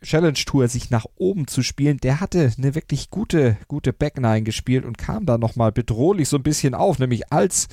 Challenge 0.04 0.34
Tour 0.34 0.68
sich 0.68 0.90
nach 0.90 1.06
oben 1.16 1.48
zu 1.48 1.64
spielen, 1.64 1.98
der 1.98 2.20
hatte 2.20 2.52
eine 2.58 2.76
wirklich 2.76 3.10
gute, 3.10 3.58
gute 3.68 3.94
Backnine 3.94 4.44
gespielt 4.44 4.86
und 4.86 4.98
kam 4.98 5.26
da 5.26 5.38
nochmal 5.38 5.72
bedrohlich 5.72 6.30
so 6.30 6.38
ein 6.38 6.44
bisschen 6.44 6.76
auf, 6.76 7.00
nämlich 7.00 7.32
als 7.32 7.68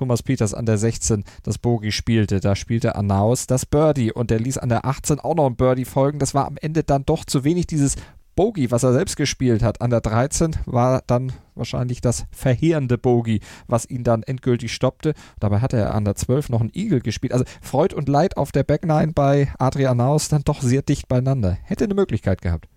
Thomas 0.00 0.22
Peters 0.22 0.54
an 0.54 0.64
der 0.64 0.78
16 0.78 1.24
das 1.42 1.58
Bogey 1.58 1.92
spielte. 1.92 2.40
Da 2.40 2.56
spielte 2.56 2.94
Anaus 2.94 3.46
das 3.46 3.66
Birdie 3.66 4.10
und 4.10 4.30
der 4.30 4.40
ließ 4.40 4.56
an 4.56 4.70
der 4.70 4.86
18 4.86 5.20
auch 5.20 5.34
noch 5.34 5.44
ein 5.44 5.56
Birdie 5.56 5.84
folgen. 5.84 6.18
Das 6.18 6.32
war 6.32 6.46
am 6.46 6.56
Ende 6.58 6.84
dann 6.84 7.04
doch 7.04 7.26
zu 7.26 7.44
wenig. 7.44 7.66
Dieses 7.66 7.96
Bogey, 8.34 8.70
was 8.70 8.82
er 8.82 8.94
selbst 8.94 9.16
gespielt 9.16 9.62
hat, 9.62 9.82
an 9.82 9.90
der 9.90 10.00
13 10.00 10.56
war 10.64 11.02
dann 11.06 11.34
wahrscheinlich 11.54 12.00
das 12.00 12.24
verheerende 12.30 12.96
Bogey, 12.96 13.40
was 13.66 13.90
ihn 13.90 14.02
dann 14.02 14.22
endgültig 14.22 14.72
stoppte. 14.72 15.12
Dabei 15.38 15.60
hatte 15.60 15.76
er 15.76 15.94
an 15.94 16.06
der 16.06 16.14
12 16.14 16.48
noch 16.48 16.62
einen 16.62 16.72
Eagle 16.72 17.00
gespielt. 17.00 17.34
Also 17.34 17.44
Freud 17.60 17.94
und 17.94 18.08
Leid 18.08 18.38
auf 18.38 18.52
der 18.52 18.62
Backnine 18.62 19.12
bei 19.12 19.52
Adrian 19.58 19.98
Naus 19.98 20.30
dann 20.30 20.44
doch 20.44 20.62
sehr 20.62 20.80
dicht 20.80 21.08
beieinander. 21.08 21.58
Hätte 21.64 21.84
eine 21.84 21.94
Möglichkeit 21.94 22.40
gehabt. 22.40 22.68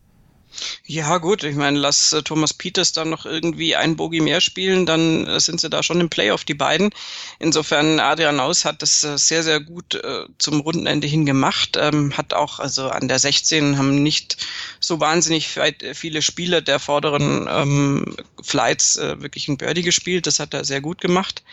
Ja, 0.85 1.17
gut, 1.17 1.43
ich 1.43 1.55
meine, 1.55 1.79
lass 1.79 2.13
äh, 2.13 2.21
Thomas 2.21 2.53
Peters 2.53 2.91
dann 2.91 3.09
noch 3.09 3.25
irgendwie 3.25 3.75
ein 3.75 3.95
Bogie 3.95 4.21
mehr 4.21 4.41
spielen, 4.41 4.85
dann 4.85 5.27
äh, 5.27 5.39
sind 5.39 5.61
sie 5.61 5.69
da 5.69 5.83
schon 5.83 6.01
im 6.01 6.09
Playoff, 6.09 6.43
die 6.43 6.53
beiden. 6.53 6.91
Insofern, 7.39 7.99
Adrian 7.99 8.39
Aus 8.39 8.65
hat 8.65 8.81
das 8.81 9.03
äh, 9.03 9.17
sehr, 9.17 9.43
sehr 9.43 9.59
gut 9.59 9.95
äh, 9.95 10.25
zum 10.37 10.59
Rundenende 10.61 11.07
hin 11.07 11.25
gemacht. 11.25 11.77
Ähm, 11.79 12.15
hat 12.15 12.33
auch, 12.33 12.59
also 12.59 12.89
an 12.89 13.07
der 13.07 13.19
16 13.19 13.77
haben 13.77 14.03
nicht 14.03 14.45
so 14.79 14.99
wahnsinnig 14.99 15.57
äh, 15.57 15.93
viele 15.93 16.21
Spieler 16.21 16.61
der 16.61 16.79
vorderen 16.79 17.47
ähm, 17.49 18.15
Flights 18.41 18.97
äh, 18.97 19.21
wirklich 19.21 19.47
ein 19.47 19.57
Birdie 19.57 19.83
gespielt. 19.83 20.27
Das 20.27 20.39
hat 20.39 20.53
er 20.53 20.65
sehr 20.65 20.81
gut 20.81 21.01
gemacht. 21.01 21.43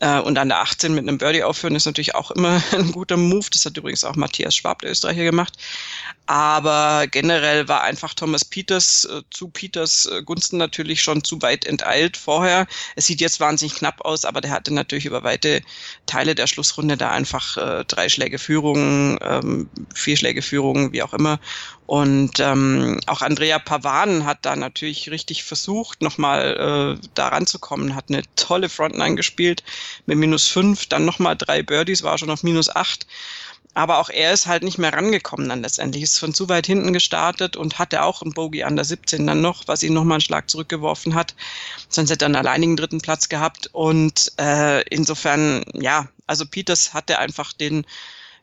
Äh, 0.00 0.20
und 0.20 0.36
an 0.38 0.48
der 0.48 0.60
18 0.60 0.94
mit 0.94 1.08
einem 1.08 1.18
Birdie 1.18 1.42
aufhören 1.42 1.74
ist 1.74 1.86
natürlich 1.86 2.14
auch 2.14 2.30
immer 2.30 2.62
ein 2.72 2.92
guter 2.92 3.16
Move. 3.16 3.46
Das 3.50 3.64
hat 3.64 3.76
übrigens 3.76 4.04
auch 4.04 4.16
Matthias 4.16 4.54
Schwab, 4.54 4.80
der 4.80 4.90
Österreicher, 4.90 5.24
gemacht. 5.24 5.54
Aber 6.26 7.06
generell 7.06 7.68
war 7.68 7.82
einfach 7.82 8.12
Thomas 8.12 8.44
Peters 8.44 9.04
äh, 9.04 9.22
zu 9.30 9.48
Peters 9.48 10.06
äh, 10.06 10.22
Gunsten 10.22 10.58
natürlich 10.58 11.00
schon 11.02 11.24
zu 11.24 11.40
weit 11.40 11.64
enteilt 11.64 12.16
vorher. 12.16 12.66
Es 12.96 13.06
sieht 13.06 13.20
jetzt 13.20 13.40
wahnsinnig 13.40 13.76
knapp 13.76 14.04
aus, 14.04 14.24
aber 14.24 14.40
der 14.40 14.50
hatte 14.50 14.74
natürlich 14.74 15.06
über 15.06 15.22
weite 15.22 15.62
Teile 16.06 16.34
der 16.34 16.46
Schlussrunde 16.46 16.96
da 16.96 17.10
einfach 17.10 17.56
äh, 17.56 17.84
drei 17.84 18.08
Schläge 18.08 18.38
Führung, 18.38 19.18
ähm, 19.22 19.70
vier 19.94 20.16
Schläge 20.16 20.42
Führung, 20.42 20.92
wie 20.92 21.02
auch 21.02 21.14
immer. 21.14 21.38
Und 21.86 22.40
ähm, 22.40 22.98
auch 23.06 23.22
Andrea 23.22 23.60
Pavan 23.60 24.26
hat 24.26 24.38
da 24.42 24.56
natürlich 24.56 25.10
richtig 25.10 25.44
versucht, 25.44 26.02
nochmal 26.02 26.96
äh, 26.98 27.06
da 27.14 27.28
ranzukommen, 27.28 27.94
hat 27.94 28.06
eine 28.08 28.22
tolle 28.34 28.68
Frontline 28.68 29.14
gespielt 29.14 29.62
mit 30.06 30.18
minus 30.18 30.48
fünf, 30.48 30.86
dann 30.86 31.04
nochmal 31.04 31.36
drei 31.36 31.62
Birdies, 31.62 32.02
war 32.02 32.18
schon 32.18 32.30
auf 32.30 32.42
minus 32.42 32.74
acht. 32.74 33.06
Aber 33.76 33.98
auch 33.98 34.08
er 34.08 34.32
ist 34.32 34.46
halt 34.46 34.62
nicht 34.62 34.78
mehr 34.78 34.94
rangekommen 34.94 35.50
dann 35.50 35.60
letztendlich. 35.60 36.02
Ist 36.02 36.18
von 36.18 36.32
zu 36.32 36.48
weit 36.48 36.66
hinten 36.66 36.94
gestartet 36.94 37.56
und 37.56 37.78
hatte 37.78 38.04
auch 38.04 38.22
ein 38.22 38.32
Bogey 38.32 38.62
an 38.64 38.74
der 38.74 38.86
17 38.86 39.26
dann 39.26 39.42
noch, 39.42 39.64
was 39.68 39.82
ihn 39.82 39.92
nochmal 39.92 40.14
einen 40.16 40.22
Schlag 40.22 40.48
zurückgeworfen 40.48 41.14
hat. 41.14 41.34
Sonst 41.90 42.10
hätte 42.10 42.24
er 42.24 42.26
einen 42.26 42.36
alleinigen 42.36 42.76
dritten 42.78 43.02
Platz 43.02 43.28
gehabt. 43.28 43.68
Und 43.72 44.32
äh, 44.38 44.80
insofern, 44.88 45.62
ja, 45.74 46.08
also 46.26 46.46
Peters 46.46 46.94
hatte 46.94 47.18
einfach 47.18 47.52
den 47.52 47.84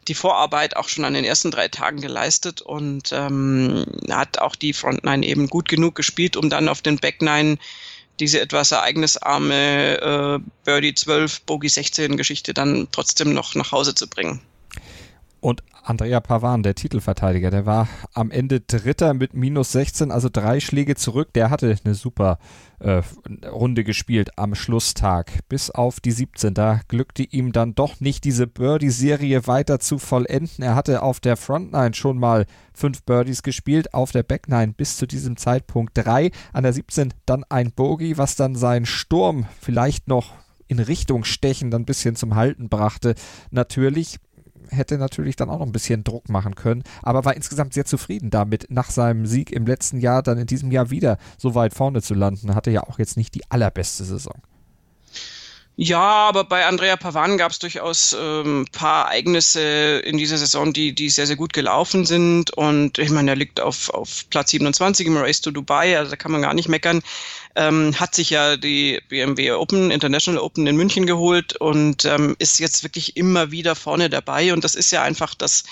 die 0.08 0.14
Vorarbeit 0.14 0.76
auch 0.76 0.89
schon 0.89 1.06
an 1.06 1.14
den 1.14 1.26
ersten 1.26 1.51
drei 1.51 1.68
Tagen 1.68 2.01
geleistet 2.01 2.62
und 2.62 3.12
ähm, 3.12 3.86
hat 4.10 4.39
auch 4.39 4.56
die 4.56 4.74
Frontline 4.74 5.26
eben 5.26 5.47
gut 5.47 5.70
genug 5.70 5.95
gespielt, 5.95 6.38
um 6.38 6.49
dann 6.49 6.70
auf 6.70 6.82
den 6.82 6.97
Backnine 6.97 7.58
diese 8.20 8.39
etwas 8.39 8.72
ereignisarme 8.72 10.39
äh, 10.41 10.49
Birdie 10.66 10.93
12, 10.93 11.41
Bogey 11.41 11.70
16 11.70 12.18
Geschichte 12.18 12.54
dann 12.54 12.88
trotzdem 12.91 13.34
noch 13.34 13.56
nach 13.56 13.72
Hause 13.72 13.95
zu 13.95 14.08
bringen. 14.08 14.41
Und 15.43 15.61
Andrea 15.83 16.21
Pavan, 16.21 16.63
der 16.63 16.73
Titelverteidiger, 16.73 17.51
der 17.51 17.65
war 17.65 17.89
am 18.13 18.31
Ende 18.31 18.61
Dritter 18.61 19.13
mit 19.13 19.33
minus 19.33 19.73
16, 19.73 20.09
also 20.09 20.29
drei 20.31 20.61
Schläge 20.61 20.95
zurück. 20.95 21.33
Der 21.33 21.49
hatte 21.49 21.75
eine 21.83 21.95
super 21.95 22.39
äh, 22.79 23.01
Runde 23.49 23.83
gespielt 23.83 24.37
am 24.37 24.55
Schlusstag, 24.55 25.39
bis 25.49 25.69
auf 25.69 25.99
die 25.99 26.13
17. 26.13 26.53
Da 26.53 26.79
glückte 26.87 27.23
ihm 27.23 27.51
dann 27.51 27.75
doch 27.75 27.99
nicht, 27.99 28.23
diese 28.23 28.47
Birdie-Serie 28.47 29.45
weiter 29.45 29.81
zu 29.81 29.97
vollenden. 29.99 30.63
Er 30.63 30.75
hatte 30.75 31.03
auf 31.03 31.19
der 31.19 31.35
Frontline 31.35 31.93
schon 31.93 32.17
mal 32.17 32.45
fünf 32.73 33.03
Birdies 33.03 33.43
gespielt, 33.43 33.93
auf 33.93 34.13
der 34.13 34.23
Backline 34.23 34.71
bis 34.71 34.95
zu 34.95 35.07
diesem 35.07 35.35
Zeitpunkt 35.35 35.91
drei. 35.97 36.31
An 36.53 36.63
der 36.63 36.71
17 36.71 37.13
dann 37.25 37.43
ein 37.49 37.73
Bogey, 37.73 38.17
was 38.17 38.37
dann 38.37 38.55
seinen 38.55 38.85
Sturm 38.85 39.45
vielleicht 39.59 40.07
noch 40.07 40.35
in 40.69 40.79
Richtung 40.79 41.25
Stechen 41.25 41.69
dann 41.69 41.81
ein 41.81 41.85
bisschen 41.85 42.15
zum 42.15 42.35
Halten 42.35 42.69
brachte. 42.69 43.15
Natürlich 43.51 44.19
hätte 44.74 44.97
natürlich 44.97 45.36
dann 45.36 45.49
auch 45.49 45.59
noch 45.59 45.65
ein 45.65 45.71
bisschen 45.71 46.03
Druck 46.03 46.30
machen 46.30 46.55
können, 46.55 46.84
aber 47.01 47.26
war 47.26 47.36
insgesamt 47.36 47.74
sehr 47.74 47.86
zufrieden 47.86 48.30
damit, 48.30 48.67
nach 48.69 48.89
seinem 48.89 49.26
Sieg 49.26 49.51
im 49.51 49.65
letzten 49.65 49.99
Jahr 49.99 50.24
dann 50.24 50.38
in 50.38 50.47
diesem 50.47 50.71
Jahr 50.71 50.89
wieder 50.89 51.17
so 51.38 51.55
weit 51.55 51.74
vorne 51.74 52.01
zu 52.01 52.13
landen. 52.13 52.55
Hatte 52.55 52.71
ja 52.71 52.84
auch 52.84 52.99
jetzt 52.99 53.17
nicht 53.17 53.36
die 53.36 53.49
allerbeste 53.49 54.03
Saison. 54.03 54.36
Ja, 55.76 55.99
aber 56.01 56.43
bei 56.43 56.67
Andrea 56.67 56.95
Pavan 56.97 57.39
gab 57.39 57.51
es 57.51 57.57
durchaus 57.57 58.15
ähm, 58.19 58.67
paar 58.71 59.05
Ereignisse 59.05 60.01
in 60.05 60.17
dieser 60.17 60.38
Saison, 60.38 60.71
die, 60.71 60.93
die 60.93 61.09
sehr, 61.09 61.26
sehr 61.26 61.36
gut 61.36 61.51
gelaufen 61.51 62.05
sind. 62.05 62.51
Und 62.51 62.99
ich 62.99 63.09
meine, 63.09 63.32
er 63.32 63.36
liegt 63.36 63.59
auf, 63.59 63.89
auf 63.89 64.30
Platz 64.30 64.51
27 64.51 65.07
im 65.07 65.17
Race 65.17 65.41
to 65.41 65.49
Dubai, 65.49 65.97
also 65.97 66.11
da 66.11 66.15
kann 66.15 66.32
man 66.32 66.43
gar 66.43 66.53
nicht 66.53 66.69
meckern. 66.69 67.01
Ähm, 67.55 67.99
hat 67.99 68.13
sich 68.13 68.30
ja 68.30 68.55
die 68.55 69.01
BMW 69.09 69.51
Open, 69.53 69.89
International 69.89 70.41
Open 70.41 70.67
in 70.67 70.76
München 70.76 71.07
geholt 71.07 71.55
und 71.55 72.05
ähm, 72.05 72.36
ist 72.38 72.59
jetzt 72.59 72.84
wirklich 72.84 73.17
immer 73.17 73.49
wieder 73.49 73.74
vorne 73.76 74.11
dabei. 74.11 74.53
Und 74.53 74.63
das 74.63 74.76
ist 74.76 74.91
ja 74.91 75.01
einfach 75.01 75.34
das, 75.34 75.63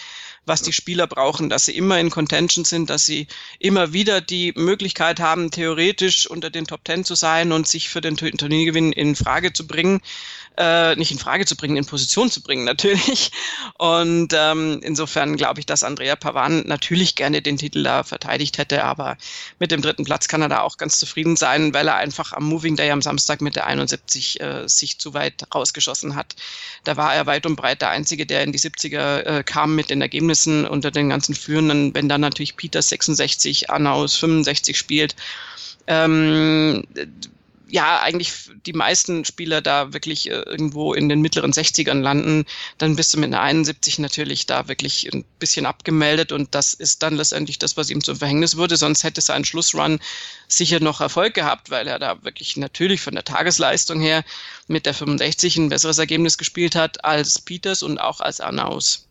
was 0.45 0.61
die 0.61 0.73
Spieler 0.73 1.07
brauchen, 1.07 1.49
dass 1.49 1.65
sie 1.65 1.75
immer 1.75 1.99
in 1.99 2.09
Contention 2.09 2.65
sind, 2.65 2.89
dass 2.89 3.05
sie 3.05 3.27
immer 3.59 3.93
wieder 3.93 4.21
die 4.21 4.53
Möglichkeit 4.55 5.19
haben, 5.19 5.51
theoretisch 5.51 6.27
unter 6.27 6.49
den 6.49 6.65
Top 6.65 6.83
Ten 6.83 7.03
zu 7.03 7.15
sein 7.15 7.51
und 7.51 7.67
sich 7.67 7.89
für 7.89 8.01
den 8.01 8.17
Turniergewinn 8.17 8.91
in 8.91 9.15
Frage 9.15 9.53
zu 9.53 9.67
bringen 9.67 10.01
äh, 10.57 10.95
nicht 10.95 11.11
in 11.11 11.17
Frage 11.17 11.45
zu 11.45 11.55
bringen, 11.55 11.77
in 11.77 11.85
Position 11.85 12.29
zu 12.29 12.41
bringen 12.41 12.63
natürlich. 12.71 13.31
Und 13.77 14.33
ähm, 14.33 14.79
insofern 14.83 15.37
glaube 15.37 15.59
ich, 15.59 15.65
dass 15.65 15.83
Andrea 15.83 16.15
Pavan 16.15 16.63
natürlich 16.67 17.15
gerne 17.15 17.41
den 17.41 17.57
Titel 17.57 17.83
da 17.83 18.03
verteidigt 18.03 18.57
hätte, 18.57 18.83
aber 18.83 19.17
mit 19.59 19.71
dem 19.71 19.81
dritten 19.81 20.03
Platz 20.03 20.27
kann 20.27 20.41
er 20.41 20.49
da 20.49 20.61
auch 20.61 20.77
ganz 20.77 20.99
zufrieden 20.99 21.35
sein, 21.35 21.73
weil 21.73 21.87
er 21.87 21.95
einfach 21.95 22.33
am 22.33 22.43
Moving 22.45 22.75
Day 22.75 22.91
am 22.91 23.01
Samstag 23.01 23.41
mit 23.41 23.55
der 23.55 23.67
71 23.67 24.41
äh, 24.41 24.67
sich 24.67 24.99
zu 24.99 25.13
weit 25.13 25.45
rausgeschossen 25.53 26.15
hat. 26.15 26.35
Da 26.83 26.97
war 26.97 27.15
er 27.15 27.25
weit 27.25 27.45
und 27.45 27.55
breit 27.55 27.81
der 27.81 27.89
Einzige, 27.89 28.25
der 28.25 28.43
in 28.43 28.51
die 28.51 28.59
70er 28.59 29.21
äh, 29.21 29.43
kam 29.43 29.75
mit 29.75 29.89
den 29.89 30.01
Ergebnissen 30.01 30.30
unter 30.65 30.91
den 30.91 31.09
ganzen 31.09 31.35
Führenden. 31.35 31.93
Wenn 31.93 32.09
dann 32.09 32.21
natürlich 32.21 32.55
Peter 32.55 32.81
66, 32.81 33.69
Annaus 33.69 34.15
65 34.15 34.77
spielt, 34.77 35.15
ähm, 35.87 36.83
ja 37.71 38.01
eigentlich 38.01 38.33
die 38.65 38.73
meisten 38.73 39.25
Spieler 39.25 39.61
da 39.61 39.93
wirklich 39.93 40.29
äh, 40.29 40.33
irgendwo 40.33 40.93
in 40.93 41.09
den 41.09 41.21
mittleren 41.21 41.53
60ern 41.53 42.01
landen, 42.01 42.45
dann 42.77 42.95
bist 42.95 43.13
du 43.13 43.19
mit 43.19 43.33
einer 43.33 43.41
71 43.41 43.99
natürlich 43.99 44.45
da 44.45 44.67
wirklich 44.67 45.11
ein 45.11 45.23
bisschen 45.39 45.65
abgemeldet 45.65 46.31
und 46.31 46.53
das 46.53 46.73
ist 46.73 47.01
dann 47.01 47.15
letztendlich 47.15 47.59
das, 47.59 47.77
was 47.77 47.89
ihm 47.89 48.03
zum 48.03 48.17
Verhängnis 48.17 48.57
wurde. 48.57 48.77
Sonst 48.77 49.03
hätte 49.03 49.21
sein 49.21 49.45
Schlussrun 49.45 49.99
sicher 50.47 50.79
noch 50.79 51.01
Erfolg 51.01 51.33
gehabt, 51.33 51.69
weil 51.69 51.87
er 51.87 51.99
da 51.99 52.23
wirklich 52.23 52.57
natürlich 52.57 53.01
von 53.01 53.15
der 53.15 53.23
Tagesleistung 53.23 54.01
her 54.01 54.23
mit 54.67 54.85
der 54.85 54.93
65 54.93 55.57
ein 55.57 55.69
besseres 55.69 55.97
Ergebnis 55.97 56.37
gespielt 56.37 56.75
hat 56.75 57.03
als 57.05 57.39
Peters 57.39 57.83
und 57.83 57.99
auch 57.99 58.19
als 58.19 58.41
Arnaus. 58.41 59.07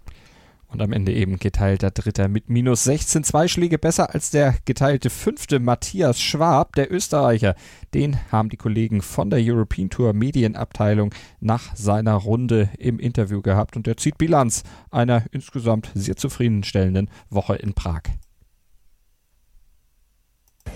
Und 0.71 0.83
am 0.83 0.93
Ende 0.93 1.13
eben 1.13 1.39
geteilter 1.39 1.91
Dritter 1.91 2.29
mit 2.29 2.49
minus 2.49 2.85
16. 2.85 3.25
Zwei 3.25 3.49
Schläge 3.49 3.79
besser 3.79 4.15
als 4.15 4.31
der 4.31 4.55
geteilte 4.65 5.11
Fünfte 5.11 5.59
Matthias 5.59 6.21
Schwab, 6.21 6.77
der 6.77 6.93
Österreicher. 6.93 7.57
Den 7.93 8.19
haben 8.31 8.51
die 8.51 8.57
Kollegen 8.57 9.03
von 9.03 9.31
der 9.31 9.41
European 9.43 9.91
Tour 9.91 10.13
Medienabteilung 10.13 11.13
nach 11.41 11.75
seiner 11.75 12.15
Runde 12.15 12.71
im 12.79 13.01
Interview 13.01 13.43
gehabt. 13.43 13.77
Und 13.77 13.89
er 13.89 13.97
zieht 13.97 14.17
Bilanz 14.17 14.63
einer 14.91 15.25
insgesamt 15.33 15.91
sehr 15.95 16.17
zufriedenstellenden 16.17 17.11
Woche 17.31 17.57
in 17.57 17.75
Prag. 17.75 18.03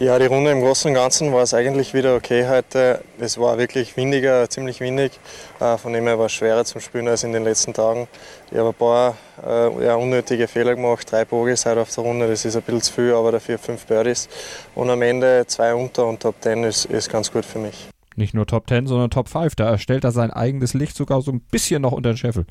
Ja, 0.00 0.18
die 0.18 0.26
Runde 0.26 0.50
im 0.50 0.60
Großen 0.60 0.88
und 0.88 0.94
Ganzen 0.96 1.32
war 1.32 1.44
es 1.44 1.54
eigentlich 1.54 1.94
wieder 1.94 2.16
okay 2.16 2.48
heute. 2.48 3.04
Es 3.20 3.38
war 3.38 3.58
wirklich 3.58 3.96
windiger, 3.96 4.50
ziemlich 4.50 4.80
windig. 4.80 5.12
Äh, 5.60 5.78
von 5.78 5.92
dem 5.92 6.04
her 6.08 6.18
war 6.18 6.26
es 6.26 6.32
schwerer 6.32 6.64
zum 6.64 6.80
Spielen 6.80 7.06
als 7.06 7.22
in 7.22 7.32
den 7.32 7.44
letzten 7.44 7.72
Tagen. 7.72 8.08
Ich 8.50 8.58
habe 8.58 8.70
ein 8.70 8.74
paar 8.74 9.16
äh, 9.46 9.84
ja, 9.86 9.94
unnötige 9.94 10.48
Fehler 10.48 10.74
gemacht, 10.74 11.10
drei 11.10 11.24
Bogies 11.24 11.64
heute 11.64 11.80
auf 11.82 11.94
der 11.94 12.02
Runde, 12.02 12.26
das 12.26 12.44
ist 12.44 12.56
ein 12.56 12.62
bisschen 12.62 12.82
zu 12.82 12.92
viel, 12.92 13.14
aber 13.14 13.30
dafür 13.30 13.56
fünf 13.56 13.86
Birdies. 13.86 14.28
Und 14.74 14.90
am 14.90 15.00
Ende 15.00 15.44
zwei 15.46 15.72
unter 15.72 16.06
und 16.06 16.20
Top 16.20 16.40
Ten 16.40 16.64
ist, 16.64 16.86
ist 16.86 17.08
ganz 17.08 17.30
gut 17.30 17.44
für 17.44 17.60
mich. 17.60 17.88
Nicht 18.16 18.34
nur 18.34 18.46
Top 18.46 18.66
Ten, 18.66 18.88
sondern 18.88 19.10
Top 19.10 19.28
5. 19.28 19.54
Da 19.54 19.70
erstellt 19.70 20.02
er 20.02 20.10
sein 20.10 20.32
eigenes 20.32 20.74
Licht 20.74 20.96
sogar 20.96 21.22
so 21.22 21.30
ein 21.30 21.40
bisschen 21.40 21.82
noch 21.82 21.92
unter 21.92 22.12
den 22.12 22.16
Scheffel. 22.16 22.46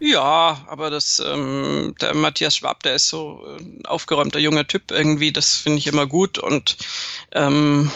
Ja, 0.00 0.64
aber 0.68 0.90
das, 0.90 1.20
ähm, 1.24 1.94
der 2.00 2.14
Matthias 2.14 2.56
Schwab, 2.56 2.82
der 2.82 2.94
ist 2.94 3.08
so 3.08 3.44
ein 3.58 3.84
aufgeräumter 3.84 4.38
junger 4.38 4.66
Typ 4.66 4.90
irgendwie, 4.90 5.32
das 5.32 5.56
finde 5.56 5.78
ich 5.78 5.88
immer 5.88 6.06
gut 6.06 6.38
und 6.38 6.76
ähm, 7.32 7.90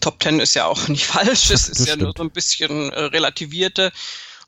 Top 0.00 0.20
Ten 0.20 0.40
ist 0.40 0.54
ja 0.54 0.66
auch 0.66 0.88
nicht 0.88 1.06
falsch, 1.06 1.50
es 1.50 1.68
ist 1.68 1.86
ja 1.86 1.96
nur 1.96 2.14
so 2.16 2.22
ein 2.22 2.30
bisschen 2.30 2.92
äh, 2.92 3.00
relativierte. 3.00 3.92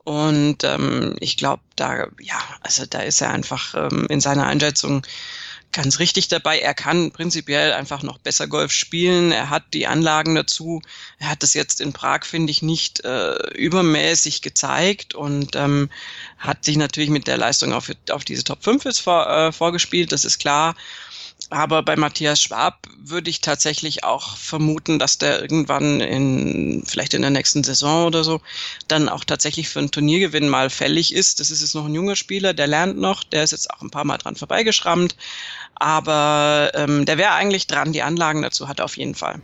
Und 0.04 0.62
ähm, 0.62 1.16
ich 1.18 1.36
glaube, 1.36 1.62
da, 1.74 2.06
ja, 2.20 2.38
also 2.60 2.86
da 2.86 3.00
ist 3.00 3.20
er 3.20 3.30
einfach 3.30 3.74
ähm, 3.74 4.06
in 4.08 4.20
seiner 4.20 4.46
Einschätzung 4.46 5.04
ganz 5.72 5.98
richtig 5.98 6.28
dabei. 6.28 6.58
Er 6.58 6.74
kann 6.74 7.10
prinzipiell 7.10 7.72
einfach 7.72 8.02
noch 8.02 8.18
besser 8.18 8.46
Golf 8.46 8.72
spielen. 8.72 9.32
Er 9.32 9.50
hat 9.50 9.64
die 9.74 9.86
Anlagen 9.86 10.34
dazu. 10.34 10.80
Er 11.18 11.30
hat 11.30 11.42
das 11.42 11.54
jetzt 11.54 11.80
in 11.80 11.92
Prag, 11.92 12.24
finde 12.24 12.50
ich, 12.50 12.62
nicht 12.62 13.04
äh, 13.04 13.36
übermäßig 13.54 14.42
gezeigt 14.42 15.14
und 15.14 15.54
ähm, 15.54 15.90
hat 16.38 16.64
sich 16.64 16.76
natürlich 16.76 17.10
mit 17.10 17.26
der 17.26 17.36
Leistung 17.36 17.72
auf, 17.72 17.90
auf 18.10 18.24
diese 18.24 18.44
Top 18.44 18.64
5 18.64 18.84
jetzt 18.84 19.00
vor, 19.00 19.28
äh, 19.28 19.52
vorgespielt, 19.52 20.12
das 20.12 20.24
ist 20.24 20.38
klar. 20.38 20.74
Aber 21.50 21.82
bei 21.82 21.96
Matthias 21.96 22.42
Schwab 22.42 22.88
würde 22.98 23.30
ich 23.30 23.40
tatsächlich 23.40 24.02
auch 24.02 24.36
vermuten, 24.36 24.98
dass 24.98 25.18
der 25.18 25.40
irgendwann 25.40 26.00
in, 26.00 26.82
vielleicht 26.86 27.14
in 27.14 27.22
der 27.22 27.30
nächsten 27.30 27.62
Saison 27.62 28.06
oder 28.06 28.24
so, 28.24 28.40
dann 28.88 29.08
auch 29.08 29.24
tatsächlich 29.24 29.68
für 29.68 29.78
einen 29.78 29.92
Turniergewinn 29.92 30.48
mal 30.48 30.70
fällig 30.70 31.14
ist. 31.14 31.38
Das 31.38 31.50
ist 31.50 31.60
jetzt 31.60 31.74
noch 31.74 31.86
ein 31.86 31.94
junger 31.94 32.16
Spieler, 32.16 32.52
der 32.52 32.66
lernt 32.66 32.98
noch, 32.98 33.22
der 33.22 33.44
ist 33.44 33.52
jetzt 33.52 33.70
auch 33.70 33.80
ein 33.80 33.90
paar 33.90 34.04
Mal 34.04 34.18
dran 34.18 34.34
vorbeigeschrammt. 34.34 35.16
Aber 35.76 36.72
ähm, 36.74 37.04
der 37.04 37.18
wäre 37.18 37.32
eigentlich 37.32 37.66
dran, 37.66 37.92
die 37.92 38.02
Anlagen 38.02 38.42
dazu 38.42 38.66
hat 38.66 38.80
er 38.80 38.86
auf 38.86 38.96
jeden 38.96 39.14
Fall. 39.14 39.40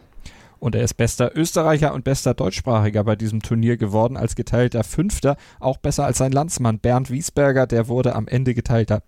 Und 0.59 0.77
er 0.77 0.85
ist 0.85 0.95
bester 0.95 1.37
Österreicher 1.37 1.93
und 1.93 2.05
bester 2.05 2.35
Deutschsprachiger 2.35 3.03
bei 3.03 3.17
diesem 3.17 3.43
Turnier 3.43 3.77
geworden, 3.77 4.17
als 4.17 4.37
geteilter 4.37 4.85
Fünfter. 4.85 5.37
Auch 5.59 5.77
besser 5.77 6.05
als 6.05 6.19
sein 6.19 6.31
Landsmann 6.31 6.79
Bernd 6.79 7.11
Wiesberger, 7.11 7.67
der 7.67 7.89
wurde 7.89 8.15
am 8.15 8.29
Ende 8.29 8.55
geteilter 8.55 9.03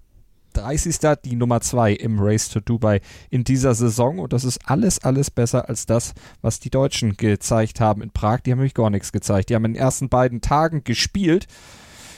30. 0.55 0.97
die 1.25 1.37
Nummer 1.37 1.61
2 1.61 1.93
im 1.93 2.19
Race 2.19 2.49
to 2.49 2.61
Dubai 2.61 3.01
in 3.31 3.45
dieser 3.45 3.75
Saison. 3.75 4.19
Und 4.19 4.33
das 4.33 4.45
ist 4.45 4.61
alles, 4.65 5.03
alles 5.05 5.31
besser 5.31 5.69
als 5.69 5.87
das, 5.87 6.15
was 6.41 6.61
die 6.61 6.71
Deutschen 6.71 7.17
gezeigt 7.17 7.81
haben 7.81 8.03
in 8.03 8.11
Prag. 8.11 8.41
Die 8.41 8.53
haben 8.53 8.59
nämlich 8.59 8.75
gar 8.75 8.91
nichts 8.91 9.13
gezeigt. 9.13 9.51
Die 9.51 9.55
haben 9.55 9.65
in 9.65 9.75
den 9.75 9.81
ersten 9.81 10.09
beiden 10.09 10.41
Tagen 10.41 10.85
gespielt. 10.85 11.47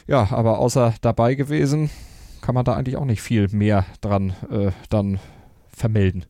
Ja, 0.06 0.28
aber 0.30 0.58
außer 0.58 0.94
dabei 1.00 1.34
gewesen, 1.34 1.90
kann 2.40 2.54
man 2.54 2.64
da 2.64 2.74
eigentlich 2.74 2.96
auch 2.96 3.04
nicht 3.04 3.22
viel 3.22 3.48
mehr 3.48 3.84
dran 4.00 4.34
äh, 4.50 4.70
dann 4.88 5.18
vermelden. 5.68 6.24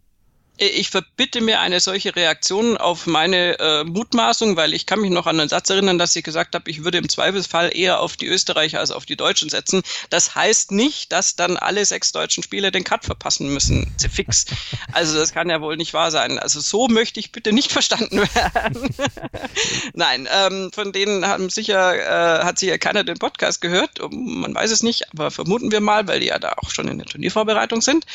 Ich 0.59 0.89
verbitte 0.89 1.43
mir 1.43 1.61
eine 1.61 1.81
solche 1.81 2.17
Reaktion 2.17 2.79
auf 2.79 3.07
meine 3.07 3.59
äh, 3.59 3.85
Mutmaßung, 3.85 4.57
weil 4.57 4.73
ich 4.73 4.87
kann 4.87 5.01
mich 5.01 5.11
noch 5.11 5.27
an 5.27 5.39
einen 5.39 5.51
Satz 5.51 5.69
erinnern, 5.69 5.99
dass 5.99 6.17
ich 6.17 6.25
gesagt 6.25 6.55
habe, 6.55 6.71
ich 6.71 6.83
würde 6.83 6.97
im 6.97 7.11
Zweifelsfall 7.11 7.77
eher 7.77 8.01
auf 8.01 8.17
die 8.17 8.27
Österreicher 8.27 8.81
als 8.81 8.91
auf 8.91 9.05
die 9.05 9.17
Deutschen 9.17 9.51
setzen. 9.51 9.83
Das 10.09 10.35
heißt 10.35 10.73
nicht, 10.73 11.13
dass 11.13 11.37
dann 11.37 11.59
alle 11.59 11.85
sechs 11.85 12.11
deutschen 12.11 12.43
Spieler 12.43 12.71
den 12.71 12.85
Cut 12.85 13.05
verpassen 13.05 13.53
müssen, 13.53 13.95
fix. 14.11 14.47
Also 14.93 15.19
das 15.19 15.35
kann 15.35 15.51
ja 15.51 15.61
wohl 15.61 15.77
nicht 15.77 15.93
wahr 15.93 16.11
sein. 16.11 16.39
Also 16.39 16.61
so 16.61 16.89
möchte 16.89 17.21
ich 17.21 17.33
bitte 17.33 17.53
nicht 17.53 17.71
verstanden 17.77 18.21
werden. 18.21 18.95
Nein, 19.93 20.27
ähm, 20.33 20.71
von 20.73 20.91
denen 20.93 21.27
haben 21.27 21.51
sicher, 21.51 22.41
äh, 22.41 22.45
hat 22.45 22.59
sicher 22.59 22.79
keiner 22.79 23.05
den 23.05 23.19
Podcast 23.19 23.61
gehört. 23.61 24.01
Man 24.11 24.55
weiß 24.55 24.71
es 24.71 24.83
nicht, 24.83 25.13
aber 25.13 25.31
vermuten 25.31 25.71
wir 25.71 25.83
mal, 25.83 26.09
weil 26.09 26.21
die 26.21 26.29
ja 26.29 26.39
da 26.39 26.55
auch 26.57 26.71
schon 26.71 26.89
in 26.89 26.97
der 26.97 27.07
Turniervorbereitung 27.07 27.83
sind. 27.83 28.07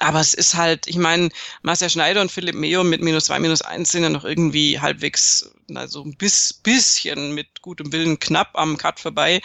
Aber 0.00 0.18
es 0.18 0.34
ist 0.34 0.56
halt, 0.56 0.88
ich 0.88 0.96
meine, 0.96 1.28
Marcel 1.62 1.83
Marcel 1.84 2.00
Schneider 2.00 2.22
und 2.22 2.32
Philipp 2.32 2.54
Meo 2.54 2.82
mit 2.82 3.02
minus 3.02 3.26
zwei, 3.26 3.38
minus 3.38 3.60
eins 3.60 3.92
sind 3.92 4.04
ja 4.04 4.08
noch 4.08 4.24
irgendwie 4.24 4.80
halbwegs, 4.80 5.50
also 5.74 6.02
ein 6.02 6.16
bis, 6.16 6.54
bisschen 6.54 7.34
mit 7.34 7.60
gutem 7.60 7.92
Willen 7.92 8.18
knapp 8.18 8.52
am 8.54 8.78
Cut 8.78 9.00
vorbei. 9.00 9.42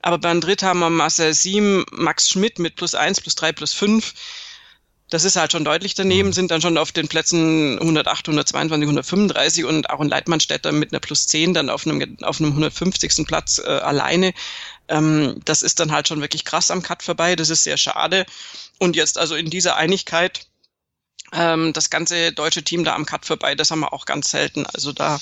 Aber 0.00 0.16
beim 0.16 0.40
Dritt 0.40 0.62
haben 0.62 0.78
wir 0.78 0.88
Marcel 0.88 1.34
Siem, 1.34 1.84
Max 1.90 2.30
Schmidt 2.30 2.58
mit 2.58 2.76
plus 2.76 2.94
eins, 2.94 3.20
plus 3.20 3.34
drei, 3.34 3.52
plus 3.52 3.74
fünf. 3.74 4.14
Das 5.10 5.24
ist 5.24 5.36
halt 5.36 5.52
schon 5.52 5.66
deutlich 5.66 5.92
daneben, 5.92 6.28
mhm. 6.28 6.32
sind 6.32 6.50
dann 6.50 6.62
schon 6.62 6.78
auf 6.78 6.92
den 6.92 7.08
Plätzen 7.08 7.78
108, 7.78 8.26
122, 8.26 8.86
135 8.86 9.64
und 9.66 9.90
auch 9.90 10.00
ein 10.00 10.08
Leitmannstädter 10.08 10.72
mit 10.72 10.92
einer 10.92 11.00
plus 11.00 11.26
10 11.26 11.52
dann 11.52 11.68
auf 11.68 11.86
einem, 11.86 12.16
auf 12.22 12.40
einem 12.40 12.52
150. 12.52 13.26
Platz 13.26 13.58
äh, 13.58 13.68
alleine. 13.68 14.32
Ähm, 14.88 15.42
das 15.44 15.60
ist 15.60 15.78
dann 15.78 15.92
halt 15.92 16.08
schon 16.08 16.22
wirklich 16.22 16.46
krass 16.46 16.70
am 16.70 16.82
Cut 16.82 17.02
vorbei. 17.02 17.36
Das 17.36 17.50
ist 17.50 17.64
sehr 17.64 17.76
schade. 17.76 18.24
Und 18.78 18.96
jetzt 18.96 19.18
also 19.18 19.34
in 19.34 19.50
dieser 19.50 19.76
Einigkeit 19.76 20.46
ähm, 21.36 21.72
das 21.72 21.90
ganze 21.90 22.32
deutsche 22.32 22.62
Team 22.62 22.84
da 22.84 22.94
am 22.94 23.06
Cut 23.06 23.26
vorbei, 23.26 23.54
das 23.54 23.70
haben 23.70 23.80
wir 23.80 23.92
auch 23.92 24.06
ganz 24.06 24.30
selten. 24.30 24.66
Also 24.66 24.92
da 24.92 25.18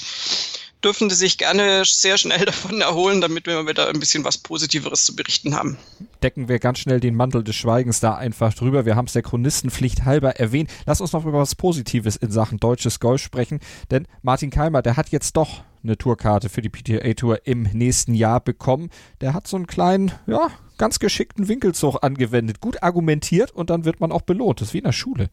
dürfen 0.84 1.08
sie 1.08 1.16
sich 1.16 1.38
gerne 1.38 1.82
sehr 1.84 2.18
schnell 2.18 2.44
davon 2.44 2.80
erholen, 2.80 3.20
damit 3.20 3.46
wir 3.46 3.66
wieder 3.66 3.88
ein 3.88 4.00
bisschen 4.00 4.24
was 4.24 4.38
Positiveres 4.38 5.04
zu 5.04 5.16
berichten 5.16 5.54
haben. 5.54 5.78
Decken 6.22 6.48
wir 6.48 6.58
ganz 6.58 6.78
schnell 6.78 7.00
den 7.00 7.14
Mantel 7.14 7.42
des 7.42 7.56
Schweigens 7.56 8.00
da 8.00 8.14
einfach 8.14 8.54
drüber. 8.54 8.84
Wir 8.84 8.96
haben 8.96 9.06
es 9.06 9.14
der 9.14 9.22
Chronistenpflicht 9.22 10.04
halber 10.04 10.36
erwähnt. 10.36 10.70
Lass 10.86 11.00
uns 11.00 11.12
noch 11.12 11.24
über 11.24 11.38
was 11.38 11.54
Positives 11.54 12.16
in 12.16 12.30
Sachen 12.30 12.58
deutsches 12.58 13.00
Golf 13.00 13.22
sprechen, 13.22 13.60
denn 13.90 14.06
Martin 14.22 14.50
Keimer, 14.50 14.82
der 14.82 14.96
hat 14.96 15.10
jetzt 15.10 15.36
doch 15.36 15.62
eine 15.82 15.98
Tourkarte 15.98 16.48
für 16.48 16.62
die 16.62 16.70
PTA 16.70 17.12
Tour 17.14 17.46
im 17.46 17.64
nächsten 17.64 18.14
Jahr 18.14 18.40
bekommen. 18.40 18.90
Der 19.20 19.34
hat 19.34 19.46
so 19.46 19.56
einen 19.56 19.66
kleinen, 19.66 20.12
ja, 20.26 20.48
ganz 20.78 20.98
geschickten 20.98 21.48
Winkelzug 21.48 22.02
angewendet, 22.02 22.60
gut 22.60 22.82
argumentiert 22.82 23.50
und 23.50 23.70
dann 23.70 23.84
wird 23.84 24.00
man 24.00 24.10
auch 24.10 24.22
belohnt. 24.22 24.60
Das 24.60 24.68
ist 24.68 24.74
wie 24.74 24.78
in 24.78 24.84
der 24.84 24.92
Schule. 24.92 25.28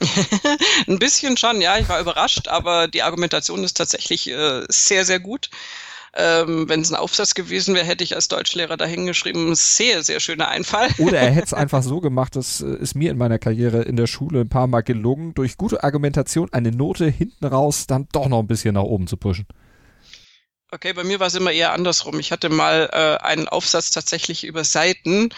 Ein 0.86 0.98
bisschen 0.98 1.36
schon, 1.36 1.60
ja, 1.60 1.78
ich 1.78 1.88
war 1.88 2.00
überrascht, 2.00 2.48
aber 2.48 2.88
die 2.88 3.02
Argumentation 3.02 3.64
ist 3.64 3.76
tatsächlich 3.76 4.30
äh, 4.30 4.64
sehr, 4.68 5.04
sehr 5.04 5.20
gut. 5.20 5.50
Ähm, 6.14 6.68
Wenn 6.68 6.80
es 6.80 6.90
ein 6.90 6.96
Aufsatz 6.96 7.34
gewesen 7.34 7.74
wäre, 7.74 7.84
hätte 7.84 8.02
ich 8.02 8.14
als 8.14 8.28
Deutschlehrer 8.28 8.76
da 8.76 8.86
hingeschrieben, 8.86 9.54
sehr, 9.54 10.02
sehr 10.02 10.20
schöner 10.20 10.48
Einfall. 10.48 10.88
Oder 10.98 11.18
er 11.18 11.30
hätte 11.30 11.46
es 11.46 11.54
einfach 11.54 11.82
so 11.82 12.00
gemacht, 12.00 12.34
das 12.34 12.60
äh, 12.60 12.76
ist 12.76 12.94
mir 12.94 13.10
in 13.10 13.18
meiner 13.18 13.38
Karriere 13.38 13.82
in 13.82 13.96
der 13.96 14.06
Schule 14.06 14.40
ein 14.40 14.48
paar 14.48 14.66
Mal 14.66 14.82
gelungen, 14.82 15.34
durch 15.34 15.56
gute 15.56 15.84
Argumentation 15.84 16.52
eine 16.52 16.72
Note 16.72 17.06
hinten 17.06 17.44
raus 17.44 17.86
dann 17.86 18.08
doch 18.12 18.28
noch 18.28 18.40
ein 18.40 18.46
bisschen 18.46 18.74
nach 18.74 18.82
oben 18.82 19.06
zu 19.06 19.16
pushen. 19.16 19.46
Okay, 20.70 20.92
bei 20.92 21.02
mir 21.02 21.18
war 21.18 21.28
es 21.28 21.34
immer 21.34 21.50
eher 21.50 21.72
andersrum. 21.72 22.20
Ich 22.20 22.30
hatte 22.30 22.50
mal 22.50 22.90
äh, 22.92 23.24
einen 23.24 23.48
Aufsatz 23.48 23.90
tatsächlich 23.90 24.44
über 24.44 24.64
Seiten 24.64 25.30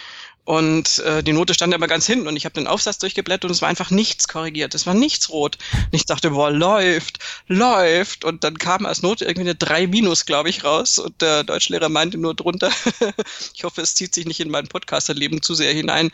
und 0.51 0.99
äh, 0.99 1.23
die 1.23 1.33
Note 1.33 1.55
stand 1.55 1.73
immer 1.73 1.87
ganz 1.87 2.09
hinten 2.09 2.27
und 2.27 2.35
ich 2.35 2.45
habe 2.45 2.55
den 2.55 2.67
Aufsatz 2.67 2.99
durchgeblättert 2.99 3.45
und 3.45 3.53
es 3.53 3.63
war 3.63 3.69
einfach 3.69 3.93
nichts 3.93 4.27
korrigiert. 4.27 4.75
Es 4.75 4.85
war 4.85 4.95
nichts 4.95 5.31
rot. 5.31 5.59
Und 5.73 5.95
ich 5.95 6.07
dachte, 6.07 6.31
boah, 6.31 6.51
läuft, 6.51 7.21
läuft. 7.47 8.25
Und 8.25 8.43
dann 8.43 8.59
kam 8.59 8.85
als 8.85 9.01
Note 9.01 9.27
irgendwie 9.27 9.43
eine 9.43 9.55
3 9.55 9.87
minus, 9.87 10.27
glaube 10.27 10.49
ich, 10.49 10.65
raus. 10.65 10.99
Und 10.99 11.23
der 11.23 11.45
Deutschlehrer 11.45 11.89
meinte 11.89 12.19
nur 12.19 12.35
drunter, 12.35 12.73
ich 13.55 13.63
hoffe, 13.63 13.81
es 13.81 13.95
zieht 13.95 14.13
sich 14.13 14.27
nicht 14.27 14.41
in 14.41 14.51
mein 14.51 14.67
Podcasterleben 14.67 15.41
zu 15.41 15.55
sehr 15.55 15.73
hinein 15.73 16.11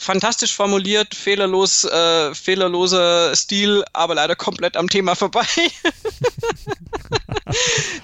fantastisch 0.00 0.56
formuliert, 0.56 1.14
fehlerlos, 1.14 1.84
äh, 1.84 2.34
fehlerloser 2.34 3.36
Stil, 3.36 3.84
aber 3.92 4.14
leider 4.14 4.34
komplett 4.34 4.76
am 4.76 4.88
Thema 4.88 5.14
vorbei. 5.14 5.44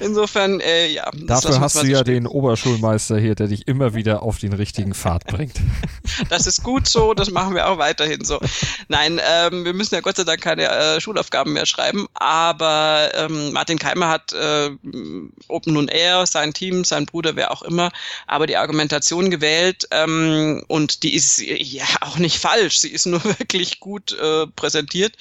Insofern, 0.01 0.61
äh, 0.61 0.88
ja. 0.88 1.11
Dafür 1.14 1.59
hast 1.59 1.82
du 1.82 1.86
ja 1.86 2.01
stehen. 2.01 2.24
den 2.24 2.26
Oberschulmeister 2.26 3.18
hier, 3.18 3.34
der 3.34 3.49
dich 3.49 3.66
immer 3.66 3.94
wieder 3.94 4.22
auf 4.22 4.38
den 4.38 4.53
richtigen 4.53 4.94
Pfad 4.94 5.26
bringt. 5.26 5.57
das 6.28 6.47
ist 6.47 6.62
gut 6.62 6.86
so, 6.86 7.14
das 7.14 7.30
machen 7.30 7.55
wir 7.55 7.68
auch 7.68 7.78
weiterhin 7.78 8.24
so. 8.24 8.38
Nein, 8.88 9.20
ähm, 9.26 9.64
wir 9.64 9.72
müssen 9.72 9.94
ja 9.94 10.03
Gott 10.03 10.16
sei 10.16 10.24
Dank 10.24 10.42
keine 10.42 10.68
äh, 10.68 11.01
Schulaufgaben 11.01 11.55
mehr 11.55 11.64
schreiben, 11.64 12.07
aber 12.12 13.11
ähm, 13.14 13.53
Martin 13.53 13.78
Keimer 13.78 14.09
hat 14.09 14.34
äh, 14.34 14.70
Open 15.49 15.72
nun 15.72 15.88
Air, 15.88 16.26
sein 16.26 16.53
Team, 16.53 16.84
sein 16.84 17.07
Bruder, 17.07 17.36
wer 17.36 17.53
auch 17.53 17.62
immer, 17.62 17.90
aber 18.26 18.47
die 18.47 18.57
Argumentation 18.57 19.30
gewählt 19.30 19.88
ähm, 19.92 20.62
und 20.68 21.03
die 21.03 21.14
ist, 21.14 21.40
ja, 21.40 21.86
auch 22.01 22.18
nicht 22.18 22.39
falsch. 22.39 22.78
Sie 22.78 22.91
ist 22.91 23.07
nur 23.07 23.22
wirklich 23.39 23.80
gut 23.80 24.12
äh, 24.12 24.47
präsentiert 24.49 25.16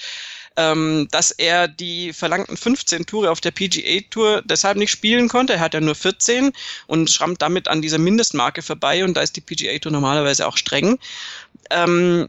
ähm, 0.58 1.08
dass 1.12 1.32
er 1.32 1.68
die 1.68 2.14
verlangten 2.14 2.58
15 2.58 3.06
Touren 3.06 3.30
auf 3.30 3.42
der 3.42 3.52
PGA 3.52 4.02
Tour 4.10 4.42
deshalb 4.46 4.78
nicht 4.78 4.92
spielen 4.92 5.28
konnte. 5.28 5.54
Er 5.54 5.60
hat 5.60 5.74
ja 5.74 5.82
nur 5.82 5.96
14 5.96 6.52
und 6.88 7.12
schrammt 7.12 7.42
damit 7.42 7.68
an 7.68 7.82
dieser 7.82 7.98
Mindestmarke 7.98 8.62
vorbei 8.62 9.04
und 9.04 9.16
da 9.16 9.22
ist 9.22 9.36
die 9.36 9.42
PGA 9.42 9.78
Tour 9.80 9.92
normalerweise 9.92 10.48
auch 10.48 10.58
streng. 10.58 10.98
Ähm, 11.70 12.28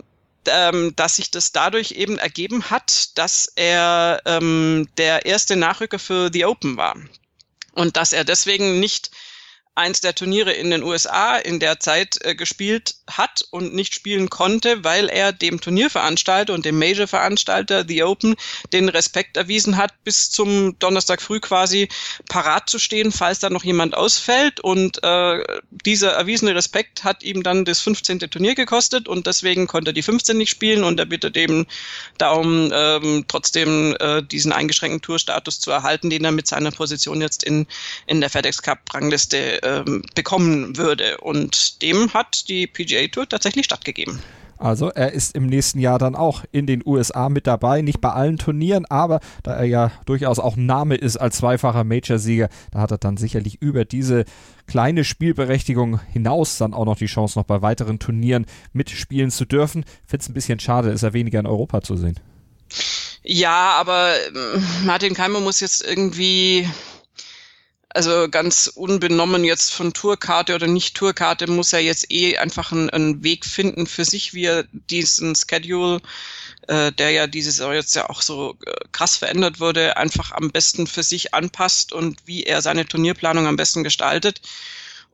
ähm, 0.49 0.95
dass 0.95 1.16
sich 1.16 1.32
das 1.32 1.51
dadurch 1.51 1.93
eben 1.93 2.18
ergeben 2.18 2.70
hat, 2.70 3.18
dass 3.18 3.53
er 3.57 4.22
ähm, 4.26 4.89
der 4.97 5.26
erste 5.26 5.57
Nachrücker 5.57 5.99
für 5.99 6.30
The 6.32 6.45
Open 6.45 6.76
war. 6.76 6.97
Und 7.72 7.97
dass 7.97 8.12
er 8.12 8.24
deswegen 8.24 8.78
nicht 8.78 9.11
eins 9.77 10.01
der 10.01 10.14
Turniere 10.14 10.53
in 10.53 10.70
den 10.70 10.83
USA 10.83 11.37
in 11.37 11.61
der 11.61 11.79
Zeit 11.79 12.18
äh, 12.22 12.35
gespielt 12.35 12.97
hat 13.09 13.45
und 13.51 13.74
nicht 13.74 13.95
spielen 13.95 14.31
konnte, 14.31 14.83
weil 14.85 15.09
er 15.09 15.33
dem 15.33 15.61
Turnierveranstalter 15.61 16.55
und 16.55 16.64
dem 16.64 16.79
Major-Veranstalter 16.79 17.85
The 17.87 18.03
Open 18.03 18.35
den 18.72 18.89
Respekt 18.89 19.37
erwiesen 19.37 19.77
hat, 19.77 19.93
bis 20.03 20.31
zum 20.31 20.79
Donnerstag 20.79 21.20
früh 21.20 21.41
quasi 21.41 21.89
parat 22.29 22.68
zu 22.68 22.79
stehen, 22.79 23.12
falls 23.12 23.39
da 23.39 23.51
noch 23.51 23.64
jemand 23.64 23.95
ausfällt. 23.95 24.61
Und 24.61 25.03
äh, 25.05 25.45
dieser 25.70 26.12
erwiesene 26.12 26.55
Respekt 26.55 27.05
hat 27.05 27.22
ihm 27.22 27.43
dann 27.43 27.64
das 27.64 27.81
15. 27.81 28.18
Turnier 28.18 28.55
gekostet 28.55 29.09
und 29.09 29.27
deswegen 29.27 29.66
konnte 29.66 29.91
er 29.91 29.95
die 29.95 30.03
15 30.03 30.39
nicht 30.39 30.51
spielen 30.51 30.85
und 30.85 30.99
er 30.99 31.07
bittet 31.07 31.37
eben 31.37 31.66
darum, 32.18 32.70
ähm, 32.72 33.24
trotzdem 33.29 33.95
äh, 34.01 34.22
diesen 34.22 34.53
eingeschränkten 34.53 35.03
Tourstatus 35.03 35.61
zu 35.61 35.70
erhalten, 35.70 36.09
den 36.09 36.24
er 36.24 36.33
mit 36.33 36.47
seiner 36.47 36.70
Position 36.70 37.20
jetzt 37.20 37.45
in, 37.45 37.66
in 38.07 38.20
der 38.20 38.31
FedEx 38.31 38.62
Cup-Rangliste 38.62 39.62
ähm, 39.66 40.02
bekommen 40.14 40.76
würde. 40.76 41.18
Und 41.18 41.82
dem 41.82 42.12
hat 42.14 42.48
die 42.48 42.66
PGA 42.66 43.06
Tour 43.08 43.28
tatsächlich 43.28 43.66
stattgegeben. 43.66 44.20
Also 44.58 44.88
er 44.88 45.12
ist 45.12 45.34
im 45.36 45.46
nächsten 45.46 45.80
Jahr 45.80 45.98
dann 45.98 46.14
auch 46.14 46.44
in 46.50 46.66
den 46.66 46.82
USA 46.84 47.28
mit 47.28 47.46
dabei, 47.46 47.82
nicht 47.82 48.00
bei 48.00 48.10
allen 48.10 48.38
Turnieren, 48.38 48.86
aber 48.86 49.20
da 49.42 49.54
er 49.54 49.64
ja 49.64 49.92
durchaus 50.06 50.38
auch 50.38 50.56
Name 50.56 50.94
ist 50.94 51.18
als 51.18 51.36
zweifacher 51.36 51.84
Major-Sieger, 51.84 52.48
da 52.70 52.80
hat 52.80 52.90
er 52.90 52.98
dann 52.98 53.18
sicherlich 53.18 53.60
über 53.60 53.84
diese 53.84 54.24
kleine 54.66 55.04
Spielberechtigung 55.04 56.00
hinaus 56.12 56.56
dann 56.56 56.72
auch 56.72 56.86
noch 56.86 56.96
die 56.96 57.06
Chance, 57.06 57.38
noch 57.38 57.44
bei 57.44 57.60
weiteren 57.60 57.98
Turnieren 57.98 58.46
mitspielen 58.72 59.30
zu 59.30 59.44
dürfen. 59.44 59.84
Finde 60.06 60.22
es 60.22 60.28
ein 60.30 60.34
bisschen 60.34 60.58
schade, 60.58 60.90
ist 60.90 61.02
er 61.02 61.12
weniger 61.12 61.40
in 61.40 61.46
Europa 61.46 61.82
zu 61.82 61.96
sehen. 61.96 62.18
Ja, 63.22 63.76
aber 63.78 64.14
ähm, 64.28 64.64
Martin 64.84 65.14
Keimer 65.14 65.40
muss 65.40 65.60
jetzt 65.60 65.84
irgendwie 65.84 66.66
also 67.97 68.28
ganz 68.28 68.70
unbenommen 68.74 69.42
jetzt 69.42 69.72
von 69.72 69.94
Tourkarte 69.94 70.55
oder 70.55 70.66
nicht 70.66 70.94
Tourkarte, 70.94 71.51
muss 71.51 71.72
er 71.72 71.80
jetzt 71.80 72.12
eh 72.12 72.36
einfach 72.36 72.70
einen, 72.70 72.90
einen 72.90 73.24
Weg 73.24 73.47
finden 73.47 73.86
für 73.86 74.05
sich, 74.05 74.34
wie 74.34 74.44
er 74.44 74.64
diesen 74.70 75.34
Schedule, 75.34 76.01
äh, 76.68 76.92
der 76.92 77.11
ja 77.11 77.26
dieses 77.26 77.59
Jahr 77.59 77.74
jetzt 77.74 77.97
ja 77.97 78.11
auch 78.11 78.20
so 78.20 78.57
äh, 78.66 78.72
krass 78.92 79.16
verändert 79.16 79.61
wurde, 79.61 79.97
einfach 79.97 80.32
am 80.32 80.51
besten 80.51 80.86
für 80.86 81.03
sich 81.03 81.32
anpasst 81.32 81.92
und 81.92 82.20
wie 82.26 82.44
er 82.44 82.61
seine 82.61 82.86
Turnierplanung 82.86 83.47
am 83.47 83.57
besten 83.57 83.82
gestaltet. 83.82 84.42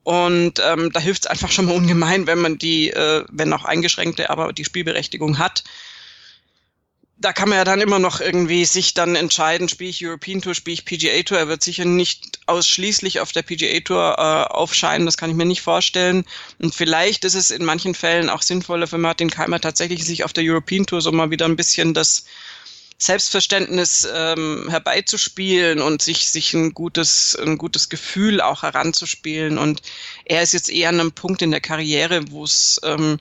Und 0.03 0.61
ähm, 0.66 0.91
da 0.93 0.99
hilft 0.99 1.24
es 1.24 1.30
einfach 1.30 1.53
schon 1.53 1.66
mal 1.66 1.76
ungemein, 1.76 2.26
wenn 2.26 2.41
man 2.41 2.59
die, 2.59 2.91
äh, 2.91 3.24
wenn 3.30 3.53
auch 3.53 3.64
eingeschränkte, 3.64 4.28
aber 4.30 4.53
die 4.53 4.64
Spielberechtigung 4.64 5.39
hat 5.39 5.62
da 7.23 7.33
kann 7.33 7.49
man 7.49 7.59
ja 7.59 7.64
dann 7.64 7.81
immer 7.81 8.01
noch 8.01 8.20
irgendwie 8.20 8.64
sich 8.64 8.95
dann 8.95 9.14
entscheiden, 9.14 9.68
spiele 9.68 9.91
ich 9.91 10.05
European 10.05 10.43
Tour, 10.43 10.55
spiele 10.55 10.75
ich 10.75 10.85
PGA 10.85 11.23
Tour. 11.23 11.39
Er 11.39 11.49
wird 11.49 11.62
sicher 11.62 11.85
nicht 11.85 12.41
ausschließlich 12.47 13.20
auf 13.20 13.31
der 13.31 13.43
PGA 13.43 13.81
Tour 13.81 14.16
äh, 14.18 14.53
aufscheinen, 14.53 15.07
das 15.07 15.16
kann 15.16 15.31
ich 15.31 15.37
mir 15.37 15.45
nicht 15.45 15.62
vorstellen. 15.62 16.25
Und 16.59 16.75
vielleicht 16.75 17.25
ist 17.25 17.35
es 17.35 17.53
in 17.53 17.64
manchen 17.64 17.95
Fällen 17.95 18.29
auch 18.29 18.43
sinnvoller 18.43 18.89
für 18.89 18.99
Martin 18.99 19.31
Keimer 19.31 19.61
tatsächlich 19.61 20.05
sich 20.05 20.25
auf 20.25 20.33
der 20.33 20.45
European 20.45 20.85
Tour 20.85 21.01
so 21.01 21.12
mal 21.12 21.31
wieder 21.31 21.47
ein 21.47 21.57
bisschen 21.57 21.95
das 21.95 22.25
Selbstverständnis 22.99 24.07
ähm, 24.12 24.66
herbeizuspielen 24.68 25.81
und 25.81 26.03
sich, 26.03 26.29
sich 26.29 26.55
ein 26.55 26.75
gutes, 26.75 27.37
ein 27.37 27.57
gutes 27.57 27.89
Gefühl 27.89 28.41
auch 28.41 28.62
heranzuspielen. 28.62 29.59
Und 29.59 29.83
er 30.25 30.43
ist 30.43 30.53
jetzt 30.53 30.70
eher 30.70 30.89
an 30.89 31.01
einem 31.01 31.12
Punkt 31.12 31.43
in 31.43 31.53
der 31.53 31.61
Karriere, 31.61 32.31
wo 32.31 32.45
es 32.45 32.81
ähm, 32.85 33.18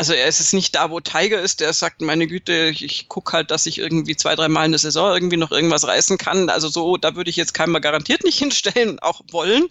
also 0.00 0.14
er 0.14 0.28
ist 0.28 0.38
jetzt 0.38 0.54
nicht 0.54 0.74
da, 0.74 0.90
wo 0.90 0.98
Tiger 1.00 1.42
ist, 1.42 1.60
der 1.60 1.74
sagt, 1.74 2.00
meine 2.00 2.26
Güte, 2.26 2.70
ich, 2.70 2.82
ich 2.82 3.08
gucke 3.10 3.34
halt, 3.34 3.50
dass 3.50 3.66
ich 3.66 3.76
irgendwie 3.76 4.16
zwei, 4.16 4.34
drei 4.34 4.48
Mal 4.48 4.64
in 4.64 4.72
der 4.72 4.78
Saison 4.78 5.12
irgendwie 5.12 5.36
noch 5.36 5.50
irgendwas 5.50 5.86
reißen 5.86 6.16
kann. 6.16 6.48
Also 6.48 6.68
so, 6.68 6.96
da 6.96 7.16
würde 7.16 7.28
ich 7.28 7.36
jetzt 7.36 7.52
Keimer 7.52 7.80
garantiert 7.80 8.24
nicht 8.24 8.38
hinstellen, 8.38 8.98
auch 9.00 9.20
wollen. 9.30 9.68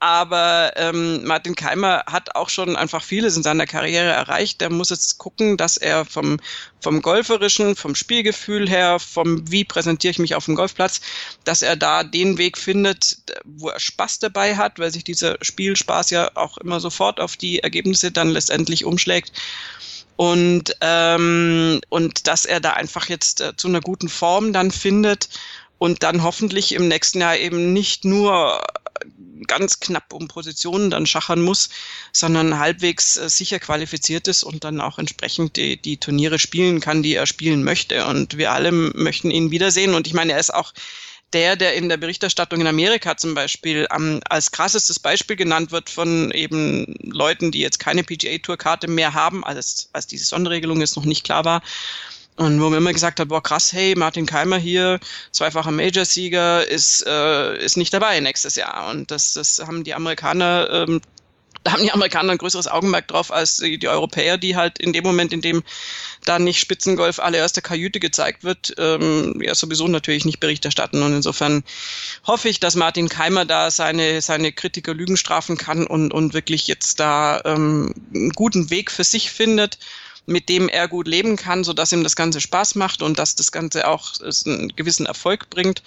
Aber 0.00 0.72
ähm, 0.74 1.22
Martin 1.22 1.54
Keimer 1.54 2.02
hat 2.08 2.34
auch 2.34 2.48
schon 2.48 2.74
einfach 2.74 3.04
vieles 3.04 3.36
in 3.36 3.44
seiner 3.44 3.64
Karriere 3.64 4.10
erreicht. 4.10 4.60
Der 4.60 4.70
muss 4.70 4.90
jetzt 4.90 5.18
gucken, 5.18 5.56
dass 5.56 5.76
er 5.76 6.04
vom, 6.04 6.38
vom 6.80 7.02
Golferischen, 7.02 7.76
vom 7.76 7.94
Spielgefühl 7.94 8.68
her, 8.68 8.98
vom 8.98 9.50
wie 9.50 9.64
präsentiere 9.64 10.10
ich 10.10 10.18
mich 10.18 10.34
auf 10.34 10.46
dem 10.46 10.54
Golfplatz, 10.54 11.00
dass 11.44 11.62
er 11.62 11.76
da 11.76 12.04
den 12.04 12.38
Weg 12.38 12.58
findet, 12.58 13.18
wo 13.44 13.68
er 13.68 13.80
Spaß 13.80 14.18
dabei 14.20 14.56
hat, 14.56 14.78
weil 14.78 14.90
sich 14.90 15.04
dieser 15.04 15.36
Spielspaß 15.40 16.10
ja 16.10 16.30
auch 16.34 16.58
immer 16.58 16.80
sofort 16.80 17.20
auf 17.20 17.36
die 17.36 17.60
Ergebnisse 17.60 18.10
dann 18.10 18.30
letztendlich 18.30 18.84
umschlägt. 18.84 19.32
Und 20.16 20.76
ähm, 20.82 21.80
und 21.88 22.26
dass 22.26 22.44
er 22.44 22.60
da 22.60 22.72
einfach 22.72 23.08
jetzt 23.08 23.40
äh, 23.40 23.56
zu 23.56 23.68
einer 23.68 23.80
guten 23.80 24.10
Form 24.10 24.52
dann 24.52 24.70
findet 24.70 25.30
und 25.78 26.02
dann 26.02 26.22
hoffentlich 26.22 26.72
im 26.72 26.88
nächsten 26.88 27.22
Jahr 27.22 27.38
eben 27.38 27.72
nicht 27.72 28.04
nur 28.04 28.60
ganz 29.46 29.80
knapp 29.80 30.12
um 30.12 30.28
Positionen 30.28 30.90
dann 30.90 31.06
schachern 31.06 31.42
muss, 31.42 31.70
sondern 32.12 32.58
halbwegs 32.58 33.16
äh, 33.16 33.28
sicher 33.28 33.58
qualifiziert 33.58 34.28
ist 34.28 34.42
und 34.42 34.64
dann 34.64 34.80
auch 34.80 34.98
entsprechend 34.98 35.56
die, 35.56 35.80
die 35.80 35.98
Turniere 35.98 36.38
spielen 36.38 36.80
kann, 36.80 37.02
die 37.02 37.14
er 37.14 37.26
spielen 37.26 37.64
möchte. 37.64 38.06
Und 38.06 38.36
wir 38.36 38.52
alle 38.52 38.72
möchten 38.72 39.30
ihn 39.30 39.50
wiedersehen. 39.50 39.94
Und 39.94 40.06
ich 40.06 40.14
meine, 40.14 40.32
er 40.32 40.40
ist 40.40 40.52
auch 40.54 40.72
der, 41.32 41.56
der 41.56 41.74
in 41.74 41.88
der 41.88 41.96
Berichterstattung 41.96 42.60
in 42.60 42.66
Amerika 42.66 43.16
zum 43.16 43.34
Beispiel 43.34 43.86
ähm, 43.94 44.20
als 44.28 44.50
krassestes 44.50 44.98
Beispiel 44.98 45.36
genannt 45.36 45.70
wird 45.70 45.88
von 45.88 46.30
eben 46.32 46.96
Leuten, 47.02 47.52
die 47.52 47.60
jetzt 47.60 47.78
keine 47.78 48.02
PGA-Tour-Karte 48.02 48.88
mehr 48.88 49.14
haben, 49.14 49.44
als, 49.44 49.88
als 49.92 50.06
diese 50.06 50.24
Sonderregelung 50.24 50.80
jetzt 50.80 50.96
noch 50.96 51.04
nicht 51.04 51.24
klar 51.24 51.44
war, 51.44 51.62
und 52.40 52.58
wo 52.58 52.70
man 52.70 52.78
immer 52.78 52.94
gesagt 52.94 53.20
hat, 53.20 53.28
boah 53.28 53.42
krass, 53.42 53.70
hey, 53.74 53.94
Martin 53.94 54.24
Keimer 54.24 54.56
hier, 54.56 54.98
zweifacher 55.30 55.72
Major-Sieger, 55.72 56.66
ist, 56.66 57.06
äh, 57.06 57.62
ist 57.62 57.76
nicht 57.76 57.92
dabei 57.92 58.18
nächstes 58.20 58.54
Jahr. 58.54 58.88
Und 58.88 59.10
das, 59.10 59.34
das 59.34 59.58
haben 59.58 59.84
die 59.84 59.92
Amerikaner, 59.92 60.66
ähm, 60.70 61.02
da 61.64 61.72
haben 61.72 61.82
die 61.82 61.92
Amerikaner 61.92 62.32
ein 62.32 62.38
größeres 62.38 62.66
Augenmerk 62.66 63.08
drauf 63.08 63.30
als 63.30 63.58
die, 63.58 63.78
die, 63.78 63.88
Europäer, 63.88 64.38
die 64.38 64.56
halt 64.56 64.78
in 64.78 64.94
dem 64.94 65.04
Moment, 65.04 65.34
in 65.34 65.42
dem 65.42 65.62
da 66.24 66.38
nicht 66.38 66.60
Spitzengolf 66.60 67.18
allererste 67.18 67.60
Kajüte 67.60 68.00
gezeigt 68.00 68.42
wird, 68.42 68.72
ähm, 68.78 69.38
ja 69.42 69.54
sowieso 69.54 69.86
natürlich 69.86 70.24
nicht 70.24 70.40
Bericht 70.40 70.64
erstatten. 70.64 71.02
Und 71.02 71.14
insofern 71.14 71.62
hoffe 72.26 72.48
ich, 72.48 72.58
dass 72.58 72.74
Martin 72.74 73.10
Keimer 73.10 73.44
da 73.44 73.70
seine, 73.70 74.22
seine 74.22 74.50
Kritiker 74.50 74.94
Lügen 74.94 75.18
strafen 75.18 75.58
kann 75.58 75.86
und, 75.86 76.14
und 76.14 76.32
wirklich 76.32 76.68
jetzt 76.68 77.00
da 77.00 77.42
ähm, 77.44 77.92
einen 78.14 78.30
guten 78.30 78.70
Weg 78.70 78.90
für 78.90 79.04
sich 79.04 79.30
findet 79.30 79.76
mit 80.30 80.48
dem 80.48 80.68
er 80.68 80.86
gut 80.86 81.08
leben 81.08 81.36
kann, 81.36 81.64
so 81.64 81.72
dass 81.72 81.92
ihm 81.92 82.04
das 82.04 82.14
Ganze 82.14 82.40
Spaß 82.40 82.76
macht 82.76 83.02
und 83.02 83.18
dass 83.18 83.34
das 83.34 83.50
Ganze 83.50 83.88
auch 83.88 84.12
einen 84.46 84.72
gewissen 84.76 85.06
Erfolg 85.06 85.50
bringt. 85.50 85.82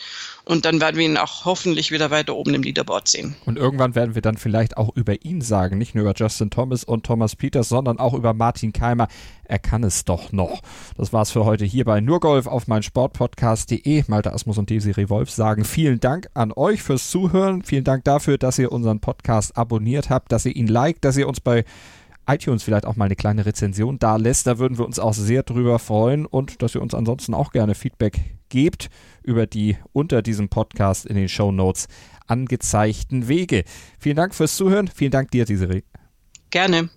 Und 0.45 0.65
dann 0.65 0.81
werden 0.81 0.97
wir 0.97 1.05
ihn 1.05 1.17
auch 1.17 1.45
hoffentlich 1.45 1.91
wieder 1.91 2.11
weiter 2.11 2.35
oben 2.35 2.53
im 2.53 2.63
Leaderboard 2.63 3.07
sehen. 3.07 3.35
Und 3.45 3.57
irgendwann 3.57 3.95
werden 3.95 4.15
wir 4.15 4.21
dann 4.21 4.35
vielleicht 4.35 4.75
auch 4.75 4.93
über 4.95 5.23
ihn 5.23 5.39
sagen, 5.39 5.77
nicht 5.77 5.95
nur 5.95 6.03
über 6.03 6.13
Justin 6.13 6.49
Thomas 6.49 6.83
und 6.83 7.05
Thomas 7.05 7.37
Peters, 7.37 7.69
sondern 7.69 7.97
auch 7.97 8.13
über 8.13 8.33
Martin 8.33 8.73
Keimer. 8.73 9.07
Er 9.45 9.59
kann 9.59 9.83
es 9.85 10.03
doch 10.03 10.33
noch. 10.33 10.61
Das 10.97 11.13
war's 11.13 11.31
für 11.31 11.45
heute 11.45 11.63
hier 11.63 11.85
bei 11.85 12.01
Nurgolf 12.01 12.47
auf 12.47 12.67
mein 12.67 12.83
Sportpodcast.de. 12.83 14.03
Malte 14.07 14.33
Asmus 14.33 14.57
und 14.57 14.69
Desiree 14.69 15.07
Wolf 15.07 15.29
sagen 15.29 15.63
vielen 15.63 16.01
Dank 16.01 16.27
an 16.33 16.51
euch 16.51 16.83
fürs 16.83 17.09
Zuhören. 17.09 17.63
Vielen 17.63 17.85
Dank 17.85 18.03
dafür, 18.03 18.37
dass 18.37 18.59
ihr 18.59 18.73
unseren 18.73 18.99
Podcast 18.99 19.55
abonniert 19.55 20.09
habt, 20.09 20.33
dass 20.33 20.45
ihr 20.45 20.55
ihn 20.55 20.67
liked, 20.67 21.05
dass 21.05 21.15
ihr 21.15 21.29
uns 21.29 21.39
bei 21.39 21.63
iTunes 22.27 22.63
vielleicht 22.63 22.85
auch 22.85 22.95
mal 22.95 23.05
eine 23.05 23.15
kleine 23.15 23.45
Rezension 23.45 23.99
da 23.99 24.15
lässt. 24.15 24.47
Da 24.47 24.57
würden 24.57 24.77
wir 24.77 24.85
uns 24.85 24.99
auch 24.99 25.13
sehr 25.13 25.43
drüber 25.43 25.79
freuen 25.79 26.25
und 26.25 26.61
dass 26.61 26.75
ihr 26.75 26.81
uns 26.81 26.93
ansonsten 26.93 27.33
auch 27.33 27.51
gerne 27.51 27.75
Feedback 27.75 28.19
gebt 28.49 28.89
über 29.23 29.47
die 29.47 29.77
unter 29.91 30.21
diesem 30.21 30.49
Podcast 30.49 31.05
in 31.05 31.15
den 31.15 31.27
Show 31.27 31.51
Notes 31.51 31.87
angezeigten 32.27 33.27
Wege. 33.27 33.63
Vielen 33.99 34.15
Dank 34.15 34.33
fürs 34.35 34.55
Zuhören. 34.55 34.87
Vielen 34.87 35.11
Dank 35.11 35.31
dir, 35.31 35.45
Desiree. 35.45 35.83
Gerne. 36.49 36.89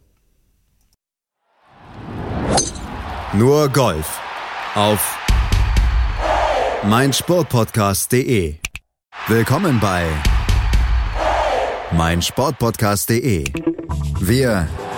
Nur 3.33 3.69
Golf 3.71 4.21
auf 4.75 5.19
meinsportpodcast.de. 6.85 8.57
Willkommen 9.27 9.81
bei 9.81 10.07
meinsportpodcast.de. 11.93 13.45
Wir 14.21 14.69